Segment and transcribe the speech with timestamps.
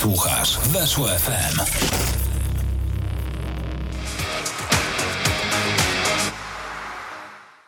[0.00, 1.60] Słuchasz Weszło FM.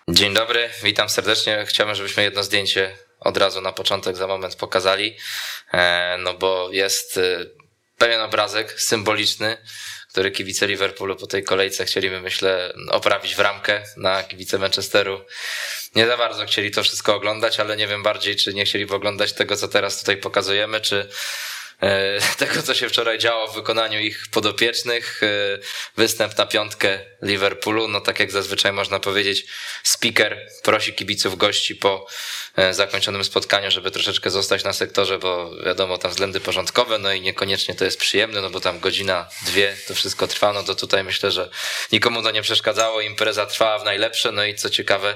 [0.09, 1.65] Dzień dobry, witam serdecznie.
[1.69, 5.17] Chciałbym, żebyśmy jedno zdjęcie od razu na początek za moment pokazali,
[5.73, 7.47] e, no bo jest e,
[7.99, 9.57] pewien obrazek symboliczny,
[10.09, 15.25] który kibice Liverpoolu po tej kolejce chcieliby, myślę, oprawić w ramkę na kibice Manchesteru.
[15.95, 19.33] Nie za bardzo chcieli to wszystko oglądać, ale nie wiem bardziej, czy nie chcieliby oglądać
[19.33, 21.09] tego, co teraz tutaj pokazujemy, czy
[22.39, 25.21] tego, co się wczoraj działo w wykonaniu ich podopiecznych.
[25.97, 29.47] Występ na piątkę Liverpoolu, no tak jak zazwyczaj można powiedzieć,
[29.83, 32.07] speaker prosi kibiców gości po
[32.57, 37.21] E, zakończonym spotkaniu, żeby troszeczkę zostać na sektorze, bo wiadomo, tam względy porządkowe, no i
[37.21, 41.05] niekoniecznie to jest przyjemne, no bo tam godzina, dwie to wszystko trwa, no to tutaj
[41.05, 41.51] myślę, że
[41.93, 45.15] nikomu to nie przeszkadzało, impreza trwała w najlepsze, no i co ciekawe,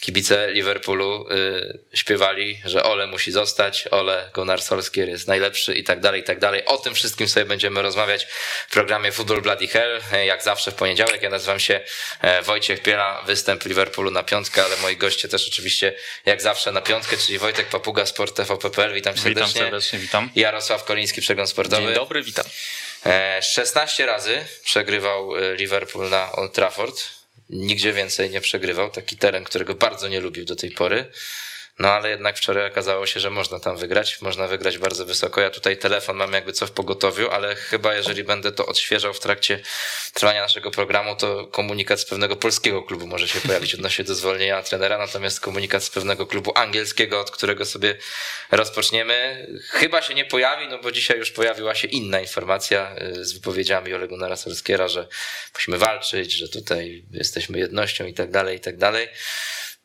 [0.00, 6.00] kibice Liverpoolu y, śpiewali, że Ole musi zostać, Ole Gunnar Solskjaer jest najlepszy i tak
[6.00, 6.64] dalej, i tak dalej.
[6.64, 8.26] O tym wszystkim sobie będziemy rozmawiać
[8.68, 11.22] w programie Football Bloody Hell, e, jak zawsze w poniedziałek.
[11.22, 11.80] Ja nazywam się
[12.20, 16.80] e, Wojciech Piela, występ Liverpoolu na piątkę, ale moi goście też oczywiście jak zawsze na
[16.80, 18.94] piątkę, czyli Wojtek Papuga, Sport TVP.pl.
[18.94, 19.46] Witam serdecznie.
[19.48, 20.30] Witam serdecznie, witam.
[20.36, 21.82] Jarosław Koliński, Przegląd Sportowy.
[21.82, 22.44] Dzień dobry, witam.
[23.42, 27.02] 16 e, razy przegrywał Liverpool na Old Trafford.
[27.50, 28.90] Nigdzie więcej nie przegrywał.
[28.90, 31.12] Taki teren, którego bardzo nie lubił do tej pory.
[31.78, 35.40] No ale jednak wczoraj okazało się, że można tam wygrać, można wygrać bardzo wysoko.
[35.40, 39.20] Ja tutaj telefon mam jakby co w pogotowiu, ale chyba jeżeli będę to odświeżał w
[39.20, 39.60] trakcie
[40.12, 44.62] trwania naszego programu, to komunikat z pewnego polskiego klubu może się pojawić odnośnie do zwolnienia
[44.62, 47.96] trenera, natomiast komunikat z pewnego klubu angielskiego, od którego sobie
[48.50, 53.32] rozpoczniemy, chyba się nie pojawi, no bo dzisiaj już pojawiła się inna informacja y, z
[53.32, 55.08] wypowiedziami Olegu Narasolskiera, że
[55.54, 59.08] musimy walczyć, że tutaj jesteśmy jednością i tak dalej, i tak dalej.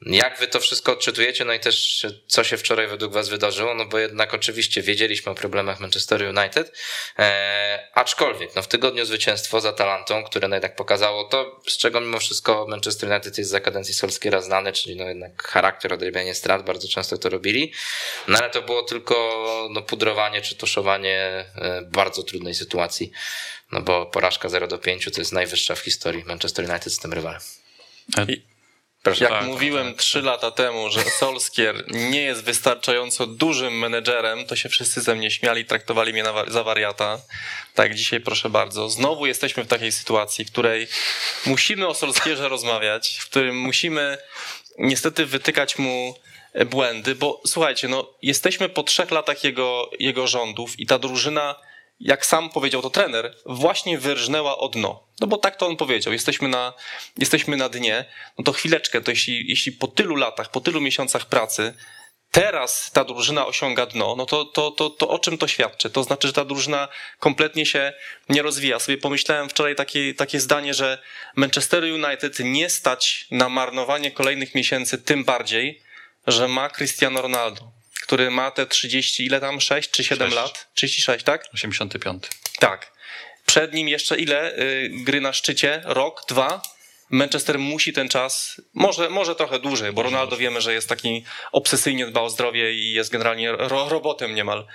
[0.05, 1.45] Jak wy to wszystko odczytujecie?
[1.45, 3.73] No i też co się wczoraj według was wydarzyło?
[3.73, 6.77] No bo jednak oczywiście wiedzieliśmy o problemach Manchester United,
[7.19, 12.01] e, aczkolwiek no w tygodniu zwycięstwo za Talantą, które no jednak pokazało to, z czego
[12.01, 16.65] mimo wszystko Manchester United jest za kadencji Solskiera znany, czyli no jednak charakter, odrabianie strat,
[16.65, 17.73] bardzo często to robili,
[18.27, 23.11] no ale to było tylko no pudrowanie czy tuszowanie e, bardzo trudnej sytuacji,
[23.71, 27.13] no bo porażka 0 do 5 to jest najwyższa w historii Manchester United z tym
[27.13, 27.41] rywalem.
[29.03, 30.25] Proszę Jak tak, mówiłem trzy tak.
[30.25, 35.65] lata temu, że Solskier nie jest wystarczająco dużym menedżerem, to się wszyscy ze mnie śmiali,
[35.65, 37.21] traktowali mnie za wariata.
[37.73, 38.89] Tak, dzisiaj proszę bardzo.
[38.89, 40.87] Znowu jesteśmy w takiej sytuacji, w której
[41.45, 44.17] musimy o Solskierze rozmawiać, w którym musimy
[44.77, 46.15] niestety wytykać mu
[46.65, 51.55] błędy, bo słuchajcie, no jesteśmy po trzech latach jego, jego rządów i ta drużyna
[52.01, 55.03] jak sam powiedział to trener, właśnie wyrżnęła o dno.
[55.19, 56.73] No bo tak to on powiedział, jesteśmy na,
[57.17, 58.05] jesteśmy na dnie.
[58.37, 61.73] No to chwileczkę, to jeśli, jeśli po tylu latach, po tylu miesiącach pracy
[62.31, 65.89] teraz ta drużyna osiąga dno, no to, to, to, to o czym to świadczy?
[65.89, 66.87] To znaczy, że ta drużyna
[67.19, 67.93] kompletnie się
[68.29, 68.79] nie rozwija.
[68.79, 71.01] Sobie pomyślałem wczoraj takie, takie zdanie, że
[71.35, 75.81] Manchester United nie stać na marnowanie kolejnych miesięcy, tym bardziej,
[76.27, 77.80] że ma Cristiano Ronaldo
[78.11, 80.35] który ma te 30, ile tam, 6 czy 7 6.
[80.35, 80.67] lat?
[80.73, 81.45] 36, tak?
[81.53, 82.23] 85.
[82.59, 82.91] Tak.
[83.45, 85.81] Przed nim jeszcze ile y, gry na szczycie?
[85.85, 86.61] Rok, dwa?
[87.11, 92.05] Manchester musi ten czas, może, może trochę dłużej, bo Ronaldo wiemy, że jest taki obsesyjnie
[92.05, 94.67] dba o zdrowie i jest generalnie ro, robotem niemal.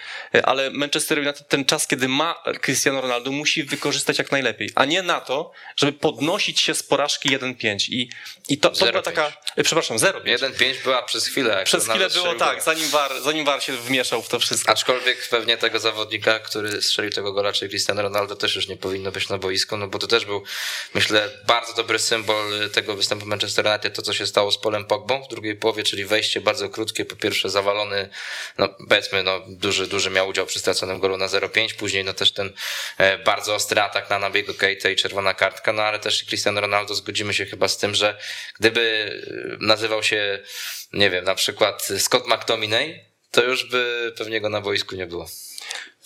[0.43, 5.03] Ale Manchester United ten czas, kiedy ma Cristiano Ronaldo, musi wykorzystać jak najlepiej, a nie
[5.03, 7.91] na to, żeby podnosić się z porażki 1-5.
[7.91, 8.09] I,
[8.49, 10.23] i to, to była taka, e, przepraszam, 0-5.
[10.25, 11.65] 1-5 była przez chwilę.
[11.65, 14.73] Przez chwilę było tak, zanim VAR, zanim VAR się wmieszał w to wszystko.
[14.73, 19.13] Aczkolwiek pewnie tego zawodnika, który strzelił tego gola, czyli Cristiano Ronaldo też już nie powinno
[19.13, 20.45] być na boisku, no bo to też był,
[20.95, 24.85] myślę, bardzo dobry symbol symbol tego występu Manchester United, to co się stało z Polem
[24.85, 28.09] Pogbą w drugiej połowie, czyli wejście bardzo krótkie, po pierwsze zawalony,
[28.59, 32.33] no powiedzmy, no duży, duży miał udział przy straconym golu na 0,5, później no też
[32.33, 32.53] ten
[32.99, 36.95] e, bardzo ostry atak na nabiegu Keita i czerwona kartka, no ale też Cristiano Ronaldo
[36.95, 38.19] zgodzimy się chyba z tym, że
[38.59, 38.81] gdyby
[39.61, 40.39] e, nazywał się,
[40.93, 45.27] nie wiem, na przykład Scott McTominay, to już by pewnie go na boisku nie było.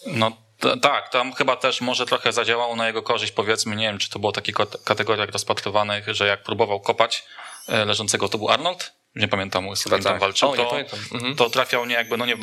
[0.07, 0.50] No
[0.83, 4.19] tak, tam chyba też może trochę zadziałało na jego korzyść, powiedzmy, nie wiem, czy to
[4.19, 4.55] było takich
[4.85, 7.25] kategoriach rozpatrywanych, że jak próbował kopać
[7.69, 10.77] e, leżącego, to był Arnold, nie pamiętam, kim tam walczył, o, to,
[11.13, 11.37] mhm.
[11.37, 12.37] to trafiał nie jakby, no nie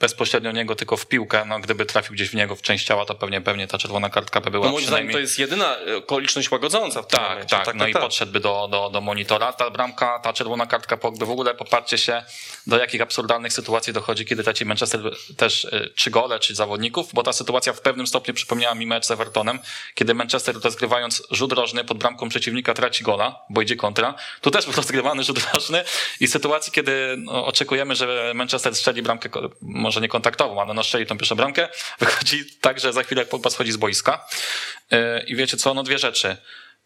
[0.00, 3.14] bezpośrednio niego, tylko w piłkę, no gdyby trafił gdzieś w niego w część ciała, to
[3.14, 6.50] pewnie, pewnie ta czerwona kartka by była no, moim zdaniem to jest jedyna e, okoliczność
[6.50, 7.56] łagodząca w tym tak, momencie.
[7.56, 8.02] Tak, tak, no tak, i tak.
[8.02, 9.52] podszedłby do, do, do monitora.
[9.52, 12.22] Ta bramka, ta czerwona kartka Pogby, w ogóle popatrzcie się,
[12.66, 15.00] do jakich absurdalnych sytuacji dochodzi, kiedy traci Manchester
[15.36, 19.10] też trzy gole, czy zawodników, bo ta sytuacja w pewnym stopniu przypomniała mi mecz z
[19.10, 19.58] Evertonem,
[19.94, 24.14] kiedy Manchester rozgrywając rzut rożny pod bramką przeciwnika traci gola, bo idzie kontra.
[24.40, 25.84] Tu też był rozgrywany rzut rożny
[26.20, 29.28] I sytuacji, kiedy no, oczekujemy, że Manchester strzeli bramkę,
[29.60, 31.68] może nie kontaktową, ale no strzeli tą pierwszą bramkę,
[32.00, 34.26] wychodzi tak, że za chwilę Pogba schodzi z boiska.
[34.90, 36.36] E, I wiecie co, no dwie rzeczy.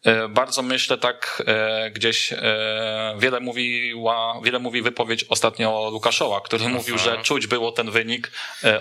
[0.05, 6.69] E, bardzo myślę tak e, gdzieś e, wiele mówiła, wiele mówi wypowiedź ostatnio Lukaszoła, który
[6.69, 8.31] mówił, że czuć było ten wynik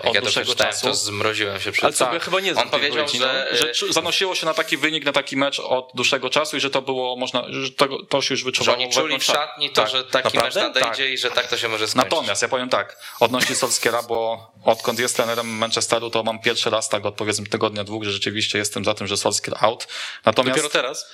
[0.02, 0.86] od ja dłuższego czasu.
[0.86, 4.54] To zmroziłem się przed Ale co, chyba nie On powiedział, że, że zanosiło się na
[4.54, 8.04] taki wynik, na taki mecz od dłuższego czasu i że to było można, że to,
[8.04, 8.78] to się już wyczuwało.
[8.78, 9.90] Że oni czuli w szatni to, tak.
[9.90, 10.62] że taki Naprawdę?
[10.62, 11.12] mecz nadejdzie tak.
[11.12, 12.12] i że tak to się może skończyć.
[12.12, 16.88] Natomiast ja powiem tak, odnośnie Solskiera, bo odkąd jest trenerem Manchesteru, to mam pierwszy raz
[16.88, 19.88] tak od powiedzmy tygodnia, dwóch, że rzeczywiście jestem za tym, że Solskier out.
[20.24, 21.13] Natomiast Dopiero teraz?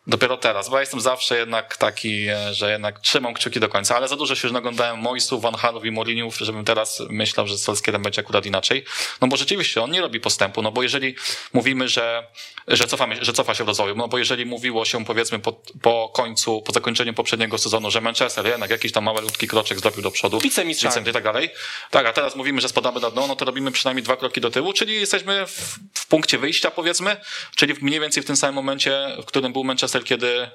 [0.07, 3.95] Dopiero teraz, bo ja jestem zawsze jednak taki, e, że jednak trzymam kciuki do końca,
[3.95, 7.57] ale za dużo się już naglądałem Moisów, Van Halów i Moriniów, żebym teraz myślał, że
[7.57, 8.85] z Solskierem będzie akurat inaczej.
[9.21, 11.15] No bo rzeczywiście on nie robi postępu, no bo jeżeli
[11.53, 12.27] mówimy, że,
[12.67, 16.11] że, cofamy, że cofa się w rozwoju, no bo jeżeli mówiło się powiedzmy po, po
[16.13, 20.39] końcu, po zakończeniu poprzedniego sezonu, że Manchester jednak jakiś tam malutki kroczek zrobił do przodu,
[20.39, 21.49] wicemistrzem i tak dalej,
[21.91, 24.51] tak, a teraz mówimy, że spadamy na dno, no to robimy przynajmniej dwa kroki do
[24.51, 27.17] tyłu, czyli jesteśmy w, w punkcie wyjścia powiedzmy,
[27.55, 30.49] czyli mniej więcej w tym samym momencie, w którym był Manchester Kiedy e,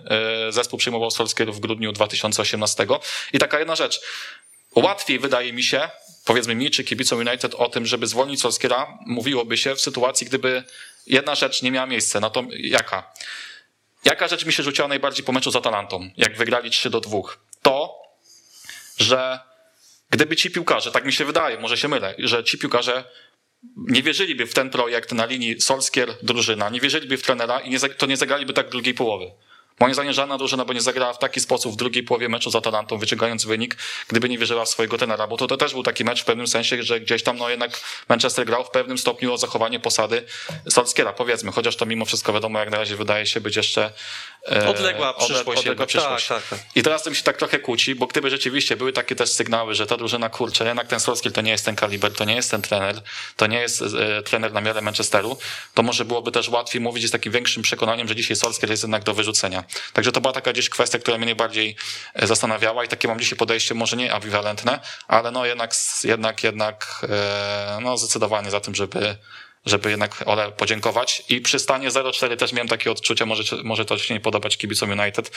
[0.52, 2.86] zespół przyjmował Solskjaer w grudniu 2018.
[3.32, 4.00] I taka jedna rzecz.
[4.74, 5.90] Łatwiej wydaje mi się,
[6.24, 10.64] powiedzmy mi czy kibicom United o tym, żeby zwolnić Solskiera, mówiłoby się w sytuacji, gdyby
[11.06, 12.20] jedna rzecz nie miała miejsca.
[12.20, 13.12] No to jaka?
[14.04, 17.18] Jaka rzecz mi się rzuciła najbardziej po meczu z Atalantą, jak wygrali 3 do 2?
[17.62, 18.02] To,
[18.98, 19.38] że
[20.10, 23.04] gdyby ci piłkarze, tak mi się wydaje, może się mylę, że ci piłkarze
[23.76, 27.78] nie wierzyliby w ten projekt na linii Solskier drużyna, nie wierzyliby w trenera i nie,
[27.78, 29.30] to nie zagraliby tak drugiej połowy.
[29.80, 32.56] Moim zdaniem żadna drużyna by nie zagrała w taki sposób w drugiej połowie meczu z
[32.56, 33.76] Atalantą, wyciągając wynik,
[34.08, 36.46] gdyby nie wierzyła w swojego tenera, bo to, to też był taki mecz w pewnym
[36.46, 40.24] sensie, że gdzieś tam no jednak Manchester grał w pewnym stopniu o zachowanie posady
[40.68, 43.92] Solskiera, powiedzmy, chociaż to mimo wszystko wiadomo, jak na razie wydaje się być jeszcze
[44.68, 45.60] odległa przyszłość.
[45.60, 46.28] Odległa przyszłość.
[46.28, 46.68] Tak, tak, tak.
[46.74, 49.74] I teraz to mi się tak trochę kłóci, bo gdyby rzeczywiście były takie też sygnały,
[49.74, 52.50] że ta drużyna, kurczę, jednak ten Solskier to nie jest ten kaliber, to nie jest
[52.50, 53.02] ten trener,
[53.36, 55.38] to nie jest e, trener na miarę Manchesteru,
[55.74, 59.04] to może byłoby też łatwiej mówić z takim większym przekonaniem, że dzisiaj Solskier jest jednak
[59.04, 59.64] do wyrzucenia.
[59.92, 61.76] Także to była taka gdzieś kwestia, która mnie najbardziej
[62.14, 67.06] e, zastanawiała i takie mam dzisiaj podejście, może nie ambiwalentne, ale no jednak, jednak, jednak
[67.08, 69.16] e, no zdecydowanie za tym, żeby
[69.66, 71.22] żeby jednak Ole podziękować.
[71.28, 75.00] I przy stanie 0-4 też miałem takie odczucie, może, może to się nie podobać kibicom
[75.00, 75.30] United,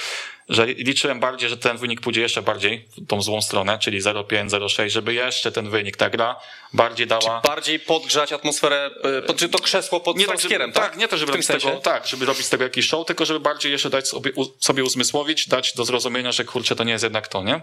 [0.49, 4.49] że liczyłem bardziej, że ten wynik pójdzie jeszcze bardziej w tą złą stronę, czyli 0-5,
[4.49, 6.35] 0-6, żeby jeszcze ten wynik, ta gra
[6.73, 7.41] bardziej dała...
[7.41, 8.89] Czy bardziej podgrzać atmosferę,
[9.29, 10.73] e, czy to krzesło pod nie tak, żeby, tak?
[10.73, 10.97] tak?
[10.97, 13.39] nie to, żeby robić z tego, tak, żeby robić z tego jakiś show, tylko żeby
[13.39, 17.27] bardziej jeszcze dać sobie, sobie uzmysłowić, dać do zrozumienia, że kurczę, to nie jest jednak
[17.27, 17.61] to, nie?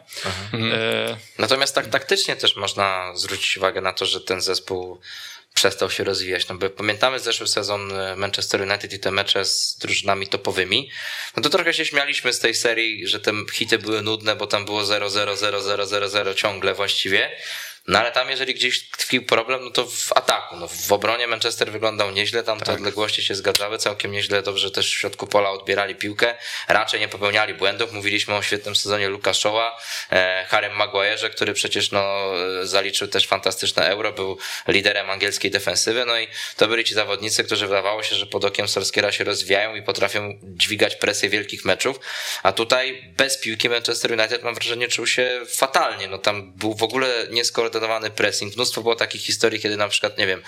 [0.53, 0.73] Mhm.
[0.73, 1.17] E...
[1.39, 5.01] Natomiast tak taktycznie też można zwrócić uwagę na to, że ten zespół
[5.57, 6.49] przestał się rozwijać.
[6.49, 10.91] No bo pamiętamy zeszły sezon e, Manchester United i te mecze z drużynami topowymi.
[11.37, 14.65] No to trochę się śmialiśmy z tej serii, że te hity były nudne, bo tam
[14.65, 17.31] było 0-0-0-0-0-0 ciągle właściwie.
[17.89, 20.57] No ale tam, jeżeli gdzieś tkwił problem, no to w ataku.
[20.57, 22.75] No, w obronie Manchester wyglądał nieźle, tam te tak.
[22.75, 26.35] odległości się zgadzały całkiem nieźle, dobrze też w środku pola odbierali piłkę,
[26.69, 27.93] raczej nie popełniali błędów.
[27.93, 29.71] Mówiliśmy o świetnym sezonie Luka Shaw'a,
[30.11, 34.39] e, Harem Maguire'ze, który przecież no, zaliczył też fantastyczne euro, był
[34.69, 38.69] liderem angielskiej defensywy, no i to byli ci zawodnicy, którzy wydawało się, że pod okiem
[38.69, 42.01] Solskiera się rozwijają i potrafią dźwigać presję wielkich meczów,
[42.43, 46.83] a tutaj bez piłki Manchester United mam wrażenie czuł się fatalnie, no tam był w
[46.83, 48.55] ogóle nieskoordynowany skoordynowany pressing.
[48.55, 50.43] Mnóstwo było takich historii, kiedy na przykład, nie wiem,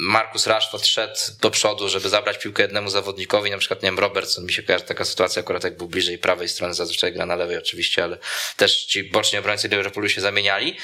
[0.00, 4.44] Markus Rashford szedł do przodu, żeby zabrać piłkę jednemu zawodnikowi, na przykład, nie wiem, Robertson,
[4.44, 7.58] mi się kojarzy taka sytuacja, akurat jak był bliżej prawej strony, zazwyczaj gra na lewej
[7.58, 8.18] oczywiście, ale
[8.56, 10.76] też ci boczni obrońcy Liverpoolu się zamieniali.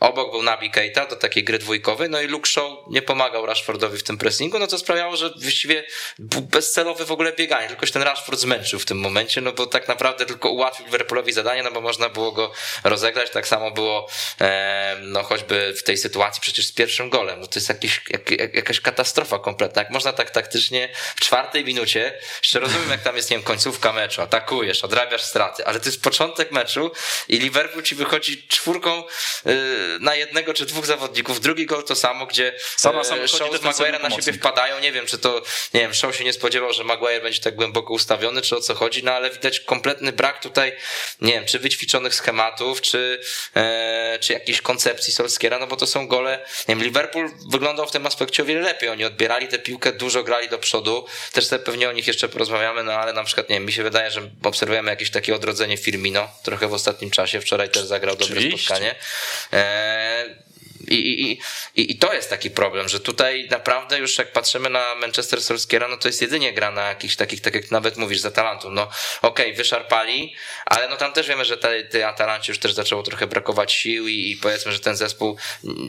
[0.00, 3.98] Obok był Nabi Keita do takiej gry dwójkowej, no i Luke Shaw nie pomagał Rashfordowi
[3.98, 5.84] w tym pressingu, no co sprawiało, że właściwie
[6.18, 9.66] był bezcelowy w ogóle bieganie, tylko się ten Rashford zmęczył w tym momencie, no bo
[9.66, 12.52] tak naprawdę tylko ułatwił Liverpoolowi zadanie, no bo można było go
[12.84, 14.08] rozegrać, tak samo było
[15.00, 18.80] no choćby w tej sytuacji przecież z pierwszym golem, no to jest jakiś, jak, jakaś
[18.80, 23.36] katastrofa kompletna, jak można tak taktycznie w czwartej minucie, jeszcze rozumiem jak tam jest, nie
[23.36, 26.92] wiem, końcówka meczu, atakujesz, odrabiasz straty, ale to jest początek meczu
[27.28, 29.02] i Liverpool ci wychodzi czwórką
[29.44, 33.60] yy, na jednego czy dwóch zawodników, drugi gol to samo, gdzie Sama sam Shaw z
[33.60, 35.42] Maguire'a na siebie wpadają, nie wiem, czy to,
[35.74, 38.74] nie wiem, Shaw się nie spodziewał, że Maguire będzie tak głęboko ustawiony, czy o co
[38.74, 40.72] chodzi, no ale widać kompletny brak tutaj,
[41.20, 43.20] nie wiem, czy wyćwiczonych schematów, czy,
[43.56, 47.90] e, czy jakiejś koncepcji Solskiera, no bo to są gole, nie wiem, Liverpool wyglądał w
[47.90, 51.64] tym aspekcie o wiele lepiej, oni odbierali tę piłkę, dużo grali do przodu, też sobie
[51.64, 54.30] pewnie o nich jeszcze porozmawiamy, no ale na przykład, nie wiem, mi się wydaje, że
[54.42, 58.66] obserwujemy jakieś takie odrodzenie Firmino, trochę w ostatnim czasie, wczoraj też zagrał dobre Oczywiście.
[58.66, 58.94] spotkanie.
[59.52, 60.49] E, And.
[60.88, 61.30] I, i,
[61.76, 65.88] i, I to jest taki problem, że tutaj naprawdę już jak patrzymy na Manchester Solskiera,
[65.88, 68.70] no to jest jedynie gra na jakichś takich, tak jak nawet mówisz, za talentu.
[68.70, 68.82] No
[69.22, 70.34] okej, okay, wyszarpali,
[70.66, 74.08] ale no tam też wiemy, że tej, tej Atalancie już też zaczęło trochę brakować sił
[74.08, 75.36] i, i powiedzmy, że ten zespół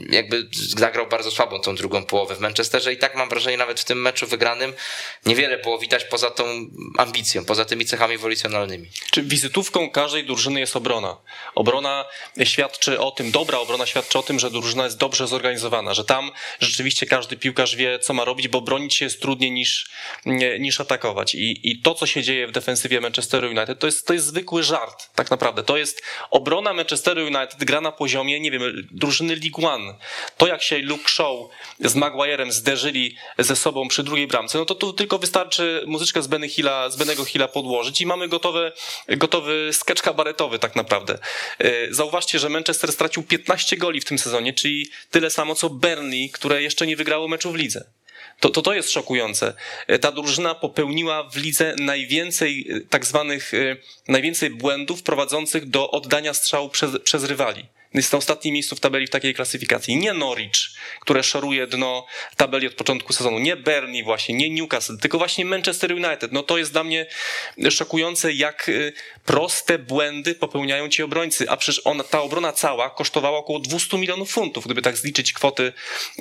[0.08, 3.84] jakby zagrał bardzo słabą tą drugą połowę w Manchesterze i tak mam wrażenie nawet w
[3.84, 4.72] tym meczu wygranym
[5.26, 6.44] niewiele było widać poza tą
[6.98, 8.88] ambicją, poza tymi cechami wolicjonalnymi.
[9.10, 11.16] Czy wizytówką każdej drużyny jest obrona?
[11.54, 12.04] Obrona
[12.44, 16.30] świadczy o tym, dobra obrona świadczy o tym, że drużyna jest dobrze zorganizowana, że tam
[16.60, 19.90] rzeczywiście każdy piłkarz wie, co ma robić, bo bronić się jest trudniej niż,
[20.58, 21.34] niż atakować.
[21.34, 24.62] I, I to, co się dzieje w defensywie Manchesteru United, to jest, to jest zwykły
[24.62, 25.62] żart, tak naprawdę.
[25.62, 29.94] To jest obrona Manchesteru United gra na poziomie, nie wiem, drużyny League One.
[30.36, 31.36] To, jak się Luke Shaw
[31.80, 36.26] z Maguirem zderzyli ze sobą przy drugiej bramce, no to tu tylko wystarczy muzyczkę z
[36.26, 38.72] Benny Hilla, z Benego Hilla podłożyć i mamy gotowe,
[39.08, 41.18] gotowy sketch kabaretowy tak naprawdę.
[41.58, 44.71] E, zauważcie, że Manchester stracił 15 goli w tym sezonie, czyli
[45.10, 47.84] tyle samo co Burnley, które jeszcze nie wygrało meczu w lidze.
[48.40, 49.54] To, to, to jest szokujące.
[49.86, 53.52] E, ta drużyna popełniła w lidze najwięcej e, tak zwanych,
[54.08, 59.06] najwięcej błędów prowadzących do oddania strzału przez, przez rywali jest na ostatnim miejscu w tabeli
[59.06, 59.96] w takiej klasyfikacji.
[59.96, 60.52] Nie Norwich,
[61.00, 62.06] które szoruje dno
[62.36, 66.32] tabeli od początku sezonu, nie Burnley właśnie, nie Newcastle, tylko właśnie Manchester United.
[66.32, 67.06] No to jest dla mnie
[67.70, 68.92] szokujące, jak y,
[69.24, 74.30] proste błędy popełniają ci obrońcy, a przecież ona, ta obrona cała kosztowała około 200 milionów
[74.30, 75.72] funtów, gdyby tak zliczyć kwoty,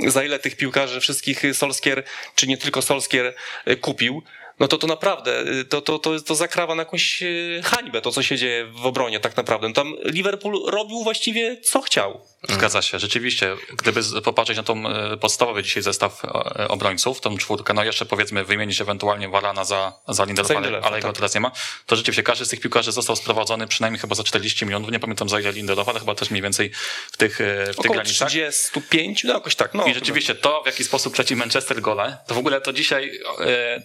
[0.08, 2.04] za ile tych piłkarzy wszystkich Solskier,
[2.36, 3.34] czy nie tylko Solskier
[3.68, 4.24] y, kupił
[4.62, 8.12] no to to naprawdę, y, to, to, to, to zakrawa na jakąś y, hańbę, to
[8.12, 9.74] co się dzieje w obronie tak naprawdę.
[9.74, 12.31] Tam Liverpool robił właściwie co chciał.
[12.50, 13.56] Zgadza się, rzeczywiście.
[13.78, 14.84] Gdyby popatrzeć na tą
[15.14, 16.22] y, podstawowy dzisiaj zestaw
[16.68, 21.08] obrońców, tą czwórkę, no jeszcze powiedzmy wymienić ewentualnie Warana za, za Lindelof, ale, ale jego
[21.08, 21.16] tak.
[21.16, 21.52] teraz nie ma,
[21.86, 25.30] to rzeczywiście każdy z tych piłkarzy został sprowadzony przynajmniej chyba za 40 milionów, nie pamiętam
[25.30, 26.72] za ile Lindelof, ale chyba też mniej więcej
[27.12, 27.40] w tych,
[27.74, 28.28] w tych granicach.
[28.28, 29.74] 35, no jakoś tak.
[29.74, 33.20] No, I rzeczywiście to, w jaki sposób trzeci Manchester gole, to w ogóle to dzisiaj,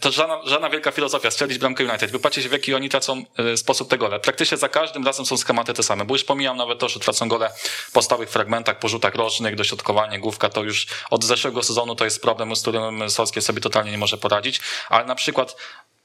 [0.01, 2.11] to żadna, żadna wielka filozofia, strzelić bramkę United.
[2.11, 4.21] Wypatrzcie w jaki oni tracą e, sposób te gole.
[4.21, 7.29] Praktycznie za każdym razem są schematy te same, bo już pomijam nawet to, że tracą
[7.29, 7.51] gole
[7.93, 8.46] po stałych fragmentach,
[8.81, 13.11] po rzutach rocznych, dośrodkowanie, główka, to już od zeszłego sezonu to jest problem, z którym
[13.11, 15.57] Solskjaer sobie totalnie nie może poradzić, ale na przykład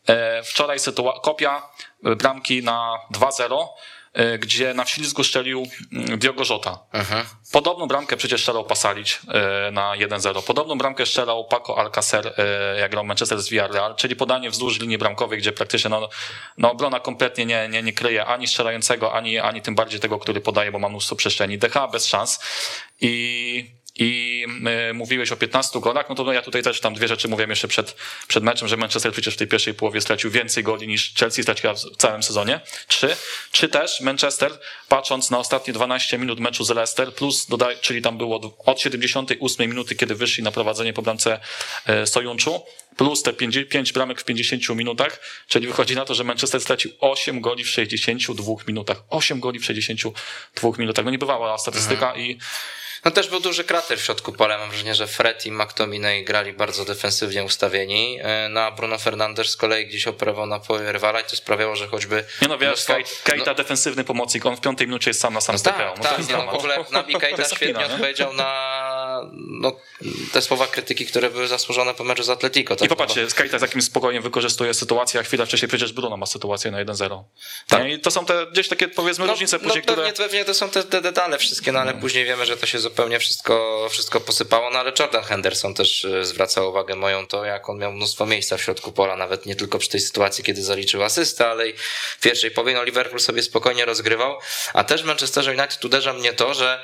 [0.08, 1.70] e, wczoraj sytuacja, kopia
[2.06, 3.68] e, bramki na 2-0, E,
[4.40, 6.80] gdzie na wślizgu strzelił mm, Diogo Jota.
[6.94, 7.26] Mhm.
[7.52, 10.44] Podobną bramkę przecież strzelał Pasalic e, na 1-0.
[10.44, 14.98] Podobną bramkę strzelał Paco Alcacer, e, jak grał Manchester z Villarreal, czyli podanie wzdłuż linii
[14.98, 16.10] bramkowej, gdzie praktycznie no,
[16.58, 20.42] no obrona kompletnie nie, nie, nie kryje ani strzelającego, ani, ani tym bardziej tego, który
[20.42, 21.58] podaje, bo ma mnóstwo przestrzeni.
[21.58, 22.40] DH bez szans.
[23.02, 24.46] I i
[24.90, 27.68] y, mówiłeś o 15 golach, no to ja tutaj też tam dwie rzeczy mówiłem jeszcze
[27.68, 27.96] przed,
[28.28, 31.74] przed meczem, że Manchester przecież w tej pierwszej połowie stracił więcej goli niż Chelsea straciła
[31.74, 32.60] w całym sezonie.
[32.88, 33.16] Trzy.
[33.52, 38.18] Czy też Manchester, patrząc na ostatnie 12 minut meczu z Leicester, plus dodaj, czyli tam
[38.18, 41.40] było od 78 minuty, kiedy wyszli na prowadzenie po bramce
[41.86, 42.62] e, Sojunczu,
[42.98, 46.92] plus te 5, 5 bramek w 50 minutach, czyli wychodzi na to, że Manchester stracił
[47.00, 49.04] 8 goli w 62 minutach.
[49.10, 51.06] 8 goli w 62 minutach.
[51.06, 52.26] No nie bywała statystyka mhm.
[52.26, 52.38] i
[53.06, 54.58] no też był duży krater w środku pola.
[54.58, 58.20] Mam wrażenie, że Fred i McTominay grali bardzo defensywnie ustawieni.
[58.22, 61.88] E, na Bruno Fernandes z kolei gdzieś operował na połowie rywala i to sprawiało, że
[61.88, 62.24] choćby...
[62.42, 62.86] Nie no wiesz,
[63.24, 66.04] Keita no, defensywny pomocnik, on w piątej minucie jest sam na sam no tak, no
[66.04, 69.72] tak, no, w ogóle Nabi Keita świetnie odpowiedział na no,
[70.34, 72.76] te słowa krytyki, które były zasłużone po meczu z Atletico.
[72.76, 72.86] Tak?
[72.86, 76.72] I popatrzcie, Keita z jakim spokojem wykorzystuje sytuację, a chwilę wcześniej przecież Bruno ma sytuację
[76.72, 77.24] na 1-0.
[77.68, 77.88] Tak.
[77.88, 80.28] I to są te gdzieś takie powiedzmy no, różnice później, no, pewnie, które...
[80.28, 82.02] pewnie to są te, te detale wszystkie, no ale hmm.
[82.02, 86.26] później wiemy, że to się zupełnie wszystko, wszystko posypało, no ale Jordan Henderson też e,
[86.26, 89.80] zwracał uwagę moją to, jak on miał mnóstwo miejsca w środku pola, nawet nie tylko
[89.80, 91.74] przy tej sytuacji, kiedy zaliczył asystę, ale i
[92.18, 94.40] w pierwszej połowie no Liverpool sobie spokojnie rozgrywał,
[94.74, 96.84] a też w Manchesterze United uderza mnie to, że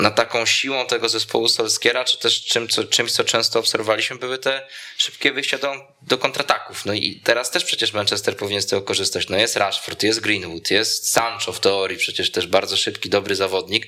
[0.00, 4.38] na taką siłą tego zespołu Solskiera, czy też czym, co, czymś, co często obserwowaliśmy, były
[4.38, 6.84] te szybkie wyjścia do, do kontrataków.
[6.84, 9.28] No i teraz też przecież Manchester powinien z tego korzystać.
[9.28, 13.86] No jest Rashford, jest Greenwood, jest Sancho w teorii, przecież też bardzo szybki, dobry zawodnik.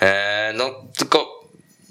[0.00, 1.41] E, no tylko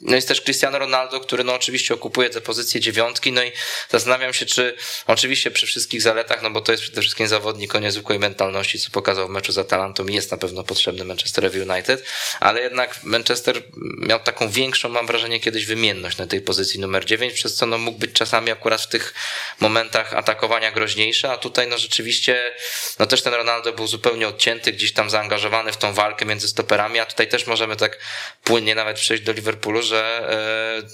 [0.02, 3.52] no jest też Cristiano Ronaldo, który no oczywiście okupuje tę pozycję dziewiątki, no i
[3.90, 4.76] zastanawiam się, czy
[5.08, 8.90] oczywiście przy wszystkich zaletach, no bo to jest przede wszystkim zawodnik o niezwykłej mentalności, co
[8.92, 12.04] pokazał w meczu z Atalantą i jest na pewno potrzebny Manchesterowi United,
[12.40, 13.64] ale jednak Manchester
[13.98, 17.78] miał taką większą, mam wrażenie, kiedyś wymienność na tej pozycji numer 9, przez co no
[17.78, 19.14] mógł być czasami akurat w tych
[19.60, 22.54] momentach atakowania groźniejszy, a tutaj no rzeczywiście,
[23.00, 27.00] no też ten Ronaldo był zupełnie odcięty, gdzieś tam zaangażowany w tą walkę między stoperami,
[27.00, 28.00] a tutaj też możemy tak
[28.44, 30.30] płynnie nawet przejść do Liverpoolu, że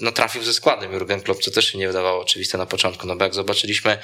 [0.00, 0.92] no, trafił ze składem.
[0.92, 3.98] Jurgen Klopp, co też się nie wydawało oczywiste na początku, no bo jak zobaczyliśmy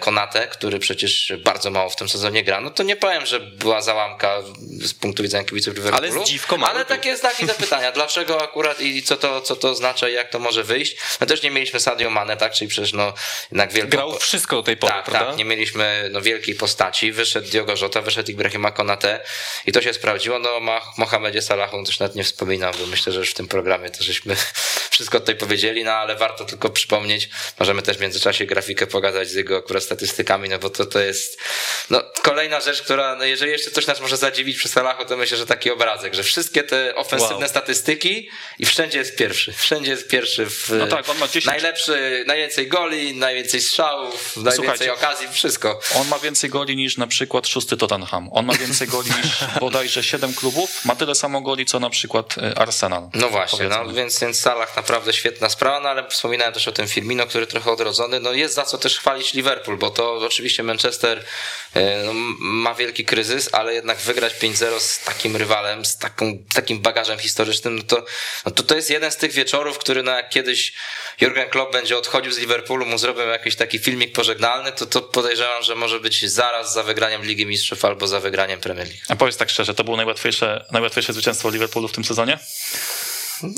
[0.00, 3.82] Konatę, który przecież bardzo mało w tym sezonie gra, no to nie powiem, że była
[3.82, 4.42] załamka
[4.82, 6.14] z punktu widzenia kibiców Liverpoolu.
[6.14, 10.08] Ale z dziwką Ale takie znaki zapytania, dlaczego akurat i co to, co to oznacza
[10.08, 10.96] i jak to może wyjść.
[11.20, 13.12] No też nie mieliśmy Sadio Mane, tak, czyli przecież no
[13.50, 13.90] jednak wielką...
[13.90, 15.26] Grał wszystko do tej pory, tak, prawda?
[15.26, 19.20] Tak, nie mieliśmy no, wielkiej postaci, wyszedł Diogo Jota, wyszedł Ibrahima Konate
[19.66, 20.60] i to się sprawdziło, no
[20.98, 24.23] Mohamedzie Salachu też nawet nie wspominam, bo myślę, że już w tym programie żeśmy
[24.90, 27.28] wszystko tutaj powiedzieli, no ale warto tylko przypomnieć,
[27.58, 31.38] możemy też w międzyczasie grafikę pogadać z jego akurat statystykami, no bo to, to jest
[31.90, 35.36] no, kolejna rzecz, która, no, jeżeli jeszcze coś nas może zadziwić przy Salachu, to myślę,
[35.36, 37.48] że taki obrazek, że wszystkie te ofensywne wow.
[37.48, 38.28] statystyki
[38.58, 41.46] i wszędzie jest pierwszy, wszędzie jest pierwszy w no tak, on ma 10...
[41.46, 45.80] najlepszy, najwięcej goli, najwięcej strzałów, najwięcej Słuchajcie, okazji, wszystko.
[45.94, 50.02] On ma więcej goli niż na przykład szósty Tottenham, on ma więcej goli niż bodajże
[50.02, 53.08] siedem klubów, ma tyle samo goli, co na przykład y, Arsenal.
[53.14, 56.88] No właśnie, no, więc, więc Salah naprawdę świetna sprawa, no ale wspominałem też o tym
[56.88, 61.18] Firmino, który trochę odrodzony, no jest za co też chwalić Liverpool, bo to oczywiście Manchester
[61.18, 66.80] y, no, ma wielki kryzys, ale jednak wygrać 5-0 z takim rywalem, z taką, takim
[66.80, 68.04] bagażem historycznym, no to,
[68.46, 70.72] no to to jest jeden z tych wieczorów, który na jak kiedyś
[71.20, 75.62] Jurgen Klopp będzie odchodził z Liverpoolu, mu zrobią jakiś taki filmik pożegnalny, to, to podejrzewam,
[75.62, 79.02] że może być zaraz za wygraniem Ligi Mistrzów albo za wygraniem Premier League.
[79.08, 82.38] A powiedz tak szczerze, to było najłatwiejsze, najłatwiejsze zwycięstwo Liverpoolu w tym sezonie?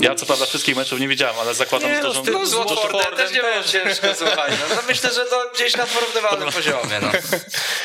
[0.00, 2.02] Ja co prawda wszystkich meczów nie widziałem, ale zakładam, nie, że
[2.32, 4.50] no, z Watfordem też nie było ciężko, słuchaj.
[4.50, 7.00] No, no, myślę, że to gdzieś na porównywalnym poziomie.
[7.02, 7.10] No.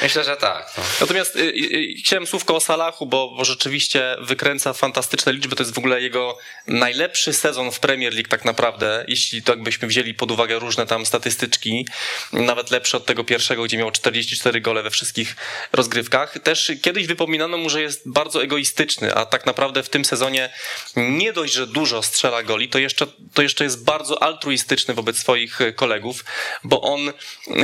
[0.01, 0.73] Myślę, że tak.
[0.77, 0.83] No.
[1.01, 5.55] Natomiast y, y, y, chciałem słówko o Salachu, bo, bo rzeczywiście wykręca fantastyczne liczby.
[5.55, 9.87] To jest w ogóle jego najlepszy sezon w Premier League tak naprawdę, jeśli to jakbyśmy
[9.87, 11.87] wzięli pod uwagę różne tam statystyczki,
[12.33, 15.35] nawet lepsze od tego pierwszego, gdzie miał 44 gole we wszystkich
[15.73, 16.39] rozgrywkach.
[16.39, 20.53] Też kiedyś wypominano mu, że jest bardzo egoistyczny, a tak naprawdę w tym sezonie
[20.95, 25.17] nie dość, że dużo dużo strzela goli, to jeszcze, to jeszcze jest bardzo altruistyczny wobec
[25.17, 26.25] swoich e, kolegów,
[26.63, 27.13] bo on,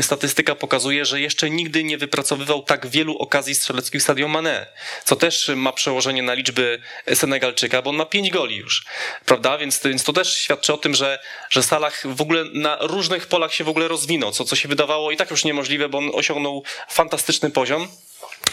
[0.02, 4.68] statystyka pokazuje, że jeszcze nigdy nie wypracowywał tak wielu okazji strzeleckich Sadio Mane,
[5.06, 6.82] co też ma przełożenie na liczby
[7.14, 8.86] Senegalczyka, bo on ma pięć goli już,
[9.26, 9.58] prawda?
[9.58, 11.20] Więc, więc to też świadczy o tym, że,
[11.50, 15.12] że Salah w ogóle na różnych polach się w ogóle rozwinął, co, co się wydawało
[15.12, 17.88] i tak już niemożliwe, bo on osiągnął fantastyczny poziom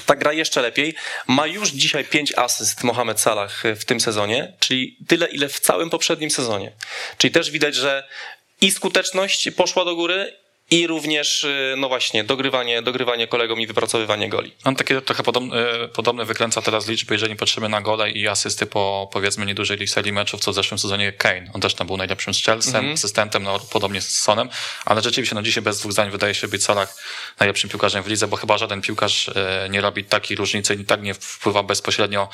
[0.07, 0.95] ta gra jeszcze lepiej.
[1.27, 5.91] Ma już dzisiaj 5 asyst Mohamed Salah w tym sezonie, czyli tyle, ile w całym
[5.91, 6.73] poprzednim sezonie.
[7.19, 8.09] Czyli też widać, że
[8.61, 14.29] i skuteczność poszła do góry, i również, y, no właśnie, dogrywanie, dogrywanie kolegom i wypracowywanie
[14.29, 14.53] goli.
[14.65, 15.57] On takie trochę podobne,
[15.95, 20.41] podobne wykręca teraz liczby, jeżeli patrzymy na gole i asysty po powiedzmy niedużej serii meczów,
[20.41, 21.51] co w zeszłym sezonie Kane.
[21.53, 22.95] On też tam był najlepszym strzelcem, mm -hmm.
[22.95, 24.49] asystentem, no, podobnie z Sonem,
[24.85, 26.97] ale rzeczywiście no dzisiaj bez dwóch zdań wydaje się być Salah
[27.41, 29.35] najlepszym piłkarzem w lidze, bo chyba żaden piłkarz y,
[29.71, 32.29] nie robi takiej różnicy i tak nie wpływa bezpośrednio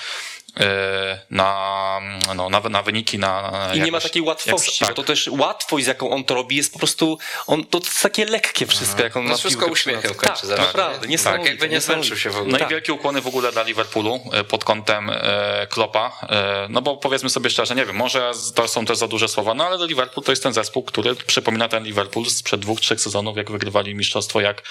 [1.31, 2.01] na,
[2.37, 3.19] no, na, na wyniki.
[3.19, 4.97] Na, I nie ma takiej łatwości, jak, tak.
[4.97, 8.03] bo to też łatwość, z jaką on to robi, jest po prostu, on, to jest
[8.03, 10.49] takie lekkie wszystko, jak on ma wszystko uśmiechem kończy.
[10.49, 11.19] Tak, naprawdę, nie?
[11.19, 12.53] Tak, jakby nie zmęczył się w ogóle.
[12.53, 12.69] No tak.
[12.69, 16.27] i wielkie ukłony w ogóle dla Liverpoolu e, pod kątem e, Klopa,
[16.69, 19.67] no bo powiedzmy sobie szczerze, nie wiem, może to są też za duże słowa, no
[19.67, 23.51] ale Liverpool to jest ten zespół, który przypomina ten Liverpool sprzed dwóch, trzech sezonów, jak
[23.51, 24.63] wygrywali mistrzostwo, jak,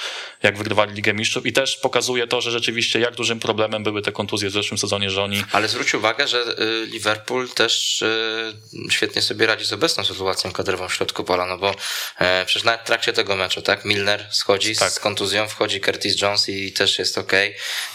[0.43, 4.11] jak wygrywali Ligę Mistrzów i też pokazuje to, że rzeczywiście jak dużym problemem były te
[4.11, 5.43] kontuzje w zeszłym sezonie, że oni...
[5.51, 8.53] Ale zwróć uwagę, że y, Liverpool też y,
[8.89, 11.75] świetnie sobie radzi z obecną sytuacją kadrową w środku pola, no bo
[12.19, 14.91] e, przecież nawet w trakcie tego meczu, tak, Milner schodzi tak.
[14.91, 17.31] z kontuzją, wchodzi Curtis Jones i też jest ok.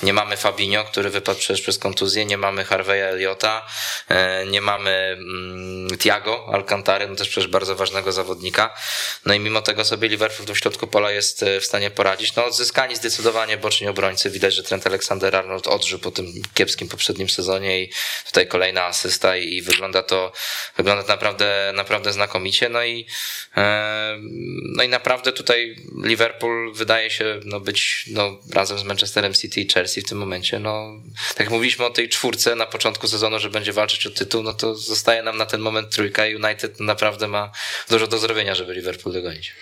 [0.02, 3.66] Nie mamy Fabinho, który wypadł przecież przez kontuzję, nie mamy Harveya Eliota,
[4.08, 8.74] e, nie mamy mm, Tiago Alcantary, no też przecież bardzo ważnego zawodnika.
[9.26, 12.34] No i mimo tego sobie Liverpool w środku pola jest e, w stanie poradzić.
[12.36, 14.30] No odzyskani zdecydowanie boczni obrońcy.
[14.30, 17.90] Widać, że Trent Alexander-Arnold odżył po tym kiepskim poprzednim sezonie i
[18.26, 20.32] tutaj kolejna asysta i wygląda to,
[20.76, 22.68] wygląda to naprawdę, naprawdę znakomicie.
[22.68, 23.06] No i,
[23.56, 24.16] e,
[24.62, 29.68] no i naprawdę tutaj Liverpool wydaje się no być no, razem z Manchesterem City i
[29.68, 30.58] Chelsea w tym momencie.
[30.58, 30.92] No,
[31.28, 34.52] tak jak mówiliśmy o tej czwórce na początku sezonu, że będzie walczyć o tytuł, no
[34.52, 37.52] to zostaje nam na ten moment trójka i United naprawdę ma
[37.90, 39.52] dużo do zrobienia, żeby Liverpool dogonić.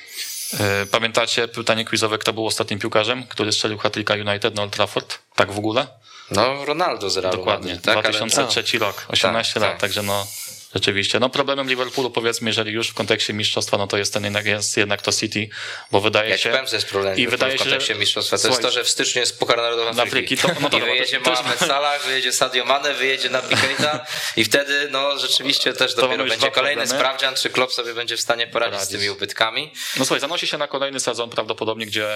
[0.60, 5.18] E, pamiętacie pytanie quizowe, kto był ostatnim piłkarzem, który strzelił hat United na Old Trafford?
[5.34, 6.01] Tak w ogóle?
[6.36, 8.86] No, Ronaldo z Realu Dokładnie, tak, 2003 ale...
[8.86, 9.80] rok, 18 tak, lat, tak.
[9.80, 10.26] także no
[10.74, 11.20] Rzeczywiście.
[11.20, 14.76] No problemem Liverpoolu powiedzmy, jeżeli już w kontekście mistrzostwa, no to jest ten jednak, jest
[14.76, 15.48] jednak to City,
[15.90, 16.50] bo wydaje się...
[16.50, 18.36] Ja że jest problem i wydaje w kontekście się, mistrzostwa.
[18.36, 20.08] To Słuchaj, jest to, że w styczniu jest Puchar Narodowy Afryki.
[20.08, 24.06] Afryki to, no to, I wyjedzie to, Mohamed Salah, wyjedzie Sadio Mane, wyjedzie na Keita
[24.36, 27.00] i wtedy no rzeczywiście też dopiero będzie kolejny problemy.
[27.00, 29.72] sprawdzian, czy Klopp sobie będzie w stanie poradzić, poradzić, z tymi ubytkami.
[29.96, 32.08] No słuchaj, zanosi się na kolejny sezon prawdopodobnie, gdzie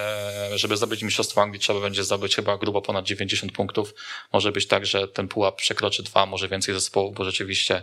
[0.55, 3.95] żeby zdobyć mistrzostwo Anglii trzeba będzie zdobyć chyba grubo ponad 90 punktów.
[4.33, 7.83] Może być tak, że ten pułap przekroczy dwa, może więcej zespołów, bo rzeczywiście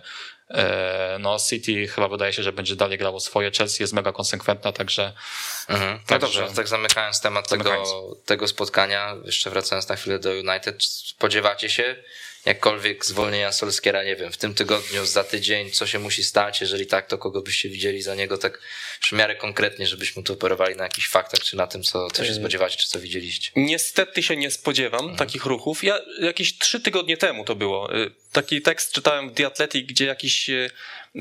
[1.20, 5.14] no City chyba wydaje się, że będzie dalej grało swoje, Chelsea jest mega konsekwentna, także...
[5.68, 5.92] Mhm.
[5.94, 6.40] No także...
[6.40, 7.84] dobrze, tak zamykając temat tego,
[8.26, 11.96] tego spotkania, jeszcze wracając na chwilę do United, spodziewacie się
[12.46, 16.88] jakkolwiek zwolnienia Solskiera, nie wiem, w tym tygodniu, za tydzień, co się musi stać, jeżeli
[16.88, 18.60] tak, to kogo byście widzieli za niego tak
[19.02, 22.30] w miarę konkretnie, żebyśmy tu operowali na jakichś faktach, czy na tym, co, co się
[22.30, 22.36] yy.
[22.36, 23.52] spodziewacie, czy co widzieliście?
[23.56, 25.18] Niestety się nie spodziewam mhm.
[25.18, 25.84] takich ruchów.
[25.84, 27.98] Ja jakieś trzy tygodnie temu to było.
[27.98, 30.70] Y, taki tekst czytałem w The Athletic, gdzie jakiś y,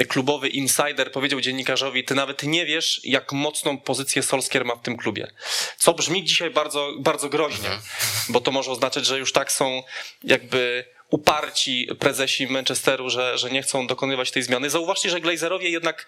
[0.09, 4.97] klubowy insider powiedział dziennikarzowi, ty nawet nie wiesz, jak mocną pozycję Solskier ma w tym
[4.97, 5.31] klubie.
[5.77, 7.83] Co brzmi dzisiaj bardzo, bardzo groźnie, mhm.
[8.29, 9.83] bo to może oznaczać, że już tak są
[10.25, 14.71] jakby uparci prezesi Manchesteru, że, że nie chcą dokonywać tej zmiany.
[14.71, 16.07] Zauważcie, że Glazerowie jednak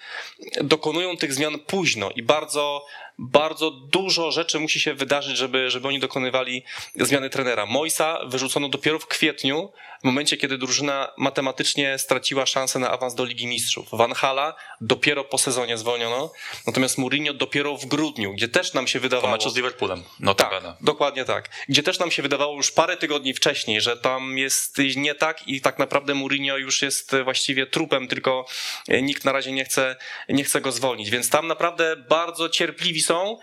[0.61, 2.87] dokonują tych zmian późno i bardzo
[3.19, 6.65] bardzo dużo rzeczy musi się wydarzyć, żeby, żeby oni dokonywali
[6.97, 7.67] zmiany trenera.
[7.67, 9.73] Moisa wyrzucono dopiero w kwietniu,
[10.05, 13.89] w momencie, kiedy drużyna matematycznie straciła szansę na awans do Ligi Mistrzów.
[13.93, 16.33] Van Hala dopiero po sezonie zwolniono,
[16.67, 19.29] natomiast Mourinho dopiero w grudniu, gdzie też nam się wydawało...
[19.29, 21.51] Po meczu z Liverpoolem, no tak, dokładnie tak.
[21.69, 25.61] Gdzie też nam się wydawało już parę tygodni wcześniej, że tam jest nie tak i
[25.61, 28.47] tak naprawdę Mourinho już jest właściwie trupem, tylko
[28.89, 29.97] nikt na razie nie chce,
[30.29, 33.39] nie chce go zwolnić, więc tam naprawdę bardzo cierpliwi są,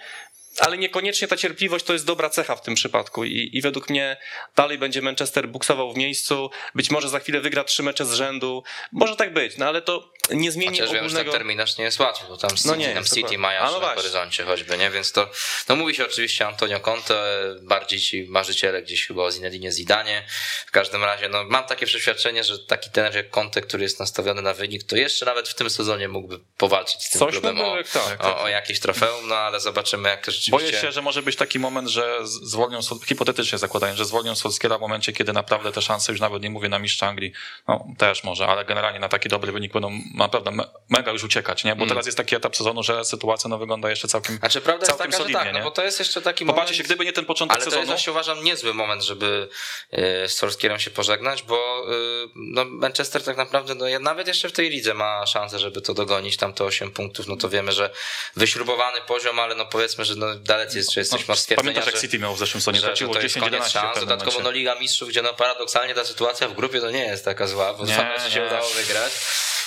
[0.60, 4.18] ale niekoniecznie ta cierpliwość to jest dobra cecha w tym przypadku I, i według mnie
[4.56, 8.64] dalej będzie Manchester buksował w miejscu, być może za chwilę wygra trzy mecze z rzędu,
[8.92, 11.10] może tak być, no ale to nie zmieni Chociaż ogólnego...
[11.10, 13.66] wiem, że ten terminarz nie jest łatwy, bo tam City, no nie, tam City mają
[13.66, 14.90] no na horyzoncie choćby, nie?
[14.90, 15.30] Więc to,
[15.70, 20.26] no mówi się oczywiście Antonio Conte, bardziej ci marzyciele gdzieś chyba o Zinedinie Zidanie.
[20.68, 24.42] W każdym razie, no mam takie przeświadczenie, że taki tener jak Conte, który jest nastawiony
[24.42, 27.76] na wynik, to jeszcze nawet w tym sezonie mógłby powalczyć z tym Coś klubem o,
[27.94, 30.72] tak, o, o jakieś trofeum, no ale zobaczymy jak to rzeczywiście...
[30.72, 34.82] Boję się, że może być taki moment, że zwolnią, hipotetycznie zakładają, że zwolnią Solskiera w
[34.82, 37.34] momencie, kiedy naprawdę te szanse, już nawet nie mówię na mistrza Anglii,
[37.68, 39.92] no też może, ale generalnie na taki dobry wynik będą
[40.22, 40.52] naprawdę
[40.90, 41.72] mega już uciekać, nie?
[41.72, 41.90] Bo mm.
[41.90, 45.18] teraz jest taki etap sezonu, że sytuacja no, wygląda jeszcze całkiem Znaczy prawda całkiem jest
[45.18, 46.56] taka, solidnie, że tak, no bo to jest jeszcze taki moment...
[46.56, 47.82] Popatrzcie się, gdyby nie ten początek ale sezonu...
[47.82, 49.50] Ale to jest uważam niezły moment, żeby
[49.92, 51.94] e, z Solskierem się pożegnać, bo e,
[52.36, 56.38] no, Manchester tak naprawdę no, nawet jeszcze w tej lidze ma szansę, żeby to dogonić,
[56.38, 57.90] tam te 8 punktów, no to wiemy, że
[58.36, 62.02] wyśrubowany poziom, ale no powiedzmy, że no, dalec jest, że jesteśmy no, stwierdzenia, Pamiętasz jak
[62.02, 65.94] City miał w zeszłym sezonie, traciło 10-11 szans, dodatkowo no Liga Mistrzów, gdzie no paradoksalnie
[65.94, 67.94] ta sytuacja w grupie to nie jest taka zła, bo nie,
[68.30, 69.12] się udało wygrać.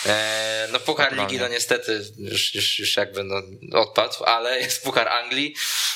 [0.06, 5.08] E, no Puchar Ligi no niestety już, już, już jakby no odpadł, ale jest Puchar
[5.08, 5.54] Anglii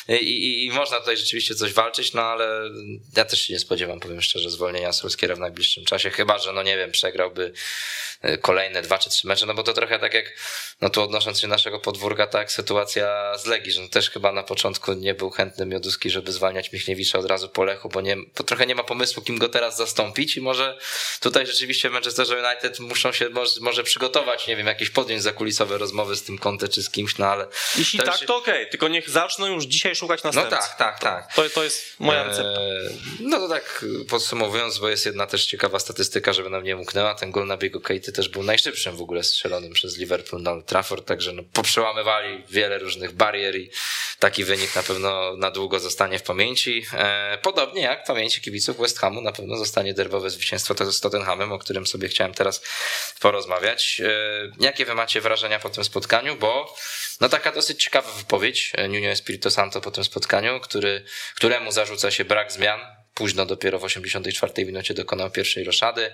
[0.09, 2.71] i, i, i, można tutaj rzeczywiście coś walczyć, no ale
[3.17, 6.63] ja też się nie spodziewam, powiem szczerze, zwolnienia Solskiera w najbliższym czasie, chyba, że no
[6.63, 7.53] nie wiem, przegrałby
[8.41, 10.33] kolejne dwa czy trzy mecze, no bo to trochę tak jak,
[10.81, 14.33] no tu odnosząc się do naszego podwórka, tak, sytuacja z Legii, że no też chyba
[14.33, 18.17] na początku nie był chętny Mioduski, żeby zwalniać Michniewicza od razu po Lechu, bo, nie,
[18.39, 20.79] bo trochę nie ma pomysłu, kim go teraz zastąpić i może
[21.21, 25.79] tutaj rzeczywiście w Manchesterze United muszą się może, może przygotować, nie wiem, jakieś podjąć zakulisowe
[25.79, 27.47] rozmowy z tym Conte czy z kimś, no ale...
[27.79, 28.67] Jeśli tak, to okej, okay.
[28.67, 30.57] tylko niech zaczną już dzisiaj szukać no następcy.
[30.57, 31.35] No tak, tak, tak.
[31.35, 32.61] To, to jest moja eee, recepta.
[33.21, 37.31] no to tak podsumowując, bo jest jedna też ciekawa statystyka, żeby nam nie umknęła, ten
[37.31, 41.33] gol na biegu Keity też był najszybszym w ogóle strzelonym przez Liverpool na Trafford, także
[41.33, 43.71] no, poprzełamywali wiele różnych barier i
[44.19, 46.87] taki wynik na pewno na długo zostanie w pamięci.
[46.93, 51.53] Eee, podobnie jak w pamięci kibiców West Hamu na pewno zostanie derbowe zwycięstwo z Tottenhamem,
[51.53, 52.63] o którym sobie chciałem teraz
[53.21, 54.01] porozmawiać.
[54.01, 56.77] Eee, jakie wy macie wrażenia po tym spotkaniu, bo
[57.21, 61.05] no taka dosyć ciekawa wypowiedź Nuno Espirito Santo po tym spotkaniu, który,
[61.37, 62.98] któremu zarzuca się brak zmian.
[63.19, 66.11] Późno dopiero w 84 minucie dokonał pierwszej roszady.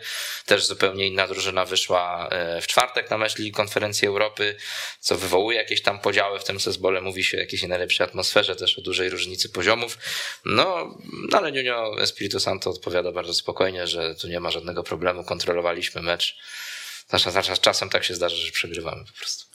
[0.47, 4.57] Też zupełnie inna drużyna wyszła e, w czwartek na myśli konferencji Europy,
[5.01, 7.01] co wywołuje jakieś tam podziały w tym zespole.
[7.01, 9.99] Mówi się o jakiejś najlepszej atmosferze, też o dużej różnicy poziomów.
[10.45, 10.99] No,
[11.31, 16.03] no ale Nuno Espirito Santo odpowiada bardzo spokojnie, że tu nie ma żadnego problemu, kontrolowaliśmy
[16.03, 16.37] mecz
[17.61, 19.47] Czasem tak się zdarza, że przegrywamy po prostu.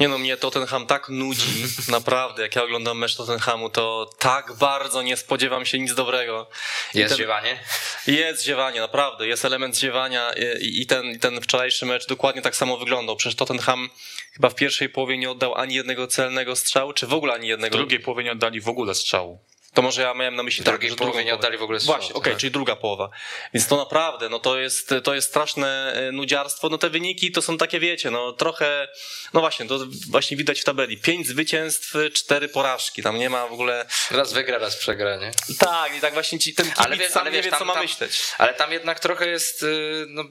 [0.00, 2.42] Nie no, mnie Tottenham tak nudzi, naprawdę.
[2.42, 6.50] Jak ja oglądam mecz Tottenhamu, to tak bardzo nie spodziewam się nic dobrego.
[6.94, 7.58] Jest ten, ziewanie?
[8.06, 9.26] Jest ziewanie, naprawdę.
[9.26, 13.16] Jest element ziewania i, i, ten, i ten wczorajszy mecz dokładnie tak samo wyglądał.
[13.16, 13.90] Przecież Tottenham
[14.32, 17.76] chyba w pierwszej połowie nie oddał ani jednego celnego strzału, czy w ogóle ani jednego.
[17.76, 19.38] W drugiej połowie nie oddali w ogóle strzału.
[19.74, 21.98] To może ja miałem na myśli tak, że nie oddali w ogóle strzału.
[21.98, 22.40] Właśnie, okej, okay, tak.
[22.40, 23.10] czyli druga połowa.
[23.54, 26.68] Więc to naprawdę, no to jest, to jest straszne e, nudziarstwo.
[26.68, 28.88] No te wyniki to są takie, wiecie, no trochę,
[29.34, 29.78] no właśnie, to
[30.10, 30.98] właśnie widać w tabeli.
[30.98, 33.02] Pięć zwycięstw, cztery porażki.
[33.02, 33.86] Tam nie ma w ogóle...
[34.10, 35.30] Raz wygra, raz przegra, nie?
[35.58, 37.74] Tak, i tak właśnie ci, ten ale wiesz, sam ale wiesz, nie wie, co ma
[37.74, 38.20] tam, myśleć.
[38.38, 40.24] Ale tam jednak trochę jest y, no,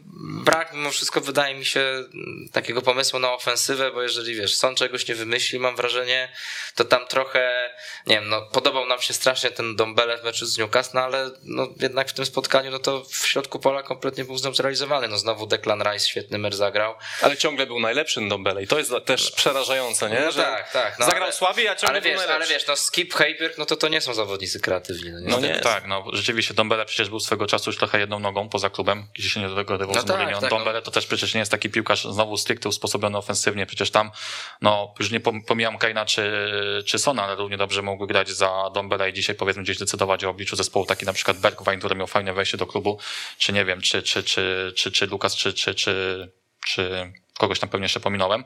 [0.43, 2.03] brak, mimo wszystko wydaje mi się,
[2.51, 6.31] takiego pomysłu na ofensywę, bo jeżeli, wiesz, Son czegoś nie wymyśli, mam wrażenie,
[6.75, 7.73] to tam trochę,
[8.07, 11.01] nie wiem, no podobał nam się strasznie strasznie ten Dombele w meczu z Newcastle, no
[11.01, 15.07] ale no, jednak w tym spotkaniu no to w środku pola kompletnie był zneutralizowany.
[15.07, 16.95] No znowu Declan Rice świetny mecz zagrał.
[17.21, 20.19] Ale ciągle był najlepszym Dombele i to jest też przerażające, nie?
[20.19, 20.99] No że tak, tak.
[20.99, 22.53] No, zagrał ale, słabiej, a ciągle ale wiesz, był najlepszy.
[22.53, 25.11] Ale wiesz, no Skip Hayberg, no to to nie są zawodnicy kreatywni.
[25.11, 28.49] No, no nie, tak, no rzeczywiście Dombele przecież był swego czasu już trochę jedną nogą
[28.49, 30.81] poza klubem, gdzie się nie dogrywał no z tak, tak, Dombele no.
[30.81, 34.11] to też przecież nie jest taki piłkarz znowu stricte usposobiony ofensywnie, przecież tam,
[34.61, 36.51] no już nie pomijam Kaina czy,
[36.85, 40.29] czy Sona, ale równie dobrze mógłby grać za Dombele i dzisiaj powiedzmy gdzieś decydować o
[40.29, 42.99] obliczu zespołu, taki na przykład Bergwijn, który miał fajne wejście do klubu,
[43.37, 46.27] czy nie wiem, czy, czy, czy, czy, czy Lukas, czy, czy, czy,
[46.65, 48.43] czy kogoś tam pewnie jeszcze pominąłem,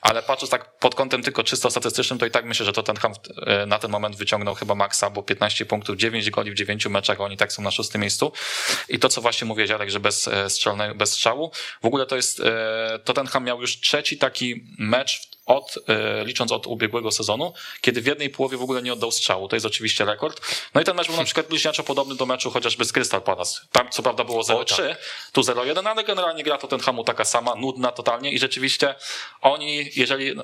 [0.00, 3.12] ale patrząc tak pod kątem tylko czysto statystycznym, to i tak myślę, że Tottenham
[3.46, 7.20] e, na ten moment wyciągnął chyba maksa, bo 15 punktów, 9 goli w 9 meczach,
[7.20, 8.32] oni tak są na szóstym miejscu.
[8.88, 12.40] I to, co właśnie mówię, Dziadek, że bez, e, bez strzału, w ogóle to jest,
[12.40, 18.06] e, Tottenham miał już trzeci taki mecz od, e, licząc od ubiegłego sezonu, kiedy w
[18.06, 19.48] jednej połowie w ogóle nie oddał strzału.
[19.48, 20.40] To jest oczywiście rekord.
[20.74, 23.60] No i ten mecz był na przykład bliźniaczo podobny do meczu chociażby z Crystal Palace.
[23.72, 24.98] Tam co prawda było 0-3, tak.
[25.32, 28.94] tu 0-1, ale generalnie gra to ten hamu taka sama, nudna totalnie i rzeczywiście
[29.40, 30.34] oni, jeżeli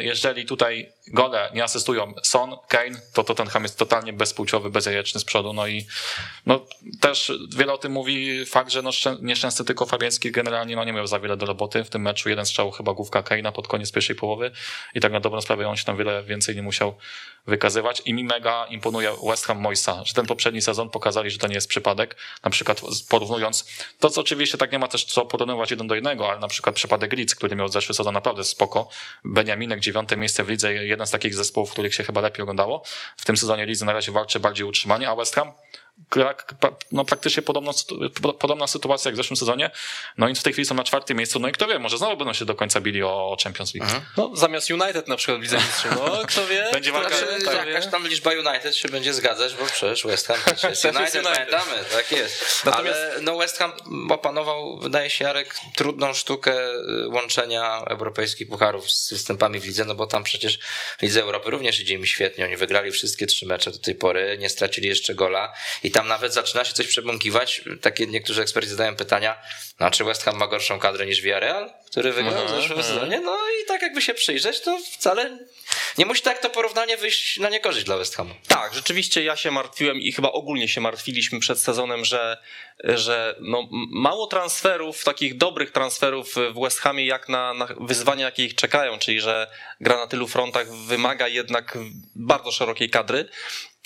[0.00, 5.52] jeżeli tutaj gole nie asystują Son, Kane, to Tottenham jest totalnie bezpłciowy, bezjajeczny z przodu.
[5.52, 5.86] No i
[6.46, 6.66] no,
[7.00, 8.90] też wiele o tym mówi fakt, że no,
[9.22, 12.28] nieszczęsny tylko Fabiański generalnie no, nie miał za wiele do roboty w tym meczu.
[12.28, 14.50] Jeden strzał chyba główka Kane'a pod koniec pierwszej połowy
[14.94, 16.96] i tak na dobrą sprawę on się tam wiele więcej nie musiał
[17.50, 21.46] wykazywać i mi mega imponuje West Ham Moisa, że ten poprzedni sezon pokazali, że to
[21.46, 23.66] nie jest przypadek, na przykład porównując,
[23.98, 26.74] to co oczywiście tak nie ma też co porównywać jeden do jednego, ale na przykład
[26.74, 28.88] przypadek Leeds, który miał zeszły sezon naprawdę spoko,
[29.24, 32.82] Beniaminek dziewiąte miejsce w lidze, jeden z takich zespołów, których się chyba lepiej oglądało,
[33.16, 35.52] w tym sezonie Lidzy na razie walczy bardziej utrzymanie, a West Ham
[36.92, 37.72] no praktycznie podobna,
[38.38, 39.70] podobna sytuacja jak w zeszłym sezonie.
[40.18, 41.38] No i w tej chwili są na czwartym miejscu.
[41.38, 43.92] No i kto wie, może znowu będą się do końca bili o Champions League.
[44.16, 45.92] No zamiast United na przykład w Lidze Mistrzów.
[45.96, 46.68] No kto wie.
[46.72, 47.16] Będzie walka.
[47.16, 50.84] Znaczy, tak, jakaś tam liczba United się będzie zgadzać, bo przecież West Ham też jest
[50.96, 51.34] United, United.
[51.34, 52.64] pamiętamy, tak jest.
[52.64, 52.98] Natomiast...
[52.98, 53.72] Ale no West Ham
[54.10, 59.94] opanował, wydaje się Jarek, trudną sztukę y, łączenia europejskich pucharów z występami w lidze, no
[59.94, 60.58] bo tam przecież
[60.98, 62.44] w Lidze Europy również idzie im świetnie.
[62.44, 66.34] Oni wygrali wszystkie trzy mecze do tej pory, nie stracili jeszcze gola i tam nawet
[66.34, 67.62] zaczyna się coś przebąkiwać.
[67.80, 69.36] Takie niektórzy eksperci zadają pytania,
[69.80, 72.94] no, czy West Ham ma gorszą kadrę niż Villarreal, który wygrał w mhm, zeszłym mhm.
[72.94, 73.20] sezonie?
[73.20, 75.38] No i tak jakby się przyjrzeć, to wcale
[75.98, 78.34] nie musi tak to porównanie wyjść na niekorzyść dla West Hamu.
[78.48, 82.38] Tak, rzeczywiście ja się martwiłem i chyba ogólnie się martwiliśmy przed sezonem, że,
[82.84, 88.44] że no, mało transferów, takich dobrych transferów w West Hamie jak na, na wyzwania, jakie
[88.44, 89.50] ich czekają, czyli że
[89.80, 91.78] gra na tylu frontach wymaga jednak
[92.14, 93.28] bardzo szerokiej kadry.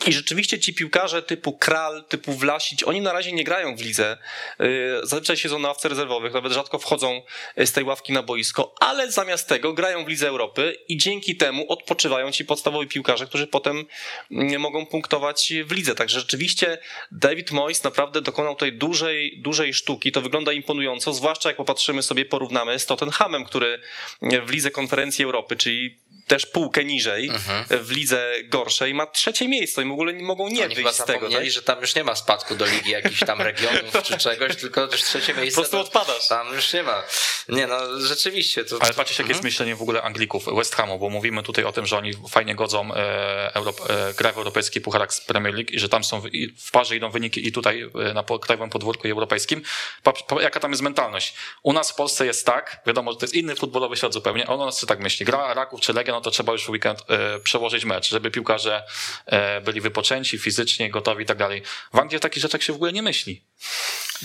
[0.07, 4.19] I rzeczywiście ci piłkarze typu Kral, typu Wlasić, oni na razie nie grają w lidze.
[4.61, 7.23] Y, zazwyczaj siedzą na ławce rezerwowych, nawet rzadko wchodzą
[7.57, 11.73] z tej ławki na boisko, ale zamiast tego grają w Lidze Europy i dzięki temu
[11.73, 13.85] odpoczywają ci podstawowi piłkarze, którzy potem
[14.31, 15.95] nie mogą punktować w lidze.
[15.95, 16.79] Także rzeczywiście
[17.13, 20.13] David Moyes naprawdę dokonał tej dużej, dużej sztuki.
[20.13, 23.81] To wygląda imponująco, zwłaszcza jak popatrzymy sobie, porównamy z Tottenhamem, który
[24.23, 27.85] w Lidze Konferencji Europy, czyli też półkę niżej mhm.
[27.85, 31.05] w lidze gorszej, ma trzecie miejsce i w ogóle nie mogą nie Oni wyjść z
[31.05, 31.31] tego.
[31.31, 31.51] Tak?
[31.51, 35.03] że tam już nie ma spadku do ligi jakichś tam regionów czy czegoś, tylko już
[35.03, 35.57] trzecie miejsce.
[35.57, 36.29] Po prostu odpadasz.
[36.29, 37.03] Tam już nie ma.
[37.49, 38.65] Nie no, rzeczywiście.
[38.65, 38.77] To...
[38.81, 39.29] Ale patrzcie, jakie mhm.
[39.29, 42.55] jest myślenie w ogóle Anglików, West Hamu, bo mówimy tutaj o tym, że oni fajnie
[42.55, 46.21] godzą e, Europ, e, grę w europejski pucharach z Premier League i że tam są
[46.21, 46.25] w,
[46.59, 49.63] w parze idą wyniki i tutaj e, na krajowym podwórku europejskim.
[50.03, 51.35] Pa, pa, jaka tam jest mentalność?
[51.63, 54.57] U nas w Polsce jest tak, wiadomo, że to jest inny futbolowy świat zupełnie, u
[54.57, 57.85] nas tak myśli, gra Raków czy Legia no to trzeba już w weekend e, przełożyć
[57.85, 58.83] mecz, żeby piłkarze
[59.27, 61.63] e, byli wypoczęci, fizycznie, gotowi i tak dalej.
[61.95, 63.43] W Anglii o takich rzeczach się w ogóle nie myśli.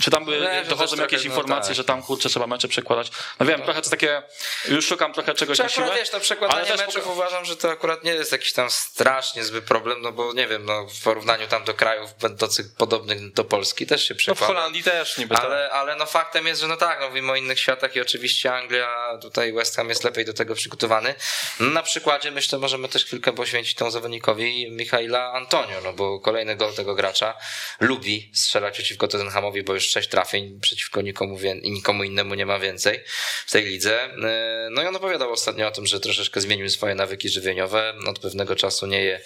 [0.02, 1.76] Czy tam by no, dochodzą jakieś trochę, informacje, no, tak.
[1.76, 3.10] że tam kurczę trzeba mecze przekładać?
[3.40, 3.64] No wiem, no.
[3.64, 4.22] trochę to takie,
[4.68, 5.90] już szukam trochę czegoś Czy na siłę.
[5.96, 7.12] wiesz, to przekładanie ale meczów po...
[7.12, 10.64] uważam, że to akurat nie jest jakiś tam strasznie zły problem, no bo nie wiem,
[10.64, 14.40] no w porównaniu tam do krajów będących podobnych do Polski też się przekłada.
[14.40, 15.72] No w Holandii też niby ale, tak.
[15.72, 19.18] ale no faktem jest, że no tak, no mówimy o innych światach i oczywiście Anglia,
[19.22, 21.14] tutaj West Ham jest lepiej do tego przygotowany.
[21.60, 26.56] No, na przykładzie myślę, możemy też chwilkę poświęcić temu zawodnikowi Michaela Antonio, no bo kolejny
[26.56, 27.34] gol tego gracza
[27.80, 32.58] lubi strzelać przeciwko Tottenhamowi, bo już sześć trafień przeciwko nikomu i nikomu innemu nie ma
[32.58, 33.00] więcej
[33.46, 34.04] w tej lidze.
[34.04, 37.94] E, no i on opowiadał ostatnio o tym, że troszeczkę zmienił swoje nawyki żywieniowe.
[38.06, 39.20] Od pewnego czasu nie je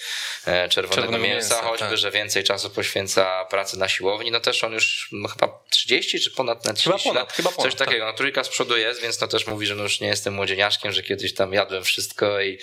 [0.47, 1.99] e, czerwonego, czerwonego mięsa, mięsa, choćby, tak.
[1.99, 4.31] że więcej czasu poświęca pracy na siłowni.
[4.31, 7.63] No też on już no, chyba 30 czy ponad na 30 chyba ponad, Chyba ponad,
[7.63, 8.05] coś takiego.
[8.05, 8.13] Tak.
[8.15, 10.93] No trójka z przodu jest, więc no też mówi, że no już nie jestem młodzieniaszkiem,
[10.93, 12.59] że kiedyś tam jadłem wszystko i,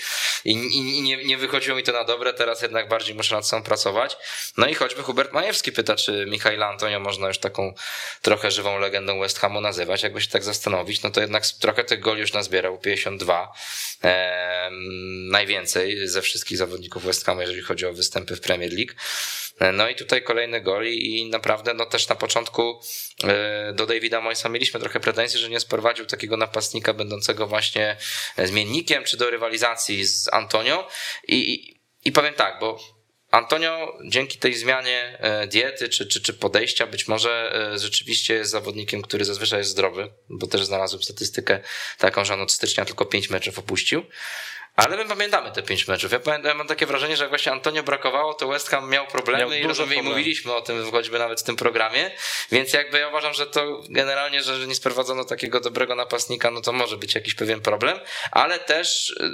[0.46, 3.64] i, i nie, nie wychodziło mi to na dobre, teraz jednak bardziej muszę nad sobą
[3.64, 4.18] pracować.
[4.58, 7.74] No i choćby Hubert Majewski pyta, czy Michaela Antonio można już taką
[8.22, 10.04] trochę żywą legendą West Hamu nazywać.
[10.04, 13.54] Jakby się tak zastanowić, no to jednak trochę tych goli już nazbierał, 52.
[14.04, 14.70] E,
[15.32, 18.94] najwięcej ze wszystkich zawodników West Hamu, jeżeli chodzi o występy w Premier League.
[19.74, 22.82] No i tutaj kolejny goli i naprawdę no też na początku
[23.24, 27.98] e, do Davida Moisa mieliśmy trochę pretensji, że nie sprowadził takiego napastnika będącego właśnie
[28.38, 30.88] zmiennikiem czy do rywalizacji z Antonio
[31.28, 32.80] i, i, i powiem tak, bo
[33.32, 38.52] Antonio dzięki tej zmianie e, diety czy, czy, czy podejścia być może e, rzeczywiście jest
[38.52, 41.60] zawodnikiem, który zazwyczaj jest zdrowy, bo też znalazłem statystykę
[41.98, 44.04] taką, że on od stycznia tylko pięć meczów opuścił.
[44.76, 46.12] Ale my pamiętamy te pięć meczów.
[46.12, 49.08] Ja, pamiętam, ja mam takie wrażenie, że jak właśnie Antonio brakowało, to West Ham miał
[49.08, 52.12] problemy miał i rozumiem, mówiliśmy o tym choćby nawet w tym programie,
[52.52, 56.72] więc jakby ja uważam, że to generalnie, że nie sprowadzono takiego dobrego napastnika, no to
[56.72, 58.00] może być jakiś pewien problem,
[58.32, 59.30] ale też y,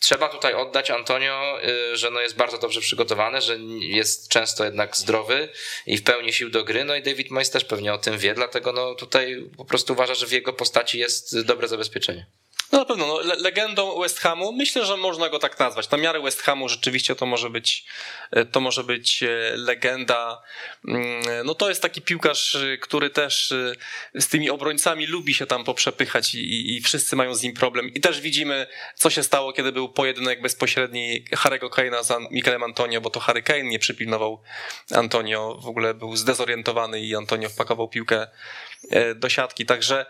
[0.00, 1.58] trzeba tutaj oddać Antonio,
[1.92, 5.48] y, że no jest bardzo dobrze przygotowany, że jest często jednak zdrowy
[5.86, 8.34] i w pełni sił do gry, no i David Moyes też pewnie o tym wie,
[8.34, 12.26] dlatego no tutaj po prostu uważa, że w jego postaci jest dobre zabezpieczenie.
[12.72, 15.90] No na pewno, no, le legendą West Hamu, myślę, że można go tak nazwać.
[15.90, 17.84] Na miarę West Hamu rzeczywiście to może być,
[18.30, 20.42] e, to może być e, legenda.
[20.88, 23.54] Mm, no to jest taki piłkarz, e, który też
[24.14, 27.94] z tymi obrońcami lubi się tam poprzepychać i, i wszyscy mają z nim problem.
[27.94, 33.00] I też widzimy, co się stało, kiedy był pojedynek bezpośredni Harry'ego Kane'a z Mikelem Antonio,
[33.00, 34.42] bo to Harry Kane nie przypilnował
[34.94, 38.26] Antonio, w ogóle był zdezorientowany i Antonio wpakował piłkę
[39.16, 39.66] do siatki.
[39.66, 40.06] Także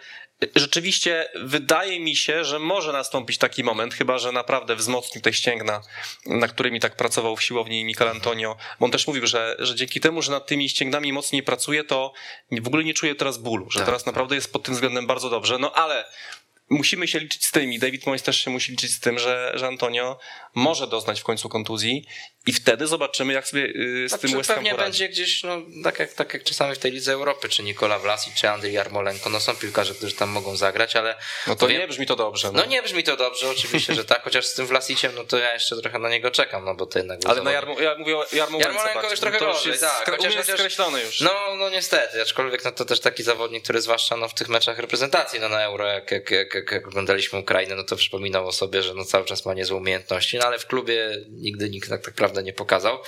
[0.57, 5.81] rzeczywiście wydaje mi się, że może nastąpić taki moment, chyba że naprawdę wzmocnił te ścięgna,
[6.27, 10.01] na którymi tak pracował w siłowni Mikel Antonio, bo on też mówił, że, że dzięki
[10.01, 12.13] temu, że nad tymi ścięgnami mocniej pracuje, to
[12.53, 14.07] w ogóle nie czuje teraz bólu, że tak, teraz tak.
[14.07, 15.59] naprawdę jest pod tym względem bardzo dobrze.
[15.59, 16.05] No ale
[16.71, 19.53] musimy się liczyć z tym i David Moyes też się musi liczyć z tym, że,
[19.55, 20.19] że Antonio
[20.55, 22.07] może doznać w końcu kontuzji
[22.47, 24.87] i wtedy zobaczymy, jak sobie y, z znaczy, tym West Ham pewnie poradzi.
[24.87, 28.35] będzie gdzieś, no, tak, jak, tak jak czasami w tej Lidze Europy, czy Nikola Vlasic,
[28.35, 31.15] czy Andrzej Jarmolenko, no są piłkarze, którzy tam mogą zagrać, ale...
[31.47, 32.53] No to nie brzmi to dobrze.
[32.53, 32.61] No.
[32.61, 32.67] no.
[32.67, 35.77] nie brzmi to dobrze, oczywiście, że tak, chociaż z tym Vlasiciem, no to ja jeszcze
[35.77, 37.21] trochę na niego czekam, no bo to jednak...
[37.27, 40.11] Ale na Jarmo, ja mówię o Jarmolenko, Jarmolenko już trochę gorzej, jest tak.
[40.11, 41.21] Chociaż, jest skreślony już.
[41.21, 44.79] No, no niestety, aczkolwiek no to też taki zawodnik, który zwłaszcza no, w tych meczach
[44.79, 48.83] reprezentacji no, na Euro, jak, jak, jak, jak oglądaliśmy Ukrainę, no to przypominał o sobie,
[48.83, 52.15] że no cały czas ma niezłe umiejętności, no ale w klubie nigdy nikt tak, tak
[52.15, 52.99] naprawdę nie pokazał.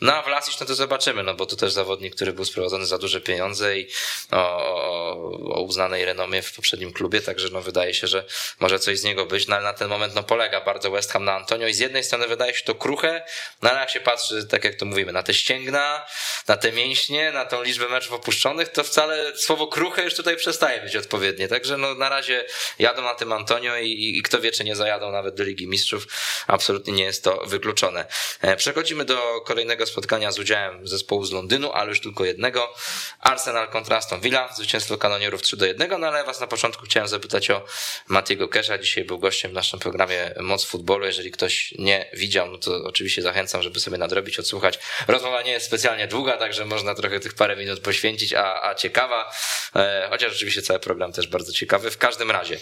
[0.00, 2.98] No a Vlasic, no to zobaczymy, no bo to też zawodnik, który był sprowadzony za
[2.98, 3.88] duże pieniądze i
[4.32, 8.24] o, o uznanej renomie w poprzednim klubie, także no wydaje się, że
[8.60, 11.24] może coś z niego być, no ale na ten moment no polega bardzo West Ham
[11.24, 13.22] na Antonio i z jednej strony wydaje się to kruche,
[13.62, 16.06] no ale jak się patrzy, tak jak to mówimy, na te ścięgna,
[16.48, 20.80] na te mięśnie, na tą liczbę meczów opuszczonych, to wcale słowo kruche już tutaj przestaje
[20.80, 22.44] być odpowiednie, także no na razie
[22.96, 26.06] jadą na tym Antonio i, i kto wie, czy nie zajadą nawet do Ligi Mistrzów,
[26.46, 28.06] absolutnie nie jest to wykluczone.
[28.40, 32.74] E, przechodzimy do kolejnego spotkania z udziałem zespołu z Londynu, ale już tylko jednego.
[33.20, 37.08] Arsenal kontra Aston Villa, zwycięstwo kanonierów 3 do 1, no ale was na początku chciałem
[37.08, 37.64] zapytać o
[38.08, 38.78] Matiego Kesha.
[38.78, 41.06] Dzisiaj był gościem w naszym programie Moc Futbolu.
[41.06, 44.78] Jeżeli ktoś nie widział, no to oczywiście zachęcam, żeby sobie nadrobić, odsłuchać.
[45.08, 49.30] Rozmowa nie jest specjalnie długa, także można trochę tych parę minut poświęcić, a, a ciekawa,
[49.76, 51.90] e, chociaż oczywiście cały program też bardzo ciekawy.
[51.90, 52.58] W każdym razie,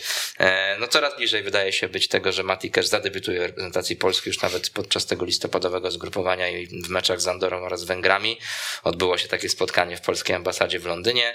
[0.79, 4.71] no coraz bliżej wydaje się być tego, że Mati zadebiutuje w reprezentacji Polski już nawet
[4.71, 8.39] podczas tego listopadowego zgrupowania i w meczach z Andorą oraz Węgrami.
[8.83, 11.35] Odbyło się takie spotkanie w polskiej ambasadzie w Londynie.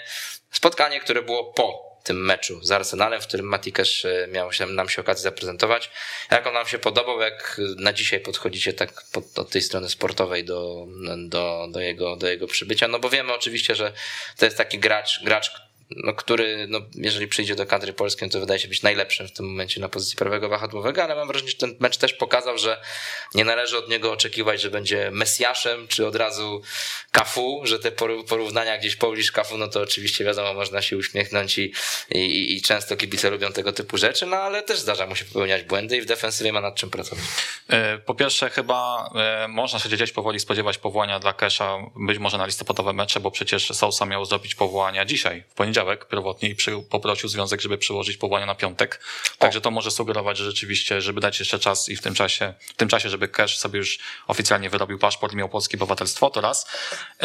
[0.52, 4.90] Spotkanie, które było po tym meczu z Arsenalem, w którym Matikesz e, miał się, nam
[4.90, 5.90] się okazję zaprezentować.
[6.32, 10.46] Jak on nam się podobał, jak na dzisiaj podchodzicie tak pod, od tej strony sportowej
[10.46, 13.94] do, do, do, jego, do jego przybycia, no bo wiemy oczywiście, że
[14.38, 15.52] to jest taki gracz, gracz,
[15.96, 19.46] no, który, no, jeżeli przyjdzie do kadry polskiej, to wydaje się być najlepszym w tym
[19.46, 22.82] momencie na pozycji prawego wahadłowego, ale mam wrażenie, że ten mecz też pokazał, że
[23.36, 26.62] nie należy od niego oczekiwać, że będzie Mesjaszem, czy od razu
[27.12, 27.92] Kafu, że te
[28.28, 31.74] porównania gdzieś pobliż Kafu, no to oczywiście wiadomo, można się uśmiechnąć i,
[32.10, 35.64] i, i często kibice lubią tego typu rzeczy, no ale też zdarza mu się popełniać
[35.64, 37.26] błędy i w defensywie ma nad czym pracować.
[37.68, 42.38] E, po pierwsze chyba e, można się gdzieś powoli spodziewać powołania dla Kesha, być może
[42.38, 46.56] na listopadowe mecze, bo przecież Sousa miał zrobić powołania dzisiaj, w poniedziałek poniedziałek pierwotnie i
[46.56, 49.02] przy, poprosił związek, żeby przyłożyć powołanie na piątek.
[49.38, 52.74] Także to może sugerować, że rzeczywiście, żeby dać jeszcze czas i w tym czasie, w
[52.74, 56.68] tym czasie, żeby Cash sobie już oficjalnie wyrobił paszport i miał polskie obywatelstwo, to raz.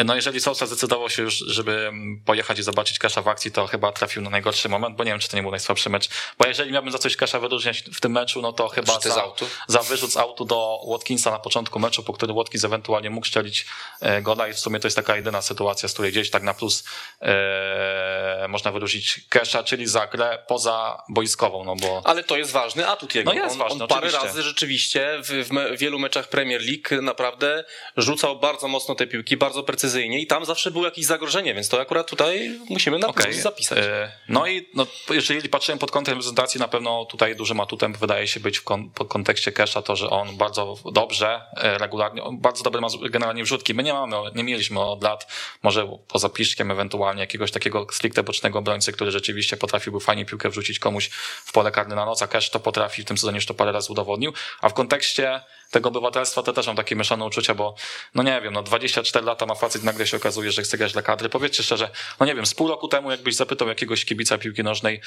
[0.05, 1.91] No jeżeli Sousa zdecydował się już, żeby
[2.25, 5.19] pojechać i zobaczyć Casha w akcji, to chyba trafił na najgorszy moment, bo nie wiem,
[5.19, 6.09] czy to nie był najsłabszy mecz.
[6.37, 9.33] Bo jeżeli miałbym za coś Casha wyróżniać w tym meczu, no to chyba za,
[9.67, 13.65] za wyrzut z autu do Watkinsa na początku meczu, po który Watkins ewentualnie mógł strzelić
[14.01, 16.53] e, gola i w sumie to jest taka jedyna sytuacja, z której gdzieś tak na
[16.53, 16.83] plus
[17.21, 22.01] e, można wyróżnić Kesha, czyli za grę poza boiskową, no bo...
[22.05, 23.33] Ale to jest ważny atut jego.
[23.33, 24.27] No jest on, ważny, on parę oczywiście.
[24.27, 27.63] razy rzeczywiście w, w me- wielu meczach Premier League naprawdę
[27.97, 31.81] rzucał bardzo mocno te piłki, bardzo precyzyjnie i tam zawsze było jakieś zagrożenie, więc to
[31.81, 33.33] akurat tutaj musimy na Okej.
[33.33, 33.77] zapisać.
[33.77, 38.27] E, No i no, jeżeli patrzyłem pod kątem reprezentacji, na pewno tutaj dużym atutem wydaje
[38.27, 42.63] się być w kon, pod kontekście Kesha to, że on bardzo dobrze, e, regularnie, bardzo
[42.63, 43.73] dobre ma generalnie wrzutki.
[43.73, 45.27] My nie mamy, nie mieliśmy od lat,
[45.63, 50.79] może poza Piszkiem ewentualnie jakiegoś takiego stricte bocznego obrońcy, który rzeczywiście potrafiłby fajnie piłkę wrzucić
[50.79, 51.09] komuś
[51.45, 53.71] w pole karne na noc, a Cash to potrafi, w tym sezonie już to parę
[53.71, 57.75] razy udowodnił, a w kontekście tego obywatelstwa to też mam takie mieszane uczucia, bo
[58.15, 61.01] no nie wiem, no 24 lata ma facet, nagle się okazuje, że chce grać dla
[61.01, 61.29] kadry.
[61.29, 65.01] Powiedzcie szczerze, no nie wiem, z pół roku temu jakbyś zapytał jakiegoś kibica piłki nożnej,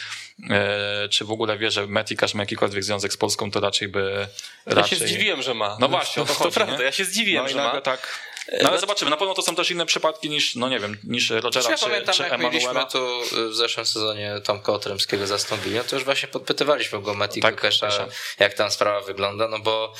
[0.51, 4.27] e, czy w ogóle wie, że Metikasz ma jakikolwiek związek z Polską, to raczej by...
[4.67, 4.99] ja raczej...
[4.99, 5.77] się zdziwiłem, że ma.
[5.81, 6.85] No właśnie, to to, chodzi, prawda, nie?
[6.85, 7.81] ja się zdziwiłem, No że ma.
[7.81, 8.28] tak...
[8.63, 11.31] No ale zobaczymy, na pewno to są też inne przypadki niż, no nie wiem, niż
[11.31, 13.21] Rogera Ja czy, pamiętam, czy jak mieliśmy tu
[13.51, 17.55] w zeszłym sezonie Tomka Otremskiego z Aston Villa, to już właśnie podpytywaliśmy go Mati Tak,
[17.55, 19.93] Kukesza, jak tam sprawa wygląda, no bo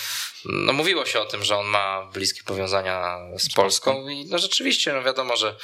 [0.45, 4.93] no mówiło się o tym, że on ma bliskie powiązania z Polską i no rzeczywiście,
[4.93, 5.57] no wiadomo, że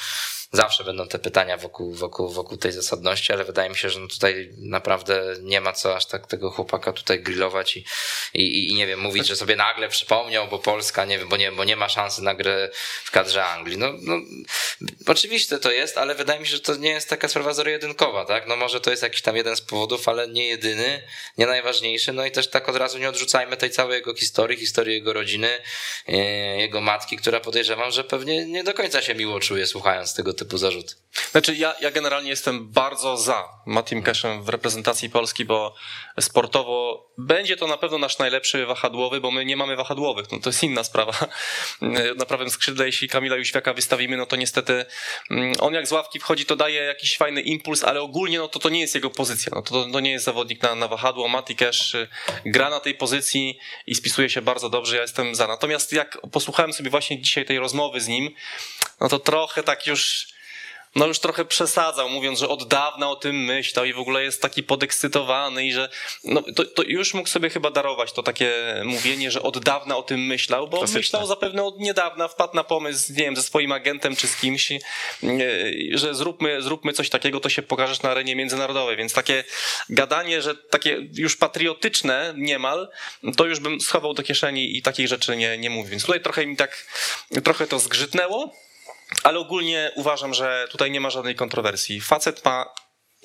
[0.55, 4.09] zawsze będą te pytania wokół, wokół, wokół tej zasadności, ale wydaje mi się, że no
[4.09, 7.85] tutaj naprawdę nie ma co aż tak tego chłopaka tutaj grillować i,
[8.35, 11.53] i, i nie wiem, mówić, że sobie nagle przypomniał, bo Polska, nie wiem, bo nie,
[11.53, 12.71] bo nie ma szansy na grę
[13.05, 13.79] w kadrze Anglii.
[13.79, 14.15] No, no
[15.07, 18.47] oczywiście to jest, ale wydaje mi się, że to nie jest taka sprawa zero-jedynkowa, tak?
[18.47, 21.03] No może to jest jakiś tam jeden z powodów, ale nie jedyny,
[21.39, 22.13] nie najważniejszy.
[22.13, 25.49] No i też tak od razu nie odrzucajmy tej całej jego historii, historii jego rodziny,
[26.09, 26.17] e,
[26.61, 30.44] jego matki, która podejrzewam, że pewnie nie do końca się miło czuje słuchając tego typu
[30.53, 30.97] zarzut.
[31.31, 35.75] Znaczy, ja, ja generalnie jestem bardzo za Matim Cashem w reprezentacji Polski, bo
[36.21, 40.33] sportowo będzie to na pewno nasz najlepszy wahadłowy, bo my nie mamy wahadłowych.
[40.33, 41.13] No to jest inna sprawa.
[42.17, 44.87] Na prawym skrzydle, jeśli Kamila Jóźwiaka wystawimy, no to niestety
[45.31, 48.59] mm, on jak z ławki wchodzi, to daje jakiś fajny impuls, ale ogólnie no to
[48.59, 49.53] to nie jest jego pozycja.
[49.55, 51.29] No to, to nie jest zawodnik na, na wahadło.
[51.29, 52.09] Mati Cash y,
[52.47, 54.97] gra na tej pozycji i spisuje się bardzo dobrze.
[54.97, 55.47] Ja jestem za.
[55.47, 58.35] Natomiast jak posłuchałem sobie właśnie dzisiaj tej rozmowy z nim,
[59.01, 60.34] no to trochę tak już
[60.97, 64.43] no już trochę przesadzał, mówiąc, że od dawna o tym myślał i w ogóle jest
[64.43, 65.89] taki podekscytowany i że
[66.25, 68.53] no, to, to już mógł sobie chyba darować to takie
[68.85, 70.99] mówienie, że od dawna o tym myślał, bo Klasyczne.
[70.99, 74.73] myślał zapewne od niedawna, wpadł na pomysł, nie wiem, ze swoim agentem czy z kimś,
[74.73, 74.79] e,
[75.93, 79.45] że zróbmy, zróbmy coś takiego, to się pokażesz na arenie międzynarodowej, więc takie
[79.91, 82.89] gadanie, że takie już patriotyczne niemal,
[83.37, 86.47] to już bym schował do kieszeni i takich rzeczy nie, nie mówił, więc tutaj trochę
[86.47, 86.87] mi tak,
[87.45, 88.55] trochę to zgrzytnęło,
[89.23, 92.01] ale ogólnie uważam, że tutaj nie ma żadnej kontrowersji.
[92.01, 92.67] Facet ma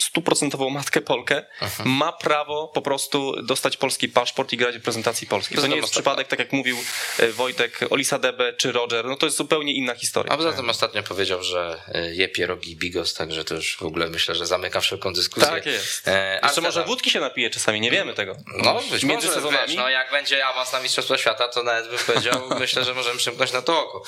[0.01, 1.45] stuprocentową matkę Polkę,
[1.85, 5.55] ma prawo po prostu dostać polski paszport i grać w reprezentacji Polski.
[5.55, 6.77] To nie jest ostatnio- przypadek, tak jak mówił
[7.19, 10.33] e, Wojtek, Olisa Debe czy Roger, no to jest zupełnie inna historia.
[10.33, 14.09] A poza tym ostatnio powiedział, że y, je pierogi bigos, także to już w ogóle
[14.09, 15.49] myślę, że zamyka wszelką dyskusję.
[15.49, 16.07] Tak jest.
[16.07, 16.67] E, Jeszcze Arsenal.
[16.71, 18.35] może wódki się napije czasami, nie wiemy tego.
[18.63, 19.67] No, być Między może, sezonami.
[19.67, 23.17] Wiesz, no jak będzie awans na Mistrzostwa Świata, to nawet bym powiedział, myślę, że możemy
[23.17, 24.03] przymknąć na to oko.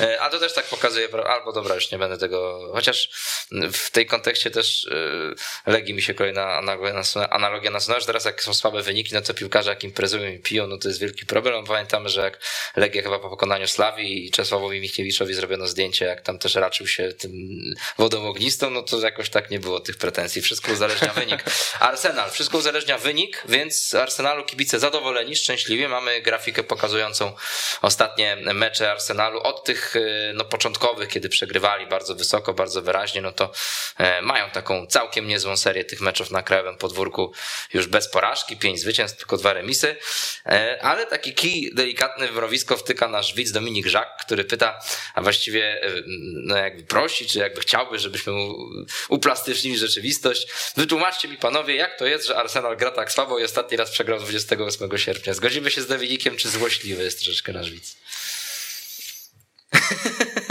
[0.00, 3.08] E, A to też tak pokazuje, albo dobra, już nie będę tego, chociaż
[3.72, 4.86] w tej kontekście też
[5.32, 5.35] e,
[5.66, 6.58] Legii mi się kolejna
[7.30, 10.66] analogia nasunęła, że teraz jak są słabe wyniki, no to piłkarze jak imprezują i piją,
[10.66, 11.54] no to jest wielki problem.
[11.54, 12.38] No, pamiętamy, że jak
[12.76, 17.12] Legia chyba po pokonaniu Slawii i Czesławowi Michniewiczowi zrobiono zdjęcie, jak tam też raczył się
[17.12, 17.32] tym
[17.98, 20.42] wodą ognistą, no to jakoś tak nie było tych pretensji.
[20.42, 21.44] Wszystko uzależnia wynik.
[21.80, 25.88] Arsenal, wszystko uzależnia wynik, więc Arsenalu kibice zadowoleni, szczęśliwie.
[25.88, 27.32] Mamy grafikę pokazującą
[27.82, 33.32] ostatnie mecze Arsenalu od tych e, no, początkowych, kiedy przegrywali bardzo wysoko, bardzo wyraźnie, no
[33.32, 33.52] to
[33.98, 37.32] e, mają taką całkiem niezłą serię tych meczów na krajowym podwórku
[37.74, 39.96] już bez porażki, pięć zwycięstw, tylko dwa remisy,
[40.46, 44.80] E, ale taki kij delikatny w mrowisko wtyka nasz widz Dominik Żak, który pyta,
[45.14, 46.02] a właściwie e,
[46.32, 48.54] no jakby prosi, czy jakby chciałby, żebyśmy mu
[49.08, 50.46] uplastycznili rzeczywistość.
[50.76, 54.18] Wytłumaczcie mi panowie, jak to jest, że Arsenal gra tak słabo i ostatni raz przegrał
[54.18, 55.34] 28 sierpnia.
[55.34, 57.96] Zgodzimy się z Dominikiem, czy złośliwy jest troszeczkę nasz widz?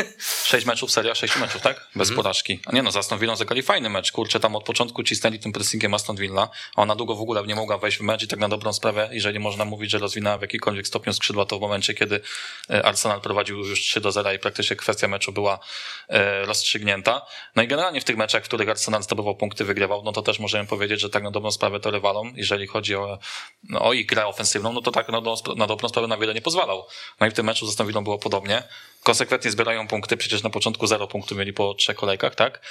[0.45, 1.87] Sześć meczów, seria sześciu meczów, tak?
[1.95, 2.59] Bez porażki.
[2.65, 5.51] A nie no, z Aston Villą zagrali fajny mecz, kurczę, tam od początku cisnęli tym
[5.51, 8.39] pressingiem Aston Villa, a ona długo w ogóle nie mogła wejść w mecz i tak
[8.39, 11.93] na dobrą sprawę, jeżeli można mówić, że rozwinęła w jakikolwiek stopniu skrzydła, to w momencie,
[11.93, 12.21] kiedy
[12.69, 15.59] e, Arsenal prowadził już 3 do 0 i praktycznie kwestia meczu była
[16.07, 17.25] e, rozstrzygnięta.
[17.55, 20.39] No i generalnie w tych meczach, w których Arsenal zdobywał punkty, wygrywał, no to też
[20.39, 23.19] możemy powiedzieć, że tak na dobrą sprawę to rywalom, jeżeli chodzi o,
[23.63, 26.33] no, o ich grę ofensywną, no to tak na dobrą, na dobrą sprawę na wiele
[26.33, 26.87] nie pozwalał.
[27.19, 28.63] No i w tym meczu z Aston Villą było podobnie.
[29.06, 32.62] Konsekwentnie zbierają punkty, przecież na początku zero punktów mieli po trzech kolejkach, tak?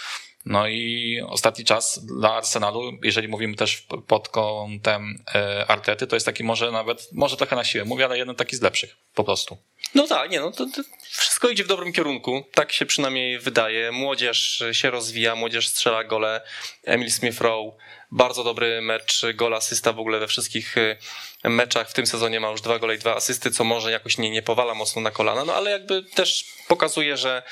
[0.47, 6.27] No i ostatni czas dla Arsenalu, jeżeli mówimy też pod kątem e, Artety, to jest
[6.27, 9.57] taki może nawet, może trochę na siłę mówię, ale jeden taki z lepszych, po prostu.
[9.95, 12.45] No tak, nie, no to, to, wszystko idzie w dobrym kierunku.
[12.55, 13.93] Tak się przynajmniej wydaje.
[13.93, 16.41] Młodzież się rozwija, młodzież strzela gole.
[16.85, 17.73] Emil Smith-Rowe,
[18.11, 20.97] bardzo dobry mecz, gol asysta w ogóle we wszystkich y,
[21.45, 24.31] meczach w tym sezonie ma już dwa gole i dwa asysty, co może jakoś nie,
[24.31, 27.43] nie powala mocno na kolana, no ale jakby też pokazuje, że,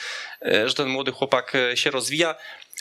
[0.46, 2.34] y, że ten młody chłopak się rozwija.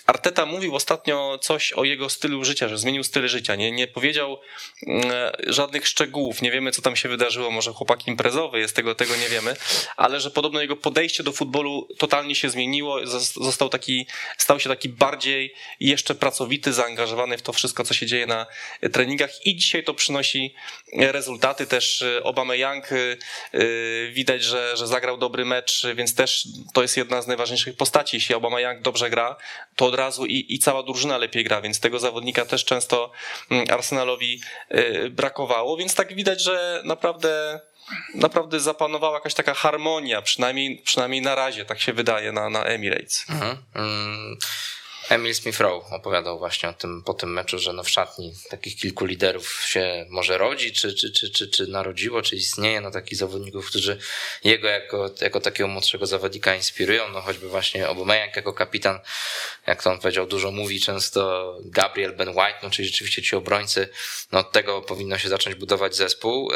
[0.08, 3.56] Arteta mówił ostatnio coś o jego stylu życia, że zmienił styl życia.
[3.56, 4.40] Nie, nie powiedział
[4.88, 5.12] mm,
[5.48, 6.42] żadnych szczegółów.
[6.42, 7.52] Nie wiemy, co tam się wydarzyło.
[7.52, 9.56] Może chłopak imprezowy jest, tego, tego nie wiemy,
[9.98, 13.08] ale że podobno jego podejście do futbolu totalnie się zmieniło.
[13.42, 18.26] Został taki, stał się taki bardziej jeszcze pracowity, zaangażowany w to wszystko, co się dzieje
[18.26, 18.46] na
[18.92, 20.56] treningach i dzisiaj to przynosi
[20.94, 21.68] rezultaty.
[21.68, 23.18] Też Obama Young y,
[23.54, 28.18] y, widać, że, że zagrał dobry mecz, więc też to jest jedna z najważniejszych postaci.
[28.18, 29.36] Jeśli Obama Young dobrze gra,
[29.82, 33.12] to od razu i, i cała drużyna lepiej gra, więc tego zawodnika też często
[33.52, 34.42] mm, Arsenalowi
[34.76, 37.60] y, brakowało, więc tak widać, że naprawdę
[38.16, 43.26] naprawdę zapanowała jakaś taka harmonia, przynajmniej, przynajmniej na razie, tak się wydaje, na, na Emirates.
[43.30, 43.58] Mhm.
[43.76, 44.38] Mm.
[45.12, 49.06] Emil Smith-Rowe opowiadał właśnie o tym po tym meczu, że no w szatni takich kilku
[49.06, 53.68] liderów się może rodzi, czy, czy, czy, czy, czy narodziło, czy istnieje, no takich zawodników,
[53.70, 53.98] którzy
[54.44, 59.00] jego jako, jako takiego młodszego zawodnika inspirują, no choćby właśnie Aubameyang jako kapitan,
[59.68, 63.90] jak to on powiedział, dużo mówi często Gabriel Ben White, no czyli rzeczywiście ci obrońcy,
[64.32, 66.52] no od tego powinno się zacząć budować zespół.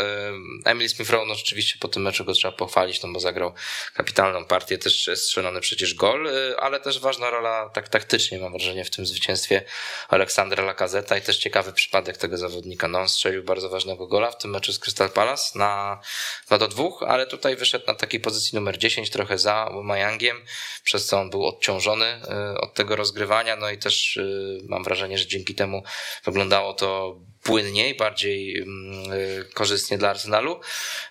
[0.65, 3.53] Emil Smith-Rowe, no rzeczywiście po tym meczu go trzeba pochwalić, no bo zagrał
[3.93, 8.85] kapitalną partię, też strzelony przecież gol, y, ale też ważna rola tak taktycznie mam wrażenie,
[8.85, 9.63] w tym zwycięstwie
[10.09, 12.87] Aleksandra Lacazeta i też ciekawy przypadek tego zawodnika.
[12.87, 15.99] No, on strzelił bardzo ważnego gola w tym meczu z Crystal Palace na
[16.47, 20.45] 2 do 2, ale tutaj wyszedł na takiej pozycji numer 10, trochę za Mayangiem,
[20.83, 22.21] przez co on był odciążony
[22.53, 25.83] y, od tego rozgrywania, no i też y, mam wrażenie, że dzięki temu
[26.25, 30.59] wyglądało to płynniej, bardziej mm, y, korzystnie dla Arsenalu.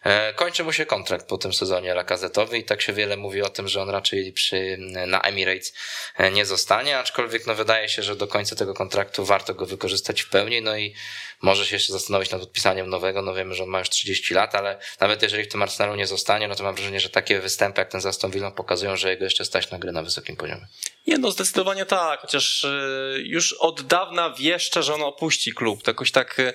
[0.05, 3.49] E, kończy mu się kontrakt po tym sezonie lakazetowy i tak się wiele mówi o
[3.49, 4.76] tym, że on raczej przy,
[5.07, 5.74] na Emirates
[6.16, 10.22] e, nie zostanie, aczkolwiek no wydaje się, że do końca tego kontraktu warto go wykorzystać
[10.22, 10.95] w pełni, no i
[11.43, 14.55] może się jeszcze zastanowić nad podpisaniem nowego, no wiemy, że on ma już 30 lat,
[14.55, 17.80] ale nawet jeżeli w tym Arsenalu nie zostanie, no to mam wrażenie, że takie występy
[17.80, 20.66] jak ten z Aston pokazują, że jego jeszcze stać na grę na wysokim poziomie.
[21.07, 25.82] Nie, no zdecydowanie tak, chociaż y, już od dawna wieszcze, że on opuści klub.
[25.82, 26.52] To jakoś tak y,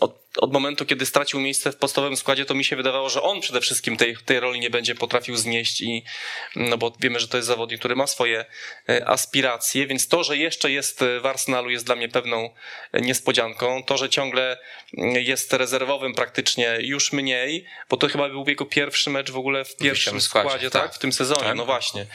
[0.00, 3.40] od od momentu, kiedy stracił miejsce w podstawowym składzie, to mi się wydawało, że on
[3.40, 6.04] przede wszystkim tej, tej roli nie będzie potrafił znieść i
[6.56, 8.44] no bo wiemy, że to jest zawodnik, który ma swoje
[8.88, 12.50] e, aspiracje, więc to, że jeszcze jest w Arsenalu jest dla mnie pewną
[12.94, 13.82] niespodzianką.
[13.82, 14.58] To, że ciągle
[15.14, 19.76] jest rezerwowym praktycznie już mniej, bo to chyba był jego pierwszy mecz w ogóle w
[19.76, 20.82] pierwszym składzie, składzie tak.
[20.82, 20.94] tak.
[20.94, 21.56] W tym sezonie, tak.
[21.56, 22.06] no właśnie.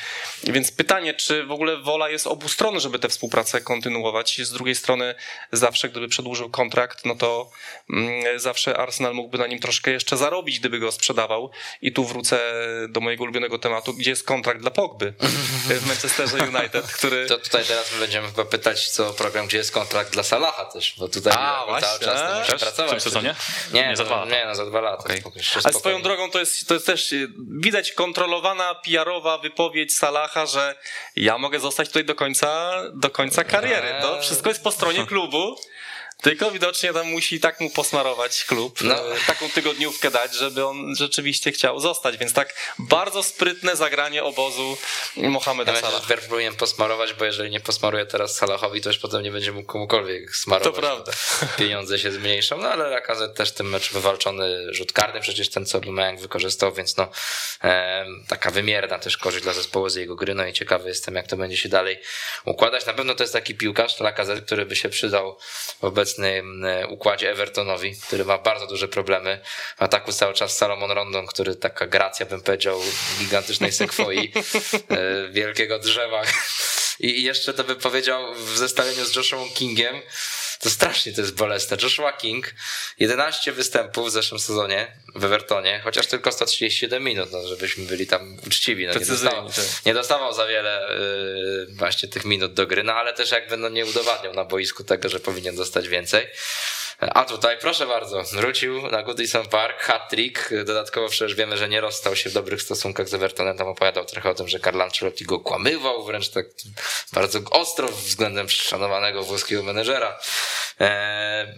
[0.44, 4.42] Więc pytanie, czy w ogóle wola jest obu stron, żeby tę współpracę kontynuować.
[4.42, 5.16] Z drugiej strony
[5.52, 7.52] zawsze, gdyby przedłużył kontrakt, no to
[7.90, 8.05] mm, Mm,
[8.36, 11.52] zawsze Arsenal mógłby na nim troszkę jeszcze zarobić, gdyby go sprzedawał.
[11.82, 12.40] I tu wrócę
[12.90, 15.14] do mojego ulubionego tematu, gdzie jest kontrakt dla Pogby
[15.82, 17.26] w Manchesterze United, który...
[17.26, 20.96] To tutaj teraz my będziemy chyba pytać, co program, gdzie jest kontrakt dla Salaha też,
[20.98, 22.88] bo tutaj A, właśnie, cały czas muszę pracować.
[22.88, 23.36] W tym sezonie?
[23.74, 24.32] Nie, nie za dwa lata.
[24.32, 25.04] Nie, no, za dwa lata.
[25.04, 25.44] Okay.
[25.64, 27.28] Ale swoją drogą to jest, to jest też y,
[27.60, 30.76] widać kontrolowana PR-owa wypowiedź Salaha, że
[31.16, 33.88] ja mogę zostać tutaj do końca, do końca kariery.
[34.02, 35.56] To wszystko jest po stronie klubu.
[36.26, 39.16] Tylko widocznie tam musi tak mu posmarować klub, no.
[39.16, 42.18] E, taką tygodniówkę dać, żeby on rzeczywiście chciał zostać.
[42.18, 44.78] Więc tak bardzo sprytne zagranie obozu
[45.18, 46.10] Mohameda ja Salah.
[46.10, 49.68] Ja powinien posmarować, bo jeżeli nie posmaruje teraz Salahowi, to już potem nie będzie mógł
[49.68, 50.76] komukolwiek smarować.
[50.76, 51.12] To prawda.
[51.58, 55.78] Pieniądze się zmniejszą, no ale Lakazet też tym mecz wywalczony rzut karny, przecież ten co
[55.78, 57.10] Aubameyang wykorzystał, więc no
[57.64, 61.28] e, taka wymierna też korzyść dla zespołu z jego gry, no i ciekawy jestem jak
[61.28, 62.02] to będzie się dalej
[62.46, 62.86] układać.
[62.86, 65.38] Na pewno to jest taki piłkarz, Lakazet, który by się przydał
[65.82, 69.40] wobec obecnym e, układzie Evertonowi, który ma bardzo duże problemy.
[69.78, 72.82] W ataku cały czas Salomon Rondon, który taka gracja, bym powiedział,
[73.20, 74.32] gigantycznej sekwoi,
[74.90, 76.22] e, wielkiego drzewa.
[77.00, 79.96] I jeszcze to by powiedział w zestawieniu z Joshua Kingiem,
[80.60, 81.78] to strasznie to jest bolesne.
[81.84, 82.54] Joshua King,
[83.00, 88.38] 11 występów w zeszłym sezonie w Evertonie, chociaż tylko 137 minut, no, żebyśmy byli tam
[88.48, 88.88] uczciwi.
[88.88, 89.66] No, nie, dostawał, tak.
[89.86, 90.88] nie dostawał za wiele
[91.70, 94.84] yy, właśnie tych minut do gry, no ale też jakby no, nie udowadniał na boisku
[94.84, 96.28] tego, że powinien dostać więcej.
[97.00, 100.50] A tutaj, proszę bardzo, wrócił na Goodison Park, hat-trick.
[100.66, 103.58] Dodatkowo przecież wiemy, że nie rozstał się w dobrych stosunkach z Evertonem.
[103.58, 106.46] Tam opowiadał trochę o tym, że Carlo Ancelotti go kłamywał, wręcz tak
[107.14, 110.20] bardzo ostro względem szanowanego włoskiego menedżera.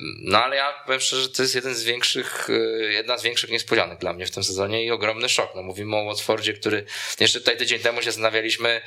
[0.02, 2.48] No ale ja powiem szczerze, że to jest jeden z większych,
[2.90, 5.52] jedna z większych niespodzianek dla mnie w tym sezonie i ogromny szok.
[5.56, 6.86] No, mówimy o Watfordzie, który
[7.20, 8.82] jeszcze tutaj tydzień temu się zastanawialiśmy,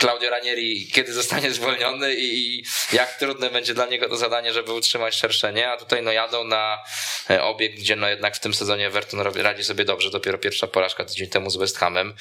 [0.00, 2.62] Claudio Ranieri kiedy zostanie zwolniony i
[2.92, 6.78] jak trudne będzie dla niego to zadanie, żeby utrzymać szerszenie, a tutaj no jadą na
[7.40, 11.28] obiekt, gdzie no jednak w tym sezonie Everton radzi sobie dobrze, dopiero pierwsza porażka tydzień
[11.28, 12.14] temu z West Hamem.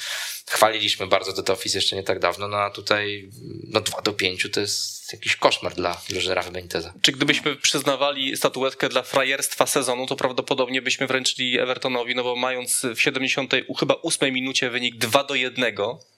[0.50, 3.30] Chwaliliśmy bardzo The Office jeszcze nie tak dawno, no a tutaj
[3.68, 6.94] no 2 do 5 to jest jakiś koszmar dla drużyny Rafa Beniteza.
[7.02, 12.86] Czy gdybyśmy przyznawali statuetkę dla frajerstwa sezonu, to prawdopodobnie byśmy wręczyli Evertonowi, no bo mając
[12.96, 15.76] w 70 chyba 8 minucie wynik 2 do 1,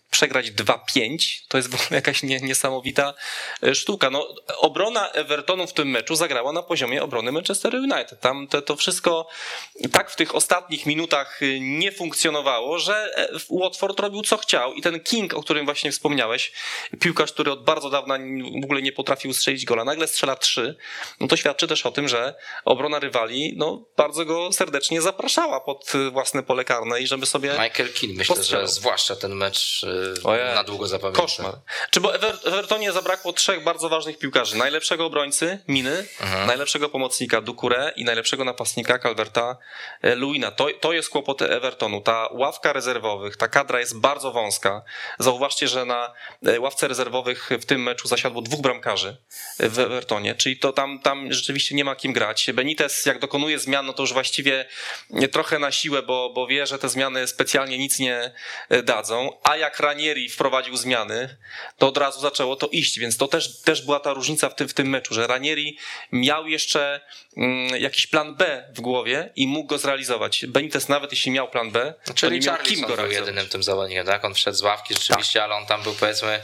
[0.09, 3.13] przegrać 2-5, to jest w ogóle jakaś nie, niesamowita
[3.63, 4.09] e, sztuka.
[4.09, 8.19] No, obrona Evertonu w tym meczu zagrała na poziomie obrony Manchester United.
[8.19, 9.27] Tam to, to wszystko
[9.91, 14.81] tak w tych ostatnich minutach e, nie funkcjonowało, że e, Watford robił co chciał i
[14.81, 16.51] ten King, o którym właśnie wspomniałeś,
[16.99, 18.17] piłkarz, który od bardzo dawna
[18.61, 20.77] w ogóle nie potrafił strzelić gola, nagle strzela trzy,
[21.19, 22.35] no to świadczy też o tym, że
[22.65, 27.93] obrona rywali no, bardzo go serdecznie zapraszała pod własne pole karne i żeby sobie Michael
[27.93, 29.85] King, myślę, że zwłaszcza ten mecz
[30.23, 30.55] Ojej.
[30.55, 31.21] na długo zapamiętam.
[31.25, 31.53] Koszmar.
[31.91, 34.57] Czy bo Ever Evertonie zabrakło trzech bardzo ważnych piłkarzy.
[34.57, 36.47] Najlepszego obrońcy, Miny, mhm.
[36.47, 39.57] najlepszego pomocnika Dukure i najlepszego napastnika Calverta
[40.01, 40.51] e, Luina.
[40.51, 42.01] To, to jest kłopot Evertonu.
[42.01, 44.81] Ta ławka rezerwowych, ta kadra jest bardzo wąska.
[45.19, 46.13] Zauważcie, że na
[46.45, 49.17] e, ławce rezerwowych w tym meczu zasiadło dwóch bramkarzy
[49.59, 52.51] w Evertonie, czyli to tam, tam rzeczywiście nie ma kim grać.
[52.53, 54.65] Benitez jak dokonuje zmian, no to już właściwie
[55.31, 58.31] trochę na siłę, bo, bo wie, że te zmiany specjalnie nic nie
[58.69, 61.37] e, dadzą, a jak Ranieri wprowadził zmiany,
[61.77, 64.67] to od razu zaczęło to iść, więc to też, też była ta różnica w tym,
[64.67, 65.77] w tym meczu, że Ranieri
[66.11, 67.01] miał jeszcze
[67.37, 70.45] mm, jakiś plan B w głowie i mógł go zrealizować.
[70.45, 73.63] Benitez nawet jeśli miał plan B, Czyli to nie miał kim go był jedynym tym
[73.63, 74.25] zawodnikiem, tak?
[74.25, 75.49] On wszedł z ławki rzeczywiście, tak.
[75.49, 76.41] ale on tam był powiedzmy...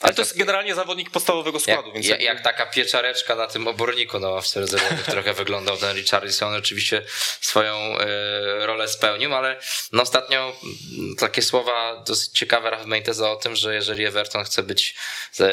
[0.00, 1.86] Ale to jest generalnie zawodnik podstawowego składu.
[1.86, 5.96] Jak, więc jak, jak taka pieczareczka na tym oborniku na ławce rezerwowych trochę wyglądał ten
[5.96, 6.54] Richarlison.
[6.54, 7.02] Oczywiście
[7.40, 9.60] swoją y, rolę spełnił, ale
[9.92, 10.56] no ostatnio
[11.18, 14.94] takie słowa dosyć ciekawe Beniteza o tym, że jeżeli Everton chce być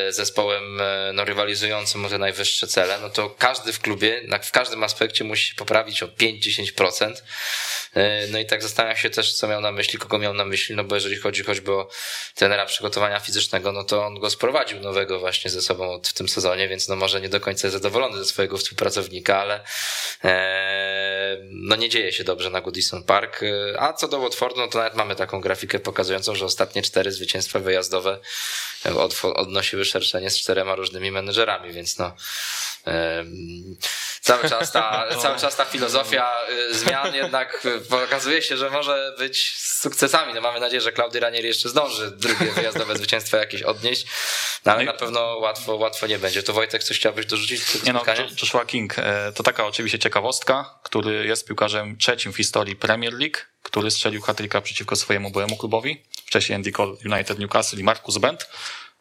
[0.09, 4.83] zespołem e, no, rywalizującym o te najwyższe cele, no to każdy w klubie, w każdym
[4.83, 7.13] aspekcie musi się poprawić o 5-10%.
[7.93, 10.75] E, no i tak zastanawiam się też, co miał na myśli, kogo miał na myśli,
[10.75, 11.89] no bo jeżeli chodzi choćby o
[12.35, 16.67] trenera przygotowania fizycznego, no to on go sprowadził nowego właśnie ze sobą w tym sezonie,
[16.67, 19.63] więc no może nie do końca jest zadowolony ze swojego współpracownika, ale
[20.23, 23.41] e, no nie dzieje się dobrze na Goodison Park.
[23.79, 27.22] A co do Watfordu, no to nawet mamy taką grafikę pokazującą, że ostatnie cztery zwycięstwa
[27.59, 28.19] wyjazdowe
[29.23, 32.15] odnosiły szerszenie z czterema różnymi menedżerami, więc no
[34.21, 35.21] cały czas ta, no.
[35.21, 40.33] cały czas ta filozofia y, zmian jednak pokazuje się, że może być z sukcesami.
[40.33, 44.05] No mamy nadzieję, że Klaudy Ranieri jeszcze zdąży drugie wyjazdowe zwycięstwo jakieś odnieść,
[44.65, 46.43] no ale na pewno łatwo, łatwo nie będzie.
[46.43, 48.03] To Wojtek, coś chciałbyś dorzucić do tego nie no,
[48.41, 53.37] Joshua King, e, to taka oczywiście ciekawostka, który jest piłkarzem trzecim w historii Premier League,
[53.63, 58.47] który strzelił hatryka przeciwko swojemu byłemu klubowi, wcześniej Andy Cole United Newcastle i Marcus Bent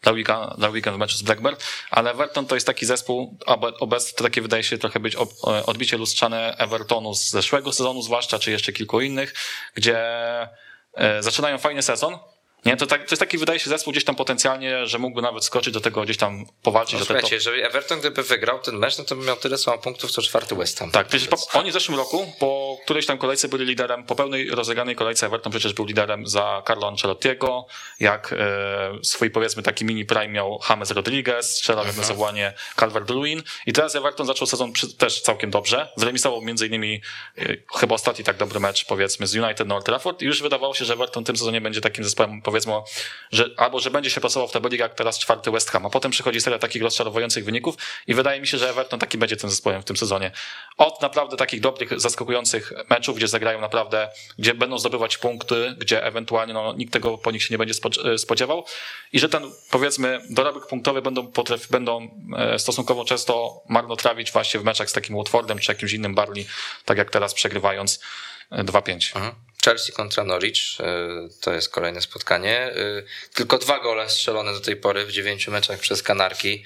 [0.03, 1.57] dla weekend, dla weekend w meczu z Blackburn,
[1.91, 3.39] ale Everton to jest taki zespół,
[3.81, 5.17] obecnie to takie wydaje się trochę być
[5.67, 9.35] odbicie lustrzane Evertonu z zeszłego sezonu zwłaszcza, czy jeszcze kilku innych,
[9.75, 9.99] gdzie
[10.95, 12.19] e, zaczynają fajny sezon,
[12.65, 15.45] nie, to, tak, to jest taki, wydaje się, zespół gdzieś tam potencjalnie, że mógłby nawet
[15.45, 16.99] skoczyć do tego, gdzieś tam powalczyć.
[16.99, 20.11] No, słuchajcie, jeżeli Everton gdyby wygrał ten mecz, no to by miał tyle samo punktów,
[20.11, 20.91] co czwarty West Ham.
[20.91, 24.51] Tak, przecież po, oni w zeszłym roku, po którejś tam kolejce byli liderem, po pełnej
[24.51, 27.67] rozegranej kolejce Everton przecież był liderem za Carlo Ancelottiego,
[28.01, 33.73] jak e, swój powiedzmy taki mini prime miał James Rodriguez, strzelał na zawołanie Calvert-Lewin i
[33.73, 37.01] teraz Everton zaczął sezon też całkiem dobrze, zremisował między innymi
[37.39, 40.23] e, chyba ostatni tak dobry mecz powiedzmy z United na Old Trafford.
[40.23, 42.73] I już wydawało się, że Everton w tym sezonie będzie takim zespołem powiedzmy,
[43.33, 46.11] że albo że będzie się pasował w tabeli jak teraz czwarty West Ham, a potem
[46.11, 47.75] przychodzi seria takich rozczarowujących wyników
[48.07, 50.31] i wydaje mi się, że Everton taki będzie tym zespołem w tym sezonie.
[50.77, 54.09] Od naprawdę takich dobrych, zaskakujących meczów, gdzie zagrają naprawdę,
[54.39, 57.75] gdzie będą zdobywać punkty, gdzie ewentualnie no, nikt tego po nich się nie będzie
[58.17, 58.65] spodziewał
[59.13, 64.65] i że ten powiedzmy dorobek punktowy będą, potraf, będą e, stosunkowo często marnotrawić właśnie w
[64.65, 66.47] meczach z takim Watfordem czy jakimś innym Barley,
[66.85, 68.01] tak jak teraz przegrywając
[68.53, 69.17] 2-5.
[69.17, 69.35] Mhm.
[69.65, 70.85] Chelsea kontra Norwich, e,
[71.41, 72.59] to jest kolejne spotkanie.
[72.59, 72.73] E,
[73.35, 76.65] tylko dwa gole strzelone do tej pory w dziewięciu meczach przez Kanarki.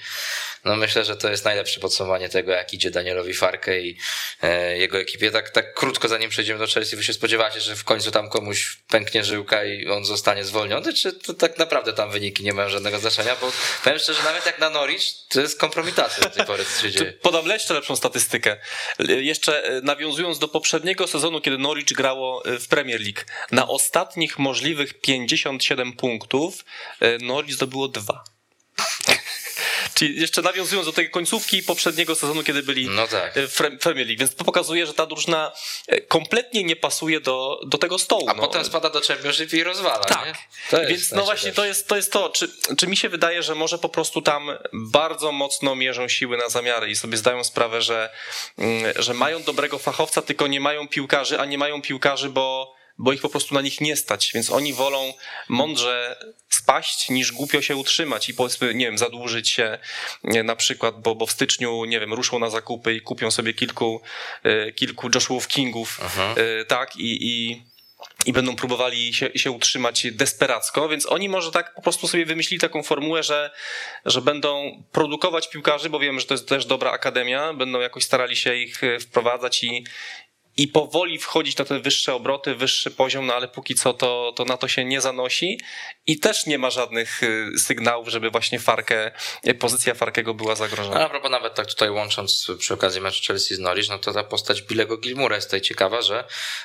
[0.65, 3.97] No myślę, że to jest najlepsze podsumowanie tego, jak idzie Danielowi Farke i
[4.41, 5.31] e, jego ekipie.
[5.31, 8.77] Tak, tak krótko zanim przejdziemy do Chelsea, wy się spodziewacie, że w końcu tam komuś
[8.87, 12.99] pęknie żyłka i on zostanie zwolniony, czy to tak naprawdę tam wyniki nie mają żadnego
[12.99, 13.35] znaczenia?
[13.41, 13.51] Bo
[13.83, 17.11] powiem szczerze, nawet jak na Norwich, to jest kompromitacja do tej pory, co się dzieje.
[17.11, 18.57] Podam jeszcze lepszą statystykę.
[18.99, 25.93] Jeszcze nawiązując do poprzedniego sezonu, kiedy Norwich grało w Premier League, na ostatnich możliwych 57
[25.93, 26.65] punktów
[27.21, 28.23] Norwich zdobyło dwa.
[29.93, 33.33] Czyli jeszcze nawiązując do tej końcówki poprzedniego sezonu, kiedy byli no tak.
[33.35, 35.51] w Premier League, więc to pokazuje, że ta drużyna
[36.07, 38.29] kompletnie nie pasuje do, do tego stołu.
[38.29, 38.41] A no.
[38.41, 39.99] potem spada do Championship i rozwala,
[40.69, 43.55] Tak, więc no właśnie to jest, to jest to, czy, czy mi się wydaje, że
[43.55, 48.09] może po prostu tam bardzo mocno mierzą siły na zamiary i sobie zdają sprawę, że,
[48.57, 53.13] mm, że mają dobrego fachowca, tylko nie mają piłkarzy, a nie mają piłkarzy, bo bo
[53.13, 55.13] ich po prostu na nich nie stać, więc oni wolą
[55.49, 56.17] mądrze
[56.49, 59.77] spaść niż głupio się utrzymać i powiedzmy, nie wiem, zadłużyć się
[60.23, 64.01] na przykład, bo, bo w styczniu, nie wiem, ruszą na zakupy i kupią sobie kilku,
[64.43, 66.35] e, kilku Joshuaów Kingów, Aha.
[66.37, 67.61] E, tak, i, i
[68.25, 72.61] i będą próbowali się, się utrzymać desperacko, więc oni może tak po prostu sobie wymyślili
[72.61, 73.51] taką formułę, że,
[74.05, 78.35] że będą produkować piłkarzy, bo wiemy, że to jest też dobra akademia, będą jakoś starali
[78.35, 79.83] się ich e, wprowadzać i,
[80.57, 84.45] i powoli wchodzić na te wyższe obroty, wyższy poziom, no ale póki co to, to
[84.45, 85.59] na to się nie zanosi
[86.07, 89.11] i też nie ma żadnych y, sygnałów, żeby właśnie Farkę,
[89.47, 90.99] y, pozycja Farkego była zagrożona.
[90.99, 94.13] No, a propos nawet tak tutaj łącząc przy okazji meczu Chelsea z Norwich, no to
[94.13, 96.23] ta postać Bilego Gilmura jest tutaj ciekawa, że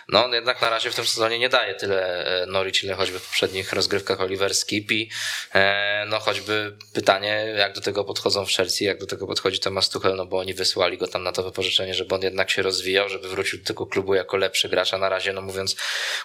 [0.08, 3.18] no on jednak na razie w tym sezonie nie daje tyle e, Norwich, ile choćby
[3.18, 5.10] w poprzednich rozgrywkach Oliver Skip i
[5.54, 9.88] e, no choćby pytanie, jak do tego podchodzą w Chelsea, jak do tego podchodzi Thomas
[9.88, 13.08] Tuchel, no bo oni wysłali go tam na to wypożyczenie, żeby on jednak się rozwijał,
[13.08, 15.76] żeby wrócił do tego klubu jako lepszy gracz, a na razie, no mówiąc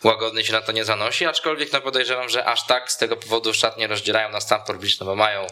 [0.04, 3.54] łagodnie się na to nie zanosi, aczkolwiek no podejrzewam, że aż tak z tego powodu
[3.54, 4.40] szatnie rozdzielają na
[4.80, 5.48] Bridge, no bo mają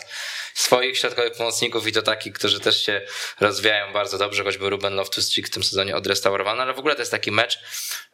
[0.54, 3.02] swoich środkowych pomocników i to takich, którzy też się
[3.40, 7.12] rozwijają bardzo dobrze, choćby Ruben Loftus-Cheek w tym sezonie odrestaurowany, ale w ogóle to jest
[7.12, 7.60] taki mecz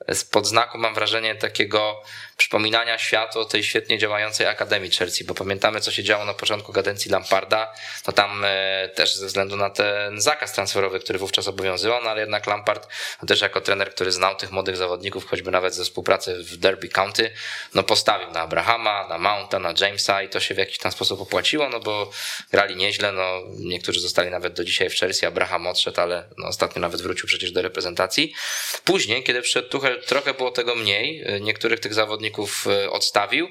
[0.10, 2.04] z podznaku, mam wrażenie, takiego
[2.42, 6.74] przypominania światu o tej świetnie działającej Akademii Chelsea, bo pamiętamy, co się działo na początku
[6.74, 7.74] kadencji Lamparda,
[8.04, 12.22] to tam e, też ze względu na ten zakaz transferowy, który wówczas obowiązywał, no ale
[12.22, 12.88] jednak Lampard
[13.22, 16.90] no też jako trener, który znał tych młodych zawodników, choćby nawet ze współpracy w Derby
[16.90, 17.32] County,
[17.76, 21.22] no postawił na Abrahama, na Mounta, na Jamesa i to się w jakiś tam sposób
[21.22, 22.12] opłaciło, no bo
[22.52, 26.82] grali nieźle, no niektórzy zostali nawet do dzisiaj w Chelsea, Abraham odszedł, ale no ostatnio
[26.82, 28.34] nawet wrócił przecież do reprezentacji.
[28.86, 32.31] Później, kiedy przyszedł Tuchel, trochę było tego mniej, niektórych tych zawodników
[32.68, 33.50] e, odstawił,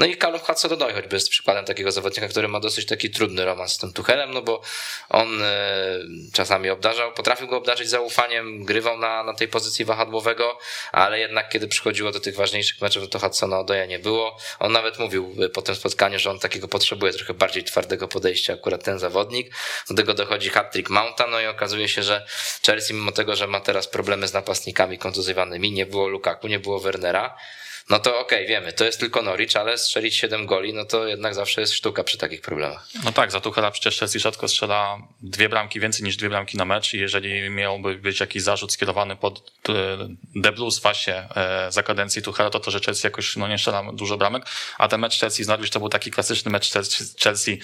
[0.00, 3.72] no i Callum Hudson-Odoi choćby jest przykładem takiego zawodnika, który ma dosyć taki trudny romans
[3.72, 4.62] z tym Tuchelem, no bo
[5.08, 5.98] on e,
[6.32, 10.58] czasami obdarzał, potrafił go obdarzyć zaufaniem, grywał na, na tej pozycji wahadłowego,
[10.92, 14.36] ale jednak kiedy przychodziło do tych ważniejszych meczów, to Hudsona-Odoja nie było.
[14.58, 18.84] On nawet mówił po tym spotkaniu, że on takiego potrzebuje trochę bardziej twardego podejścia, akurat
[18.84, 19.54] ten zawodnik.
[19.88, 22.26] Do tego dochodzi hat-trick Mounta, no i okazuje się, że
[22.66, 26.80] Chelsea mimo tego, że ma teraz problemy z napastnikami kontuzjowanymi, nie było Lukaku, nie było
[26.80, 27.36] Wernera,
[27.90, 31.06] no to okej, okay, wiemy, to jest tylko Norwich, ale strzelić 7 goli, no to
[31.06, 32.88] jednak zawsze jest sztuka przy takich problemach.
[33.04, 36.64] No tak, za Tuchela przecież Chelsea rzadko strzela dwie bramki, więcej niż dwie bramki na
[36.64, 39.72] mecz i jeżeli miałby być jakiś zarzut skierowany pod e,
[40.42, 43.92] The Blues właśnie e, za kadencji Tuchela, to to, że Chelsea jakoś no, nie strzela
[43.92, 44.42] dużo bramek,
[44.78, 46.72] a ten mecz Chelsea z Norwich to był taki klasyczny mecz
[47.22, 47.58] Chelsea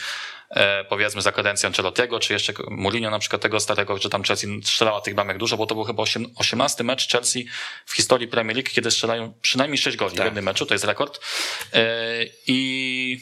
[0.89, 5.01] powiedzmy za kadencją Ancelottiego, czy jeszcze Mourinho na przykład tego starego, że tam Chelsea strzelała
[5.01, 6.03] tych bramek dużo, bo to był chyba
[6.37, 7.47] 18 mecz Chelsea
[7.87, 10.23] w historii Premier League, kiedy strzelają przynajmniej 6 goli tak.
[10.23, 11.21] w jednym meczu, to jest rekord.
[11.73, 11.85] E,
[12.47, 13.21] I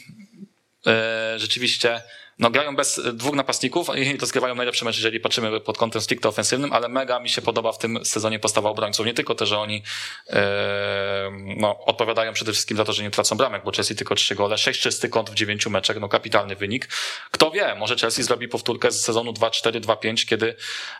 [0.87, 2.01] e, rzeczywiście
[2.39, 6.73] no grają bez dwóch napastników i rozgrywają najlepsze mecze, jeżeli patrzymy pod kątem stricte ofensywnym,
[6.73, 9.05] ale mega mi się podoba w tym sezonie postawa obrońców.
[9.05, 9.83] Nie tylko to, że oni
[10.29, 14.35] e, no, odpowiadają przede wszystkim za to, że nie tracą bramek, bo Chelsea tylko trzy
[14.35, 16.89] gole, sześć czysty kąt w dziewięciu meczach, no kapitalny wynik.
[17.31, 20.55] Kto wie, może Chelsea zrobi powtórkę z sezonu 2-4, 2-5, kiedy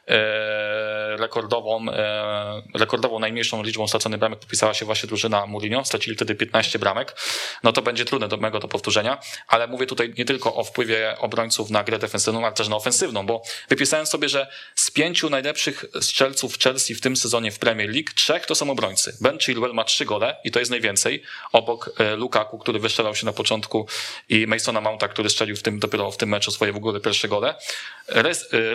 [0.08, 6.36] e, rekordową, e, rekordową najmniejszą liczbą straconych bramek podpisała się właśnie drużyna Mourinho, stracili wtedy
[6.36, 7.16] 15 bramek.
[7.64, 9.18] No to będzie trudne do mego do powtórzenia,
[9.48, 13.26] ale mówię tutaj nie tylko o wpływie obrońców na grę defensywną, ale też na ofensywną,
[13.26, 18.10] bo wypisałem sobie, że z pięciu najlepszych strzelców Chelsea w tym sezonie w Premier League,
[18.16, 19.18] trzech to są obrońcy.
[19.22, 23.26] Ben Chilwell ma trzy gole i to jest najwięcej, obok e, Lukaku, który wystrzelał się
[23.26, 23.88] na początku
[24.30, 27.28] i Masona Mounta, który strzelił w tym, dopiero w tym meczu swoje w ogóle pierwsze
[27.28, 27.56] gole.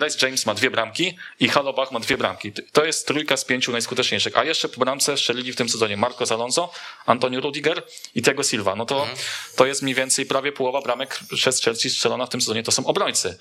[0.02, 2.52] Rice James ma dwie bramki i Halobach ma dwie bramki.
[2.72, 4.38] To jest trójka z pięciu najskuteczniejszych.
[4.38, 6.72] A jeszcze po bramce strzelili w tym sezonie Marcos Alonso,
[7.06, 7.82] Antonio Rudiger
[8.14, 8.76] i Tego Silva.
[8.76, 9.18] No to, mhm.
[9.56, 12.86] to jest mniej więcej prawie połowa bramek przez Chelsea strzelona w tym sezonie to są
[12.86, 13.38] obrońcy.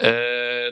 [0.00, 0.12] E,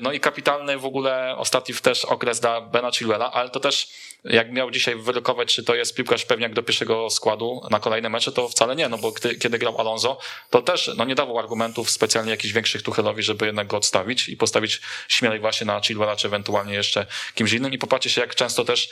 [0.01, 3.89] no i kapitalny w ogóle ostatni też okres dla Bena Chilwella, ale to też
[4.25, 8.33] jak miał dzisiaj wyrokować, czy to jest piłkarz pewniak do pierwszego składu na kolejne mecze,
[8.33, 10.19] to wcale nie, no bo gdy, kiedy grał Alonso,
[10.51, 14.37] to też no nie dawał argumentów specjalnie jakichś większych Tuchelowi, żeby jednak go odstawić i
[14.37, 18.65] postawić śmielej właśnie na Chilwella, czy ewentualnie jeszcze kimś innym i popatrzcie się, jak często
[18.65, 18.89] też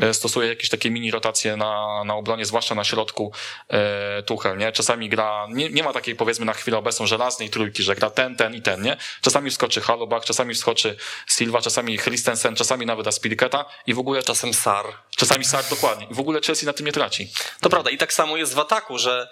[0.00, 3.32] E, stosuje jakieś takie mini rotacje na, na obronie, zwłaszcza na środku
[3.68, 4.72] e, Tuchel, nie?
[4.72, 8.21] Czasami gra, nie, nie ma takiej powiedzmy na chwilę obecną żelaznej trójki, że gra ten,
[8.36, 8.96] ten i ten, nie?
[9.20, 10.96] Czasami wskoczy Halobach, czasami wskoczy
[11.26, 14.22] Silva, czasami Christensen, czasami nawet Aspiriketa i w ogóle...
[14.22, 14.86] Czasem Sar.
[15.16, 16.06] Czasami Sar, dokładnie.
[16.10, 17.32] I w ogóle Chelsea na tym nie traci.
[17.60, 19.28] To prawda i tak samo jest w ataku, że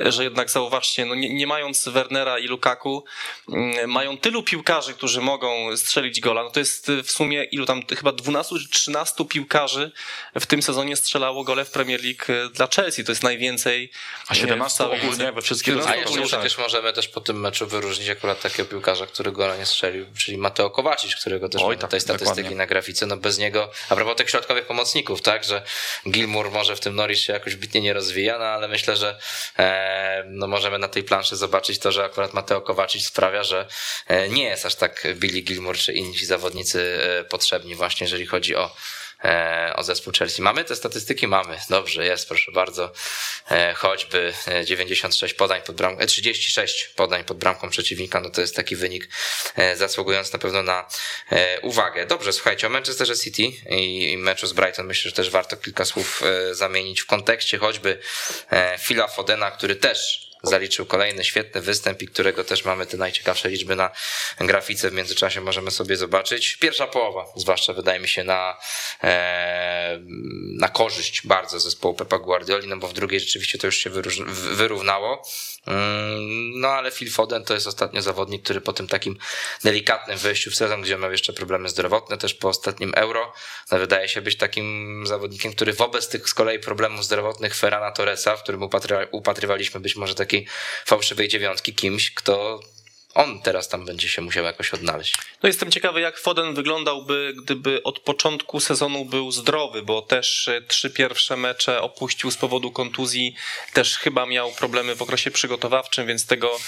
[0.00, 3.04] że jednak zauważcie, no nie, nie mając Wernera i Lukaku,
[3.48, 6.42] mm, mają tylu piłkarzy, którzy mogą strzelić gola.
[6.42, 9.92] No to jest w sumie ilu tam, chyba 12 czy 13 piłkarzy
[10.40, 13.04] w tym sezonie strzelało gole w Premier League dla Chelsea.
[13.04, 13.90] To jest najwięcej.
[14.28, 18.40] A 17 ogólnie we wszystkich A jeszcze przecież możemy też po tym meczu wyróżnić akurat
[18.40, 22.36] takiego piłkarza, który gola nie strzelił, czyli Mateo Kowacic, którego też Oj, tak, tej statystyki
[22.36, 22.56] dokładnie.
[22.56, 23.06] na grafice.
[23.06, 25.62] No bez niego, a propos tych środkowych pomocników, tak, że
[26.10, 29.18] Gilmour może w tym Norwich się jakoś bitnie nie rozwija, no ale myślę, że
[29.58, 29.79] e,
[30.26, 33.66] no możemy na tej planszy zobaczyć to, że akurat Mateo Kowacic sprawia, że
[34.06, 38.56] e, nie jest aż tak Billy Gilmour czy inni zawodnicy e, potrzebni właśnie, jeżeli chodzi
[38.56, 38.76] o
[39.74, 40.42] o zespół Chelsea.
[40.42, 41.28] Mamy te statystyki?
[41.28, 41.58] Mamy.
[41.70, 42.92] Dobrze, jest, proszę bardzo.
[43.50, 48.76] E, choćby 96 podań pod bramką, 36 podań pod bramką przeciwnika, no to jest taki
[48.76, 49.08] wynik
[49.56, 50.88] e, zasługujący na pewno na
[51.62, 52.06] uwagę.
[52.06, 56.22] Dobrze, słuchajcie, o Manchester City i meczu z Brighton myślę, że też warto kilka słów
[56.52, 57.98] zamienić w kontekście choćby
[58.78, 63.76] Phila Fodena, który też zaliczył kolejny świetny występ i którego też mamy te najciekawsze liczby
[63.76, 63.90] na
[64.40, 66.56] grafice w międzyczasie możemy sobie zobaczyć.
[66.56, 68.56] Pierwsza połowa, zwłaszcza wydaje mi się na,
[69.04, 70.00] e,
[70.58, 73.90] na korzyść bardzo zespołu Pepa Guardioli, no bo w drugiej rzeczywiście to już się
[74.30, 75.22] wyrównało.
[75.66, 79.18] Mm, no ale Phil Foden to jest ostatnio zawodnik, który po tym takim
[79.64, 83.32] delikatnym wejściu w sezon, gdzie miał jeszcze problemy zdrowotne, też po ostatnim euro,
[83.72, 88.36] no wydaje się być takim zawodnikiem, który wobec tych z kolei problemów zdrowotnych Ferrana Torresa,
[88.36, 88.68] w którym
[89.10, 90.46] upatrywaliśmy być może takiej
[90.86, 92.60] fałszywej dziewiątki, kimś, kto
[93.14, 95.14] on teraz tam będzie się musiał jakoś odnaleźć.
[95.42, 100.62] No jestem ciekawy, jak Foden wyglądałby, gdyby od początku sezonu był zdrowy, bo też e,
[100.62, 103.34] trzy pierwsze mecze opuścił z powodu kontuzji,
[103.72, 106.58] też chyba miał problemy w okresie przygotowawczym, więc tego,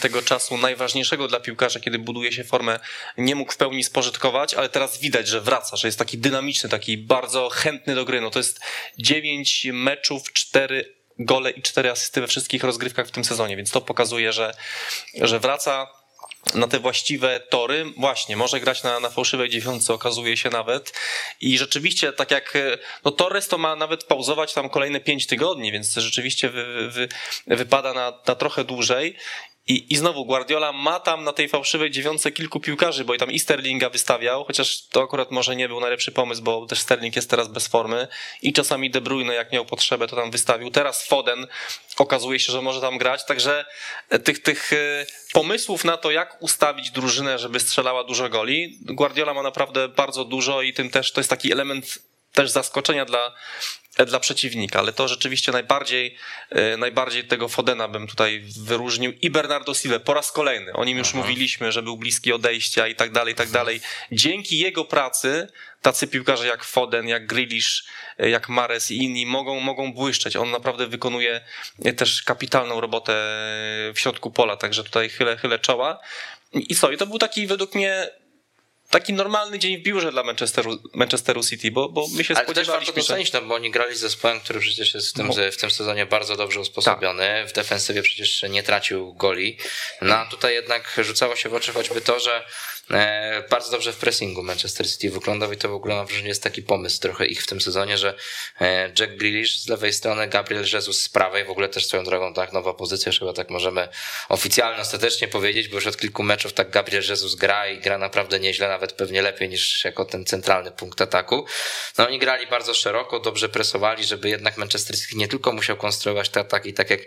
[0.00, 2.80] tego czasu najważniejszego dla piłkarza, kiedy buduje się formę,
[3.18, 6.98] nie mógł w pełni spożytkować, ale teraz widać, że wraca, że jest taki dynamiczny, taki
[6.98, 8.20] bardzo chętny do gry.
[8.20, 8.60] No to jest
[8.98, 13.80] dziewięć meczów, cztery gole i cztery asysty we wszystkich rozgrywkach w tym sezonie, więc to
[13.80, 14.54] pokazuje, że,
[15.14, 15.86] że wraca
[16.54, 17.84] na te właściwe tory.
[17.96, 20.92] Właśnie, może grać na, na fałszywej dziewiątce, okazuje się nawet.
[21.40, 22.58] I rzeczywiście, tak jak
[23.04, 27.08] no Torres to ma nawet pauzować tam kolejne pięć tygodni, więc rzeczywiście wy, wy,
[27.46, 29.16] wypada na, na trochę dłużej.
[29.68, 33.30] I, I znowu Guardiola ma tam na tej fałszywej dziewiątce kilku piłkarzy, bo i tam
[33.30, 37.30] i Sterlinga wystawiał, chociaż to akurat może nie był najlepszy pomysł, bo też Sterling jest
[37.30, 38.08] teraz bez formy
[38.42, 40.70] i czasami De Bruyne jak miał potrzebę to tam wystawił.
[40.70, 41.46] Teraz Foden
[41.96, 43.64] okazuje się, że może tam grać, także
[44.24, 49.42] tych, tych e, pomysłów na to, jak ustawić drużynę, żeby strzelała dużo goli, Guardiola ma
[49.42, 51.98] naprawdę bardzo dużo i tym też to jest taki element
[52.32, 53.34] też zaskoczenia dla,
[54.04, 56.16] dla przeciwnika, ale to rzeczywiście najbardziej,
[56.50, 60.72] e, najbardziej tego Fodena bym tutaj wyróżnił i Bernardo Silva po raz kolejny.
[60.72, 61.18] O nim już Aha.
[61.18, 63.80] mówiliśmy, że był bliski odejścia i tak dalej, i tak dalej.
[64.12, 65.48] Dzięki jego pracy
[65.82, 67.84] tacy piłkarze jak Foden, jak Grealish,
[68.18, 70.36] e, jak Mares i inni mogą, mogą błyszczeć.
[70.36, 71.40] On naprawdę wykonuje
[71.96, 73.12] też kapitalną robotę
[73.94, 75.98] w środku pola, także tutaj chylę, chylę czoła.
[76.52, 76.90] I co?
[76.90, 78.08] I to był taki według mnie
[78.90, 82.74] taki normalny dzień w biurze dla Manchesteru, Manchesteru City, bo, bo my się Ale spodziewaliśmy.
[82.74, 85.26] Ale też warto docenić, no, bo oni grali z zespołem, który przecież jest w tym,
[85.26, 85.34] no.
[85.52, 87.40] w tym sezonie bardzo dobrze usposobiony.
[87.42, 87.50] Tak.
[87.50, 89.58] W defensywie przecież nie tracił goli.
[90.02, 92.44] No a tutaj jednak rzucało się w oczy choćby to, że
[93.50, 96.62] bardzo dobrze w pressingu Manchester City wyglądał i to w ogóle mam wrażenie jest taki
[96.62, 98.14] pomysł trochę ich w tym sezonie, że
[98.60, 102.34] e, Jack Grealish z lewej strony, Gabriel Jesus z prawej, w ogóle też swoją drogą
[102.34, 103.88] tak nowa pozycja, chyba tak możemy
[104.28, 108.40] oficjalnie, ostatecznie powiedzieć, bo już od kilku meczów tak Gabriel Jesus gra i gra naprawdę
[108.40, 111.46] nieźle, nawet pewnie lepiej niż jako ten centralny punkt ataku.
[111.98, 116.28] No oni grali bardzo szeroko, dobrze presowali, żeby jednak Manchester City nie tylko musiał konstruować
[116.28, 117.00] te ataki tak jak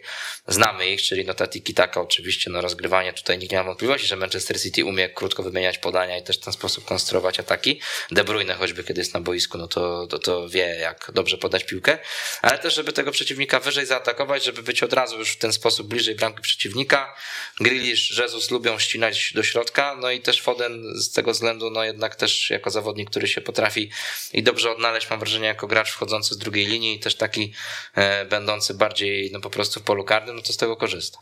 [0.47, 4.07] znamy ich, czyli no ta tiki taka oczywiście, no rozgrywanie tutaj nikt nie ma wątpliwości,
[4.07, 7.81] że Manchester City umie krótko wymieniać zmieniać podania i też w ten sposób konstruować ataki.
[8.11, 11.63] De Bruyne choćby kiedy jest na boisku, no to, to, to wie jak dobrze podać
[11.63, 11.97] piłkę,
[12.41, 15.87] ale też żeby tego przeciwnika wyżej zaatakować, żeby być od razu już w ten sposób
[15.87, 17.15] bliżej bramki przeciwnika.
[17.59, 22.15] Grealish, Jesus lubią ścinać do środka, no i też Foden z tego względu, no jednak
[22.15, 23.91] też jako zawodnik, który się potrafi
[24.33, 27.53] i dobrze odnaleźć, mam wrażenie, jako gracz wchodzący z drugiej linii i też taki
[27.95, 31.19] e, będący bardziej no po prostu w polu karnym, no to z tego korzysta.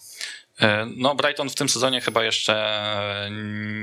[0.61, 2.81] E, no, Brighton w tym sezonie chyba jeszcze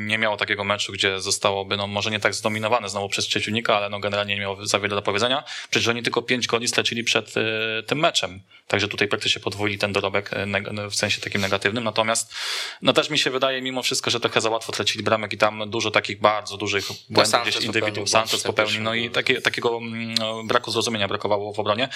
[0.06, 3.90] nie miało takiego meczu, gdzie zostałoby, no może nie tak zdominowane znowu przez przeciwnika, ale
[3.90, 5.44] no generalnie nie miało za wiele do powiedzenia.
[5.70, 8.40] Przecież oni tylko pięć goli stracili przed e, tym meczem.
[8.68, 11.84] Także tutaj praktycznie podwójili ten dorobek e, w sensie takim negatywnym.
[11.84, 12.34] Natomiast
[12.82, 15.70] no też mi się wydaje mimo wszystko, że trochę za łatwo tracili bramek i tam
[15.70, 18.82] dużo takich bardzo dużych błędów gdzieś indywidualnych Sanchez popełnił.
[18.82, 21.88] No i takie, takiego mm, no, braku zrozumienia brakowało w obronie.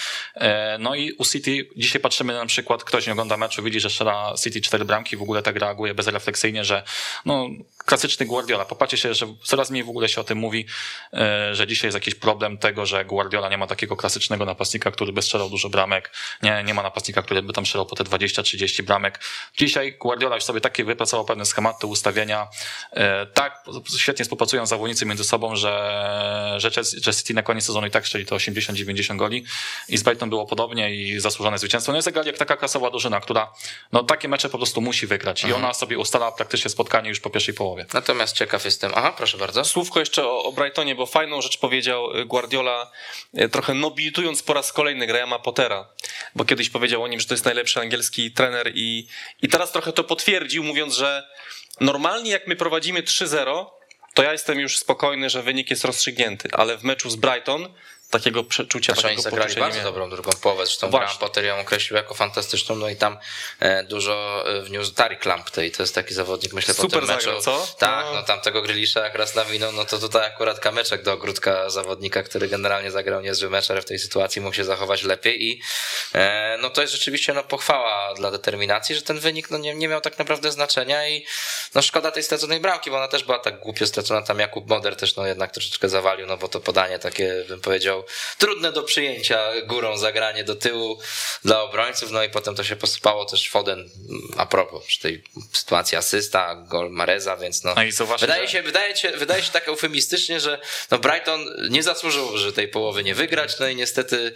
[0.79, 4.33] No i u City dzisiaj patrzymy na przykład, ktoś nie ogląda meczu, widzi, że strzela
[4.43, 6.83] City cztery bramki, w ogóle tak reaguje bezrefleksyjnie, że
[7.25, 7.47] no,
[7.85, 8.65] klasyczny Guardiola.
[8.65, 10.65] Popatrzcie się, że coraz mniej w ogóle się o tym mówi,
[11.13, 15.13] e, że dzisiaj jest jakiś problem tego, że Guardiola nie ma takiego klasycznego napastnika, który
[15.13, 16.11] by strzelał dużo bramek,
[16.43, 19.19] nie, nie ma napastnika, który by tam strzelał po te 20-30 bramek.
[19.57, 22.47] Dzisiaj Guardiola już sobie takie wypracował pewne schematy, ustawienia,
[22.91, 23.63] e, tak,
[23.97, 28.35] świetnie współpracują zawodnicy między sobą, że, że, City na koniec sezonu i tak strzeli to
[28.35, 29.45] 80-90 goli
[29.89, 31.91] i z Brighton było podobnie i zasłużone zwycięstwo.
[31.91, 33.53] No jest jak taka klasowa drużyna, która
[33.91, 35.63] no takie mecze po prostu musi wygrać i mhm.
[35.63, 37.85] ona sobie ustala praktycznie spotkanie już po pierwszej połowie.
[37.93, 39.65] Natomiast ciekaw jestem, aha, proszę bardzo.
[39.65, 42.91] Słówko jeszcze o, o Brightonie, bo fajną rzecz powiedział y, Guardiola,
[43.41, 45.89] y, trochę nobilitując po raz kolejny Grahama Pottera,
[46.35, 49.07] bo kiedyś powiedział o nim, że to jest najlepszy angielski trener i,
[49.41, 51.27] i teraz trochę to potwierdził, mówiąc, że
[51.81, 53.65] normalnie jak my prowadzimy 3-0,
[54.13, 57.73] to ja jestem już spokojny, że wynik jest rozstrzygnięty, ale w meczu z Brighton
[58.09, 61.97] takiego przeczucia, znaczy, takiego oni zagrali bardzo dobrą drugą połowę, zresztą Graham Potter ją określił
[61.97, 63.17] jako fantastyczną, no i tam
[63.59, 67.15] e, dużo e, wniósł Tarik Lamptey, i to jest taki zawodnik, myślę, Super po tym
[67.15, 67.25] meczu.
[67.25, 67.67] Zagrał, co?
[67.79, 71.13] Tak, no, no tam tego Grylisza jak raz nawinął, no to tutaj akurat kameczek do
[71.13, 75.43] ogródka zawodnika, który generalnie zagrał niezły mecz, ale w tej sytuacji mógł się zachować lepiej
[75.43, 75.61] i
[76.13, 79.87] e, no to jest rzeczywiście no, pochwała dla determinacji, że ten wynik no, nie, nie
[79.87, 81.25] miał tak naprawdę znaczenia i
[81.75, 84.95] no szkoda tej straconej bramki, bo ona też była tak głupio stracona, tam Jakub Moder
[84.95, 87.98] też no jednak troszeczkę zawalił, no bo to podanie takie, bym powiedział,
[88.37, 90.99] trudne do przyjęcia górą zagranie do tyłu
[91.45, 93.89] dla obrońców, no i potem to się posypało też Foden
[94.37, 95.23] a propos tej
[95.53, 98.51] sytuacji asysta, gol Mareza, więc no, no wydaje, że...
[98.53, 100.59] się, wydaje, się, wydaje się tak eufemistycznie, że
[100.91, 104.33] no Brighton nie zasłużył, że tej połowy nie wygrać, no i niestety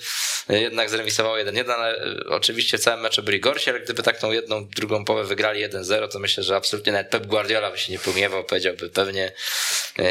[0.50, 5.06] jednak zremisowało 1-1, ale oczywiście całe mecze byli gorsi, ale gdyby tak tą jedną, drugą
[5.06, 8.90] połowę wygrali 1-0, to myślę, że absolutnie nawet Pep Guardiola by się nie pomiewał, powiedziałby
[8.90, 9.32] pewnie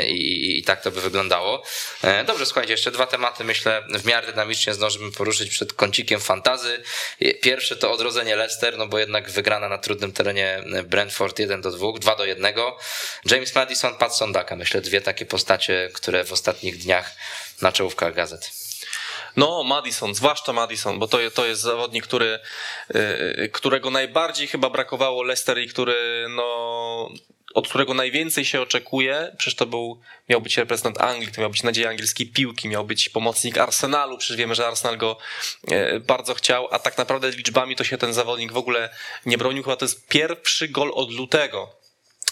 [0.07, 1.63] i, i, i tak to by wyglądało.
[2.03, 6.83] E, dobrze, słuchajcie, jeszcze dwa tematy myślę w miarę dynamicznie zdążymy poruszyć przed kącikiem fantazy.
[7.41, 11.87] Pierwszy to odrodzenie Leicester, no bo jednak wygrana na trudnym terenie Brentford 1 do 2,
[11.99, 12.55] 2 do 1.
[13.25, 14.57] James Madison, Pat Sondaka.
[14.57, 17.11] Myślę dwie takie postacie, które w ostatnich dniach
[17.63, 18.51] na czołówkach gazet.
[19.37, 22.39] No, Madison, zwłaszcza Madison, bo to, to jest zawodnik, który,
[22.95, 27.09] y, którego najbardziej chyba brakowało Leicester i który no,
[27.55, 31.63] od którego najwięcej się oczekuje, przecież to był, miał być reprezentant Anglii, to miał być
[31.63, 35.19] nadzieja angielskiej piłki, miał być pomocnik Arsenalu, przecież wiemy, że Arsenal go
[35.71, 38.91] e, bardzo chciał, a tak naprawdę liczbami to się ten zawodnik w ogóle
[39.27, 41.83] nie bronił, chyba to jest pierwszy gol od lutego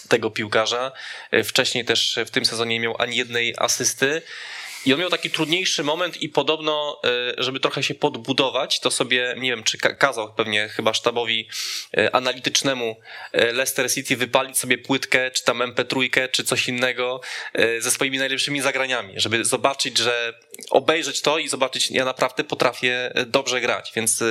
[0.07, 0.91] tego piłkarza.
[1.31, 4.21] E, wcześniej też w tym sezonie nie miał ani jednej asysty.
[4.85, 9.35] I on miał taki trudniejszy moment i podobno, e, żeby trochę się podbudować, to sobie,
[9.37, 11.47] nie wiem, czy kazał pewnie chyba sztabowi
[11.97, 12.95] e, analitycznemu
[13.31, 17.21] e, Leicester City wypalić sobie płytkę, czy tam MP3, czy coś innego
[17.79, 20.33] ze swoimi najlepszymi zagraniami, żeby zobaczyć, że
[20.69, 24.23] obejrzeć to i zobaczyć, ja naprawdę potrafię dobrze grać, więc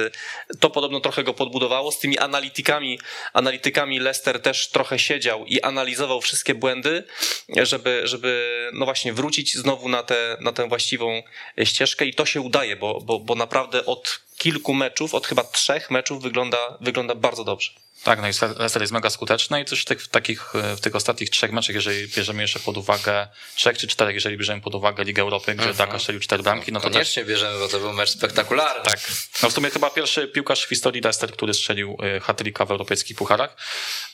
[0.60, 1.92] to podobno trochę go podbudowało.
[1.92, 2.98] Z tymi analitykami,
[3.32, 7.04] analitykami Leicester też trochę siedział i analizował wszystkie błędy,
[7.48, 11.22] żeby, żeby no właśnie wrócić znowu na te na tę właściwą
[11.64, 15.90] ścieżkę i to się udaje, bo, bo, bo naprawdę od kilku meczów, od chyba trzech
[15.90, 17.70] meczów wygląda, wygląda bardzo dobrze.
[18.04, 20.96] Tak, no i Leicester jest mega skuteczny i też w tych, w takich, w tych
[20.96, 25.04] ostatnich trzech meczach, jeżeli bierzemy jeszcze pod uwagę, trzech czy czterech, jeżeli bierzemy pod uwagę
[25.04, 25.76] Ligę Europy, gdzie uh-huh.
[25.76, 27.30] Daka strzelił cztery bramki, no to Koniecznie też...
[27.30, 28.84] bierzemy, bo to był mecz spektakularny.
[28.84, 29.00] Tak.
[29.42, 33.16] No w sumie chyba pierwszy piłkarz w historii Leicester, który strzelił y, hat w europejskich
[33.16, 33.56] pucharach.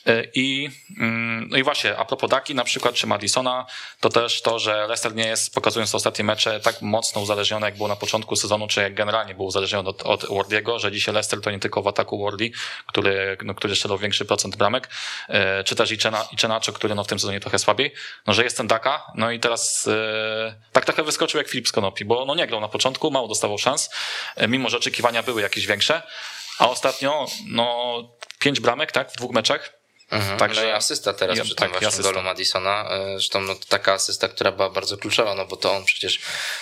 [0.07, 0.69] Y, I,
[0.99, 3.65] mm, no i właśnie, a propos Daki na przykład, czy Madisona,
[3.99, 7.89] to też to, że Leicester nie jest, pokazując ostatnie mecze, tak mocno uzależniony, jak było
[7.89, 11.51] na początku sezonu, czy jak generalnie był uzależniony od, od Wardiego, że dzisiaj Leicester to
[11.51, 12.51] nie tylko w ataku Wardy,
[12.87, 14.89] który, no, który strzelał większy procent bramek,
[15.29, 15.91] e, czy też
[16.31, 17.93] Iczenacho, który no w tym sezonie trochę słabiej,
[18.27, 22.05] no że jest ten Daka, no i teraz e, tak trochę wyskoczył jak Filip Skonopi,
[22.05, 23.89] bo no nie grał na początku, mało dostawał szans,
[24.35, 26.01] e, mimo że oczekiwania były jakieś większe,
[26.59, 27.93] a ostatnio no
[28.39, 29.73] pięć bramek, tak, w dwóch meczach,
[30.11, 32.89] Mhm, Także no i asysta teraz ja, przy tak, tym właśnie golu Madisona.
[32.91, 36.19] E, zresztą no, taka asysta, która była bardzo kluczowa, no bo to on przecież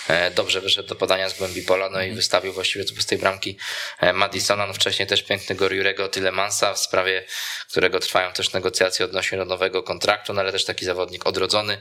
[0.08, 2.16] e, dobrze wyszedł do podania z głębi pola, no i mhm.
[2.16, 3.58] wystawił właściwie z tej bramki
[4.00, 4.66] e, Madisona.
[4.66, 7.24] No wcześniej też piękny gol Jurego Tilemansa, w sprawie
[7.70, 11.78] którego trwają też negocjacje odnośnie do nowego kontraktu, no ale też taki zawodnik odrodzony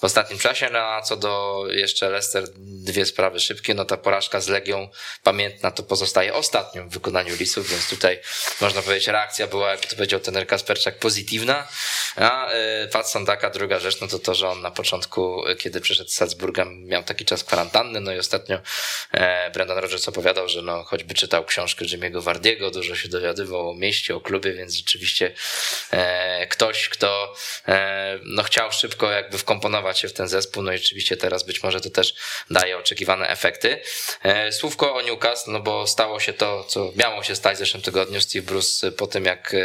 [0.00, 0.70] w ostatnim czasie.
[0.72, 4.88] No a co do jeszcze Leicester, dwie sprawy szybkie, no ta porażka z Legią
[5.22, 8.20] pamiętna to pozostaje ostatnią w wykonaniu Lisów, więc tutaj
[8.60, 11.68] można powiedzieć reakcja była, jak to powiedział ten Kasperczak, pozytywna.
[12.16, 12.48] A
[12.92, 16.64] Pat Sandaka, druga rzecz, no to to, że on na początku, kiedy przyszedł z Salzburga,
[16.64, 18.58] miał taki czas kwarantanny, no i ostatnio
[19.54, 24.16] Brendan Rodgers opowiadał, że no choćby czytał książkę Jimmy'ego Wardiego, dużo się dowiadywał o mieście,
[24.16, 25.34] o klubie, więc rzeczywiście
[26.48, 27.34] ktoś, kto
[28.22, 31.80] no chciał szybko jakby wkomponować się w ten zespół, no i rzeczywiście teraz być może
[31.80, 32.14] to też
[32.50, 33.80] daje oczekiwane efekty.
[34.50, 38.20] Słówko o Newcastle, no bo stało się to, co miało się stać w zeszłym tygodniu.
[38.20, 39.56] Steve Bruce po tym, jak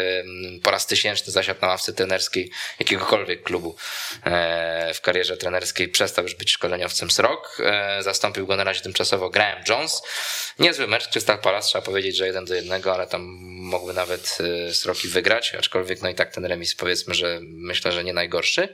[0.63, 3.75] po raz tysięczny zasiadł na ławce trenerskiej jakiegokolwiek klubu
[4.23, 7.57] e, w karierze trenerskiej, przestał już być szkoleniowcem z rok.
[7.63, 10.01] E, zastąpił go na razie tymczasowo Graham Jones.
[10.59, 13.21] Niezły mecz Crystal Palace, trzeba powiedzieć, że jeden do jednego, ale tam
[13.59, 14.37] mogły nawet
[14.69, 18.73] e, Sroki wygrać, aczkolwiek no i tak ten remis powiedzmy, że myślę, że nie najgorszy.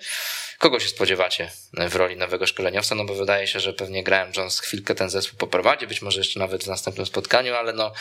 [0.59, 1.51] Kogo się spodziewacie
[1.89, 2.95] w roli nowego szkoleniowca?
[2.95, 6.39] No bo wydaje się, że pewnie Graham Jones chwilkę ten zespół poprowadzi, być może jeszcze
[6.39, 7.93] nawet w następnym spotkaniu, ale no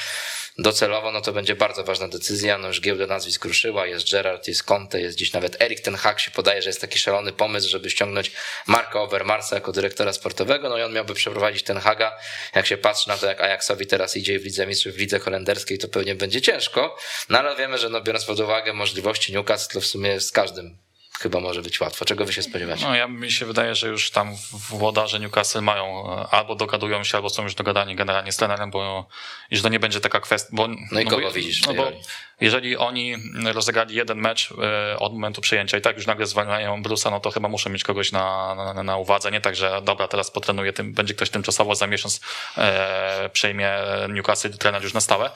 [0.58, 2.58] docelowo no to będzie bardzo ważna decyzja.
[2.58, 6.20] No już giełda nazwisk ruszyła, jest Gerard, jest Conte, jest dziś nawet Erik ten Hag
[6.20, 8.32] się podaje, że jest taki szalony pomysł, żeby ściągnąć
[8.66, 12.18] Marka Overmarsa jako dyrektora sportowego, no i on miałby przeprowadzić ten Haga.
[12.54, 15.78] Jak się patrzy na to, jak Ajaxowi teraz idzie w Lidze Mistrzów, w Lidze Holenderskiej,
[15.78, 16.96] to pewnie będzie ciężko,
[17.28, 20.83] no ale wiemy, że no biorąc pod uwagę możliwości Newcastle, w sumie z każdym
[21.20, 22.04] chyba może być łatwo.
[22.04, 22.84] Czego wy się spodziewacie?
[22.84, 24.36] No ja mi się wydaje, że już tam
[24.68, 29.06] włodarze Newcastle mają e, albo dogadują się, albo są już dogadani generalnie z trenerem, bo
[29.50, 30.48] że to nie będzie taka kwestia.
[30.52, 31.66] Bo, no i no kogo widzisz?
[31.66, 31.92] No bo
[32.40, 34.52] jeżeli oni rozegrali jeden mecz
[34.92, 37.84] e, od momentu przyjęcia i tak już nagle zwalniają Brusa, no to chyba muszę mieć
[37.84, 39.30] kogoś na, na, na uwadze.
[39.30, 42.20] Nie tak, że dobra, teraz potrenuję, tym, będzie ktoś tymczasowo za miesiąc
[42.58, 43.72] e, przejmie
[44.08, 45.30] Newcastle trener już na stałe.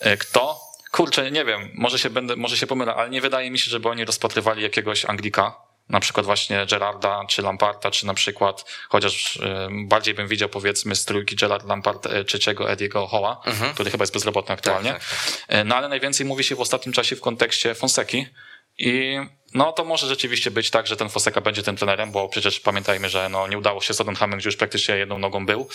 [0.00, 0.65] E, kto?
[0.96, 3.88] Kurczę, nie wiem, może się będę, może się pomylę, ale nie wydaje mi się, żeby
[3.88, 5.56] oni rozpatrywali jakiegoś Anglika,
[5.88, 9.38] na przykład właśnie Gerarda czy Lamparta, czy na przykład, chociaż
[9.70, 13.74] bardziej bym widział powiedzmy z trójki Gerard Lampard y, trzeciego Ediego Hoła, mhm.
[13.74, 14.92] który chyba jest bezrobotny aktualnie.
[14.92, 15.66] Tak, tak, tak.
[15.66, 18.26] No ale najwięcej mówi się w ostatnim czasie w kontekście Fonseki
[18.78, 19.18] i
[19.54, 23.08] no to może rzeczywiście być tak, że ten Foseka będzie tym trenerem, bo przecież pamiętajmy,
[23.08, 25.68] że no, nie udało się z Tottenhamem, gdzie już praktycznie jedną nogą był.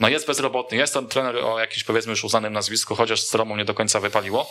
[0.00, 3.56] No jest bezrobotny, jest to trener o jakimś powiedzmy już uznanym nazwisku, chociaż z Romą
[3.56, 4.50] nie do końca wypaliło,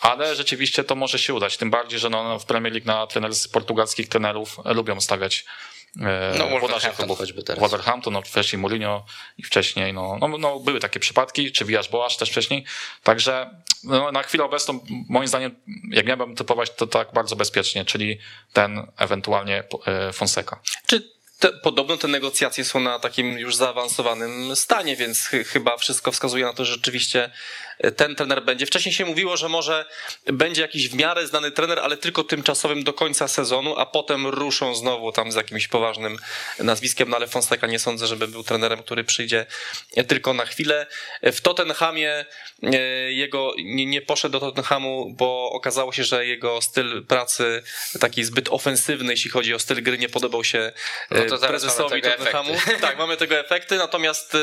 [0.00, 1.56] ale rzeczywiście to może się udać.
[1.56, 5.44] Tym bardziej, że no, w Premier League na trener z portugalskich trenerów lubią stawiać
[6.38, 7.60] no, Wolverhampton choćby teraz.
[7.60, 9.04] Wolverhampton, no wcześniej Mourinho
[9.38, 12.64] i wcześniej, no, no, no były takie przypadki, czy Wijasz Boasz też wcześniej,
[13.02, 13.50] także
[13.84, 15.56] no, na chwilę obecną moim zdaniem,
[15.90, 18.18] jak miałbym typować, to tak bardzo bezpiecznie, czyli
[18.52, 20.60] ten ewentualnie e, Fonseca.
[20.86, 26.12] Czy te, podobno te negocjacje są na takim już zaawansowanym stanie, więc ch chyba wszystko
[26.12, 27.30] wskazuje na to, że rzeczywiście
[27.96, 28.66] ten trener będzie.
[28.66, 29.86] Wcześniej się mówiło, że może
[30.26, 34.74] będzie jakiś w miarę znany trener, ale tylko tymczasowym do końca sezonu, a potem ruszą
[34.74, 36.16] znowu tam z jakimś poważnym
[36.58, 39.46] nazwiskiem, no ale Fonseca nie sądzę, żeby był trenerem, który przyjdzie
[40.08, 40.86] tylko na chwilę.
[41.22, 42.24] W Tottenhamie
[42.62, 42.78] e,
[43.12, 47.62] jego nie, nie poszedł do Tottenhamu, bo okazało się, że jego styl pracy
[48.00, 50.72] taki zbyt ofensywny, jeśli chodzi o styl gry, nie podobał się
[51.10, 52.54] e, no prezesowi Tottenhamu.
[52.54, 52.80] Efekty.
[52.80, 54.38] Tak, mamy tego efekty, natomiast e,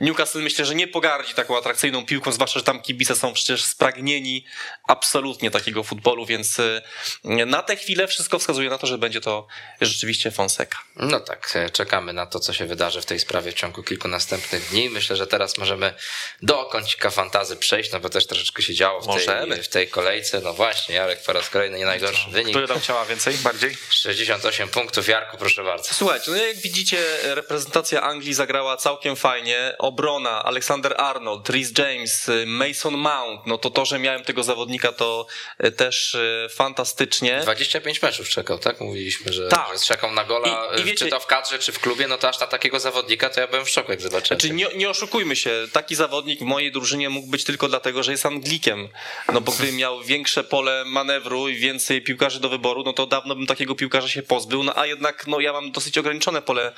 [0.00, 4.44] Newcastle myślę, że nie pogardzi taką atrakcyjną piłką, zwłaszcza, że tam kibice są przecież spragnieni
[4.88, 6.82] absolutnie takiego futbolu, więc y,
[7.24, 9.46] na tę chwilę wszystko wskazuje na to, że będzie to
[9.80, 10.76] rzeczywiście Fonseca.
[10.96, 14.08] No tak, e, czekamy na to, co się wydarzy w tej sprawie w ciągu kilku
[14.08, 14.90] następnych dni.
[14.90, 15.94] Myślę, że teraz możemy
[16.42, 20.40] do kącika fantazy przejść, no bo też troszeczkę się działo w tej, w tej kolejce.
[20.40, 22.50] No właśnie, Jarek po raz kolejny nie najgorszy no, wynik.
[22.50, 23.76] Który tam chciała więcej, bardziej?
[23.90, 25.08] 68 punktów.
[25.08, 25.94] Jarku, proszę bardzo.
[25.94, 29.74] Słuchajcie, no jak widzicie, reprezentacja Anglii zagrała całkiem fajnie.
[29.78, 34.92] Obrona, Alexander Arnold, Rhys James, May Mason Mount, no to to, że miałem tego zawodnika,
[34.92, 35.26] to
[35.58, 37.40] e, też e, fantastycznie.
[37.42, 38.80] 25 meczów czekał, tak?
[38.80, 39.80] Mówiliśmy, że, tak.
[39.80, 42.28] czekał na gola, I, i wiecie, czy to w kadrze, czy w klubie, no to
[42.28, 44.40] aż na takiego zawodnika to ja byłem w szoku, jak zobaczyłem.
[44.40, 48.12] Znaczy, nie, nie oszukujmy się, taki zawodnik w mojej drużynie mógł być tylko dlatego, że
[48.12, 48.88] jest Anglikiem.
[49.32, 53.36] No bo gdybym miał większe pole manewru i więcej piłkarzy do wyboru, no to dawno
[53.36, 56.72] bym takiego piłkarza się pozbył, no a jednak no ja mam dosyć ograniczone pole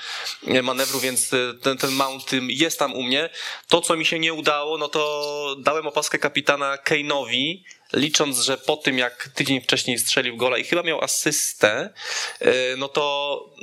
[0.46, 1.30] e, manewru, więc
[1.62, 3.30] ten, ten Mount jest tam u mnie.
[3.68, 7.62] To, co mi się nie udało, no to dałem dałem opaskę kapitana Kane'owi,
[7.92, 11.90] licząc, że po tym jak tydzień wcześniej strzelił gola i chyba miał asystę,
[12.40, 13.04] e, no to,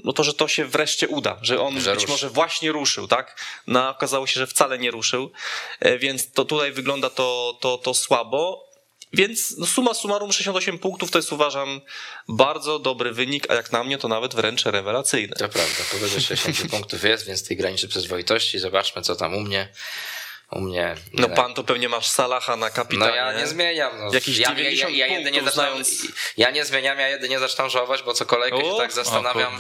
[0.04, 2.12] no to że to się wreszcie uda, że on że być ruszy.
[2.12, 3.46] może właśnie ruszył, tak?
[3.68, 5.32] No okazało się, że wcale nie ruszył,
[5.80, 8.70] e, więc to tutaj wygląda to, to, to słabo.
[9.14, 11.82] Więc no suma summarum 68 punktów to jest uważam
[12.28, 15.36] bardzo dobry wynik, a jak na mnie to nawet wręcz rewelacyjny.
[15.36, 18.60] To prawda, powyżej 60 punktów jest, więc tej graniczy przyzwoitości.
[18.60, 19.70] Zobaczmy co tam u mnie.
[20.52, 20.96] U mnie.
[21.14, 21.36] No nie.
[21.36, 23.12] pan to pewnie masz Salaha na kapitanie.
[23.12, 24.00] No ja nie zmieniam.
[24.00, 24.14] No.
[24.14, 25.84] Jakiś ja, 90 ja, ja, ja zaczynam,
[26.38, 29.58] ja nie zmieniam, ja jedynie zaczynam żałować, bo co kolejkę się tak zastanawiam,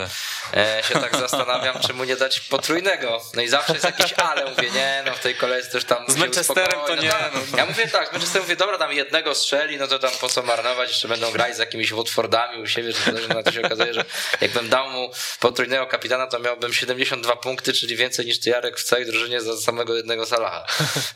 [0.54, 3.22] e, się tak zastanawiam, czy mu nie dać potrójnego.
[3.34, 6.06] No i zawsze jest jakiś ale, mówię, nie, no w tej kolejce też tam...
[6.08, 7.10] Z Manchesterem to nie.
[7.10, 7.58] No, no.
[7.58, 10.44] Ja mówię tak, z Manchesterem mówię, dobra, tam jednego strzeli, no to tam po co
[10.44, 13.94] marnować, jeszcze będą grać z jakimiś Watfordami u siebie, czy coś, no to się okazuje,
[13.94, 14.06] że
[14.42, 18.84] jakbym dał mu potrójnego kapitana, to miałbym 72 punkty, czyli więcej niż ty Jarek w
[18.84, 20.66] całej drużynie za samego jednego Salaha.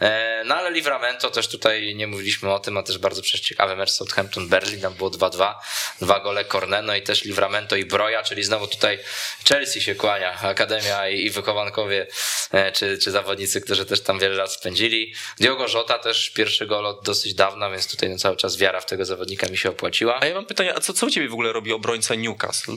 [0.01, 3.76] E, no ale Livramento też tutaj nie mówiliśmy o tym, a też bardzo przecież ciekawy
[3.76, 5.53] mecz Southampton Berlin, tam było 2-2,
[6.01, 8.99] dwa gole Corneno i też Livramento i Broja, czyli znowu tutaj
[9.49, 12.07] Chelsea się kłania, Akademia i, i wychowankowie,
[12.51, 15.14] e, czy, czy zawodnicy, którzy też tam wiele lat spędzili.
[15.39, 18.86] Diogo Jota też pierwszy gol od dosyć dawna, więc tutaj no cały czas wiara w
[18.86, 20.20] tego zawodnika mi się opłaciła.
[20.22, 22.74] A ja mam pytanie, a co, co u ciebie w ogóle robi obrońca Newcastle?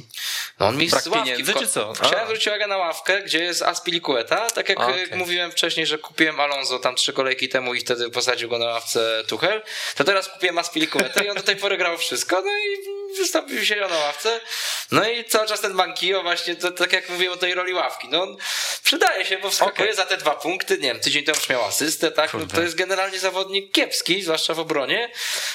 [0.61, 1.93] No on mi Brak z ławki pieniędzy, czy co?
[1.93, 5.09] Chciałem zwrócić uwagę na ławkę, gdzie jest Aspilicueta, tak jak okay.
[5.13, 9.25] mówiłem wcześniej, że kupiłem Alonso tam trzy kolejki temu i wtedy posadził go na ławce
[9.29, 9.63] Tuchel,
[9.95, 13.77] to teraz kupiłem Aspilicueta i on do tej pory grał wszystko, no i wystąpił się
[13.77, 14.41] na ławce.
[14.91, 18.09] No i cały czas ten Bankio właśnie, to, tak jak mówiłem o tej roli ławki,
[18.11, 18.37] no
[18.87, 19.95] przydaje się, bo wskakuje okay.
[19.95, 22.75] za te dwa punkty, nie wiem, tydzień temu już miał asystę, tak, no, to jest
[22.75, 25.11] generalnie zawodnik kiepski, zwłaszcza w obronie,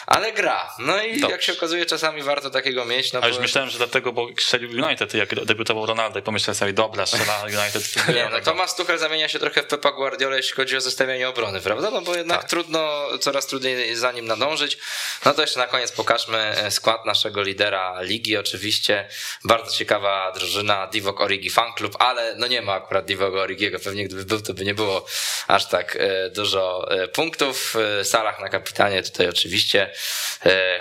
[0.07, 0.73] ale gra.
[0.79, 1.31] No i Dobrze.
[1.31, 3.13] jak się okazuje, czasami warto takiego mieć.
[3.13, 3.41] No A już bo...
[3.41, 8.07] myślałem, że dlatego, bo strzelił United, jak debiutował Ronaldo i pomyślałem sobie, dobra, strzela United.
[8.15, 11.61] nie, no Tomasz Tuchel zamienia się trochę w Pepa Guardiola, jeśli chodzi o zestawianie obrony,
[11.61, 11.91] prawda?
[11.91, 12.49] No bo jednak tak.
[12.49, 14.77] trudno, coraz trudniej za nim nadążyć.
[15.25, 19.09] No to jeszcze na koniec pokażmy e, skład naszego lidera ligi, oczywiście
[19.43, 24.05] bardzo ciekawa drużyna Divok Origi Fan Club, ale no nie ma akurat Divok Origiego, pewnie
[24.05, 25.05] gdyby był, to by nie było
[25.47, 27.75] aż tak e, dużo e, punktów.
[28.03, 29.91] Salah na kapitanie tutaj oczywiście.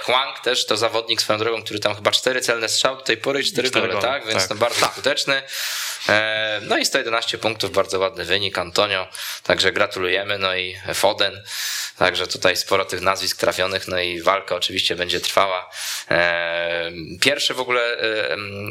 [0.01, 3.45] Huang też to zawodnik swoją drogą, który tam chyba cztery celne strzały do tej pory
[3.45, 4.27] cztery gole, tak?
[4.27, 4.49] Więc tak.
[4.49, 4.93] to bardzo tak.
[4.95, 5.43] skuteczny.
[6.63, 8.59] No i 111 punktów, bardzo ładny wynik.
[8.59, 9.09] Antonio,
[9.43, 10.39] także gratulujemy.
[10.39, 11.43] No i Foden,
[11.99, 15.71] także tutaj sporo tych nazwisk trafionych, no i walka oczywiście będzie trwała.
[17.21, 17.97] Pierwszy w ogóle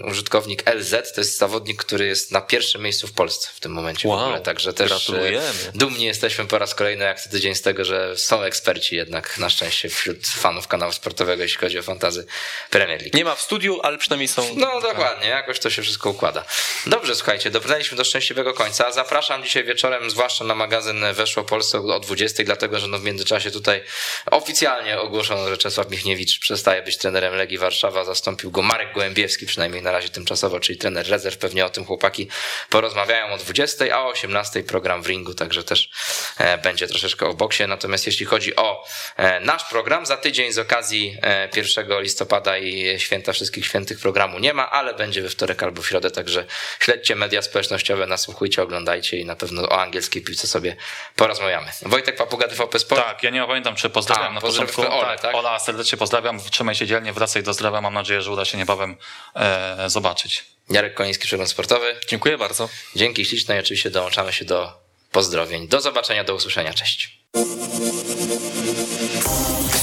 [0.04, 4.08] użytkownik LZ to jest zawodnik, który jest na pierwszym miejscu w Polsce w tym momencie
[4.08, 5.54] wow, w ogóle, także też gratulujemy.
[5.76, 9.50] dumni jesteśmy po raz kolejny jak co tydzień z tego, że są eksperci jednak na
[9.50, 12.26] szczęście wśród fanów kanału sportowego, jeśli chodzi o fantazy
[12.70, 13.18] Premier League.
[13.18, 14.56] Nie ma w studiu, ale przynajmniej są...
[14.56, 16.46] No dokładnie, jakoś to się wszystko układa.
[16.86, 18.92] Dobrze, słuchajcie, dobrnęliśmy do szczęśliwego końca.
[18.92, 23.52] Zapraszam dzisiaj wieczorem, zwłaszcza na magazyn Weszło Polsce o 20, dlatego że no w międzyczasie
[23.52, 23.84] tutaj
[24.32, 29.82] oficjalnie ogłoszono, że Czesław Michniewicz przestaje być trenerem Legii Warszawa, zastąpił go Marek Gołębiewski, przynajmniej
[29.82, 31.38] na razie tymczasowo, czyli trener rezerw.
[31.38, 32.28] Pewnie o tym chłopaki
[32.70, 35.90] porozmawiają o 20, a o 18 program w ringu, także też
[36.38, 37.68] e, będzie troszeczkę o boksie.
[37.68, 38.86] Natomiast jeśli chodzi o
[39.18, 41.18] e, nasz program, za tydzień z okazji
[41.56, 45.82] 1 e, listopada i święta wszystkich świętych programu nie ma, ale będzie we wtorek albo
[45.82, 46.46] w środę, także
[46.80, 50.76] śledźcie media społecznościowe, nasłuchujcie, oglądajcie i na pewno o angielskiej piłce sobie
[51.16, 51.72] porozmawiamy.
[51.82, 53.02] Wojtek Papuga, TVP Sport.
[53.02, 54.82] Tak, ja nie pamiętam, czy pozdrawiam A, na początku.
[54.82, 55.36] Ole, tak, tak?
[55.36, 58.98] Ola, serdecznie pozdrawiam, trzymaj się dzielnie, wracaj do zdrowia, mam nadzieję, że uda się niebawem
[59.36, 60.59] e, zobaczyć.
[60.70, 61.96] Jarek Koniński, Przegląd Sportowy.
[62.08, 62.70] Dziękuję bardzo.
[62.96, 64.74] Dzięki śliczne i oczywiście dołączamy się do
[65.12, 65.68] pozdrowień.
[65.68, 67.20] Do zobaczenia, do usłyszenia, cześć.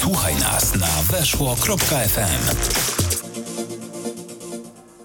[0.01, 3.06] Słuchaj nas na weszło.fm.